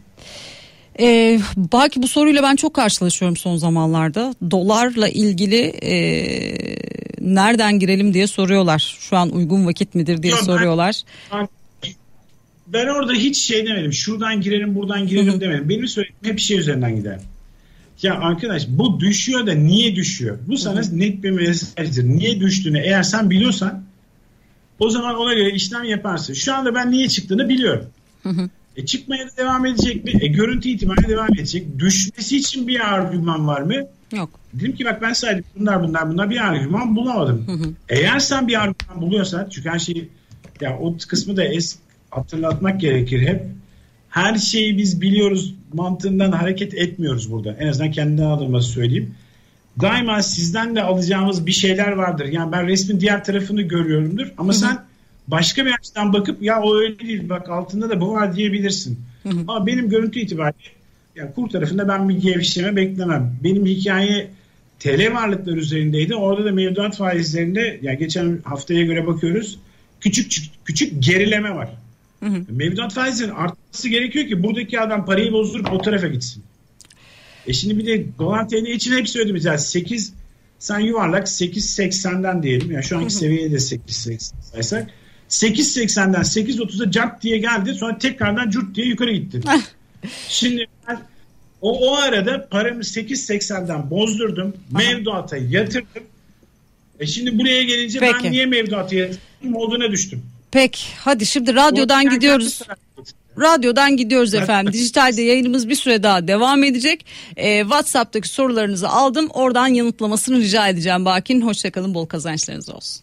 Ee, 1.00 1.40
belki 1.56 2.02
bu 2.02 2.08
soruyla 2.08 2.42
ben 2.42 2.56
çok 2.56 2.74
karşılaşıyorum 2.74 3.36
son 3.36 3.56
zamanlarda. 3.56 4.34
Dolarla 4.50 5.08
ilgili 5.08 5.60
e, 5.62 5.94
nereden 7.20 7.78
girelim 7.78 8.14
diye 8.14 8.26
soruyorlar. 8.26 8.96
Şu 9.00 9.16
an 9.16 9.30
uygun 9.30 9.66
vakit 9.66 9.94
midir 9.94 10.22
diye 10.22 10.32
Yok, 10.32 10.42
soruyorlar. 10.42 11.02
Ben, 11.32 11.40
ben 11.40 11.48
orada 12.74 13.12
hiç 13.12 13.36
şey 13.36 13.66
demedim. 13.66 13.92
Şuradan 13.92 14.40
girelim 14.40 14.74
buradan 14.74 15.06
girelim 15.06 15.40
demedim. 15.40 15.68
Benim 15.68 15.88
söylediğim 15.88 16.18
hep 16.22 16.38
şey 16.38 16.58
üzerinden 16.58 16.96
gider. 16.96 17.20
Ya 18.02 18.14
arkadaş 18.14 18.66
bu 18.68 19.00
düşüyor 19.00 19.46
da 19.46 19.52
niye 19.52 19.96
düşüyor? 19.96 20.38
Bu 20.46 20.56
sana 20.58 20.82
net 20.92 21.22
bir 21.22 21.30
mesajdır. 21.30 22.04
Niye 22.04 22.40
düştüğünü 22.40 22.78
eğer 22.78 23.02
sen 23.02 23.30
biliyorsan 23.30 23.84
o 24.78 24.90
zaman 24.90 25.14
ona 25.14 25.34
göre 25.34 25.50
işlem 25.50 25.84
yaparsın. 25.84 26.34
Şu 26.34 26.54
anda 26.54 26.74
ben 26.74 26.90
niye 26.90 27.08
çıktığını 27.08 27.48
biliyorum. 27.48 27.86
E 28.76 28.86
çıkmaya 28.86 29.26
da 29.26 29.36
devam 29.36 29.66
edecek 29.66 30.04
mi? 30.04 30.12
E 30.20 30.26
görüntü 30.26 30.68
itibariyle 30.68 31.08
devam 31.08 31.34
edecek. 31.34 31.78
Düşmesi 31.78 32.36
için 32.36 32.68
bir 32.68 32.94
argüman 32.94 33.46
var 33.46 33.60
mı? 33.60 33.74
Yok. 34.12 34.40
Dedim 34.54 34.74
ki 34.74 34.84
bak 34.84 35.02
ben 35.02 35.12
saydım 35.12 35.44
bunlar 35.58 35.82
bunlar 35.82 36.10
bunlar 36.10 36.30
bir 36.30 36.46
argüman 36.46 36.96
bulamadım. 36.96 37.46
Eğer 37.88 38.18
sen 38.18 38.48
bir 38.48 38.62
argüman 38.62 39.00
buluyorsan 39.00 39.48
çünkü 39.50 39.68
her 39.68 39.78
şeyi 39.78 40.08
ya 40.60 40.78
o 40.78 40.96
kısmı 41.08 41.36
da 41.36 41.44
es 41.44 41.78
hatırlatmak 42.16 42.80
gerekir 42.80 43.20
hep. 43.20 43.42
Her 44.08 44.38
şeyi 44.38 44.78
biz 44.78 45.00
biliyoruz 45.00 45.54
mantığından 45.72 46.32
hareket 46.32 46.74
etmiyoruz 46.74 47.32
burada. 47.32 47.56
En 47.60 47.68
azından 47.68 47.90
kendi 47.90 48.24
adıma 48.24 48.60
söyleyeyim. 48.60 49.14
Daima 49.80 50.22
sizden 50.22 50.76
de 50.76 50.82
alacağımız 50.82 51.46
bir 51.46 51.52
şeyler 51.52 51.92
vardır. 51.92 52.26
Yani 52.26 52.52
ben 52.52 52.66
resmin 52.66 53.00
diğer 53.00 53.24
tarafını 53.24 53.62
görüyorumdur 53.62 54.26
ama 54.38 54.52
hı 54.52 54.56
hı. 54.56 54.60
sen 54.60 54.78
başka 55.28 55.66
bir 55.66 55.72
açıdan 55.72 56.12
bakıp 56.12 56.42
ya 56.42 56.62
o 56.62 56.76
öyle 56.76 56.98
değil 56.98 57.28
bak 57.28 57.50
altında 57.50 57.90
da 57.90 58.00
bu 58.00 58.12
var 58.12 58.36
diyebilirsin. 58.36 59.00
Hı 59.22 59.28
hı. 59.28 59.40
Ama 59.48 59.66
benim 59.66 59.88
görüntü 59.88 60.20
itibariyle 60.20 60.68
yani 61.16 61.32
kur 61.32 61.48
tarafında 61.48 61.88
ben 61.88 62.08
bir 62.08 62.14
gevşeme 62.14 62.76
beklemem. 62.76 63.36
Benim 63.44 63.66
hikaye 63.66 64.30
TL 64.78 65.14
varlıklar 65.14 65.56
üzerindeydi. 65.56 66.14
Orada 66.14 66.44
da 66.44 66.52
mevduat 66.52 66.96
faizlerinde 66.96 67.78
yani 67.82 67.98
geçen 67.98 68.38
haftaya 68.44 68.82
göre 68.82 69.06
bakıyoruz. 69.06 69.58
Küçük 70.00 70.32
küçük 70.64 71.02
gerileme 71.02 71.54
var. 71.54 71.70
Hı 72.24 72.30
hı. 72.30 72.44
Mevduat 72.48 72.92
faizinin 72.92 73.30
artması 73.30 73.88
gerekiyor 73.88 74.28
ki 74.28 74.42
buradaki 74.42 74.80
adam 74.80 75.06
parayı 75.06 75.32
bozdurup 75.32 75.72
o 75.72 75.82
tarafa 75.82 76.06
gitsin. 76.06 76.42
E 77.46 77.52
şimdi 77.52 77.78
bir 77.78 77.86
de 77.86 78.06
dolar 78.18 78.48
TL 78.48 78.66
için 78.66 78.92
hep 78.92 79.08
söyledim 79.08 79.40
yani 79.44 79.58
8 79.58 80.14
sen 80.58 80.78
yuvarlak 80.78 81.26
8.80'den 81.26 82.42
diyelim. 82.42 82.70
Yani 82.70 82.84
şu 82.84 82.98
anki 82.98 83.14
seviyede 83.14 83.56
8.80 83.56 84.32
saysak 84.52 84.90
8.80'den 85.28 86.20
8.30'a 86.20 86.90
cart 86.90 87.22
diye 87.22 87.38
geldi. 87.38 87.74
Sonra 87.74 87.98
tekrardan 87.98 88.50
curt 88.50 88.74
diye 88.74 88.86
yukarı 88.86 89.12
gitti. 89.12 89.40
Şimdi 90.28 90.66
ben 90.88 91.00
o, 91.60 91.90
o 91.90 91.96
arada 91.96 92.48
paramı 92.48 92.80
8.80'den 92.80 93.90
bozdurdum. 93.90 94.54
Aha. 94.74 94.78
Mevduata 94.78 95.36
yatırdım. 95.36 96.02
E 97.00 97.06
şimdi 97.06 97.38
buraya 97.38 97.62
gelince 97.62 97.98
Peki. 97.98 98.14
ben 98.24 98.32
niye 98.32 98.46
mevduata 98.46 98.94
yatırdım 98.96 99.54
olduğuna 99.54 99.92
düştüm. 99.92 100.22
Peki 100.54 100.82
hadi 100.98 101.26
şimdi 101.26 101.54
radyodan 101.54 102.10
gidiyoruz. 102.10 102.60
Radyodan 103.40 103.96
gidiyoruz 103.96 104.34
efendim. 104.34 104.72
Dijitalde 104.72 105.22
yayınımız 105.22 105.68
bir 105.68 105.74
süre 105.74 106.02
daha 106.02 106.28
devam 106.28 106.64
edecek. 106.64 107.06
Ee, 107.36 107.60
WhatsApp'taki 107.60 108.28
sorularınızı 108.28 108.88
aldım. 108.88 109.28
Oradan 109.34 109.66
yanıtlamasını 109.66 110.38
rica 110.38 110.68
edeceğim 110.68 111.04
Bakin. 111.04 111.40
Hoşçakalın, 111.40 111.94
bol 111.94 112.06
kazançlarınız 112.06 112.70
olsun. 112.70 113.02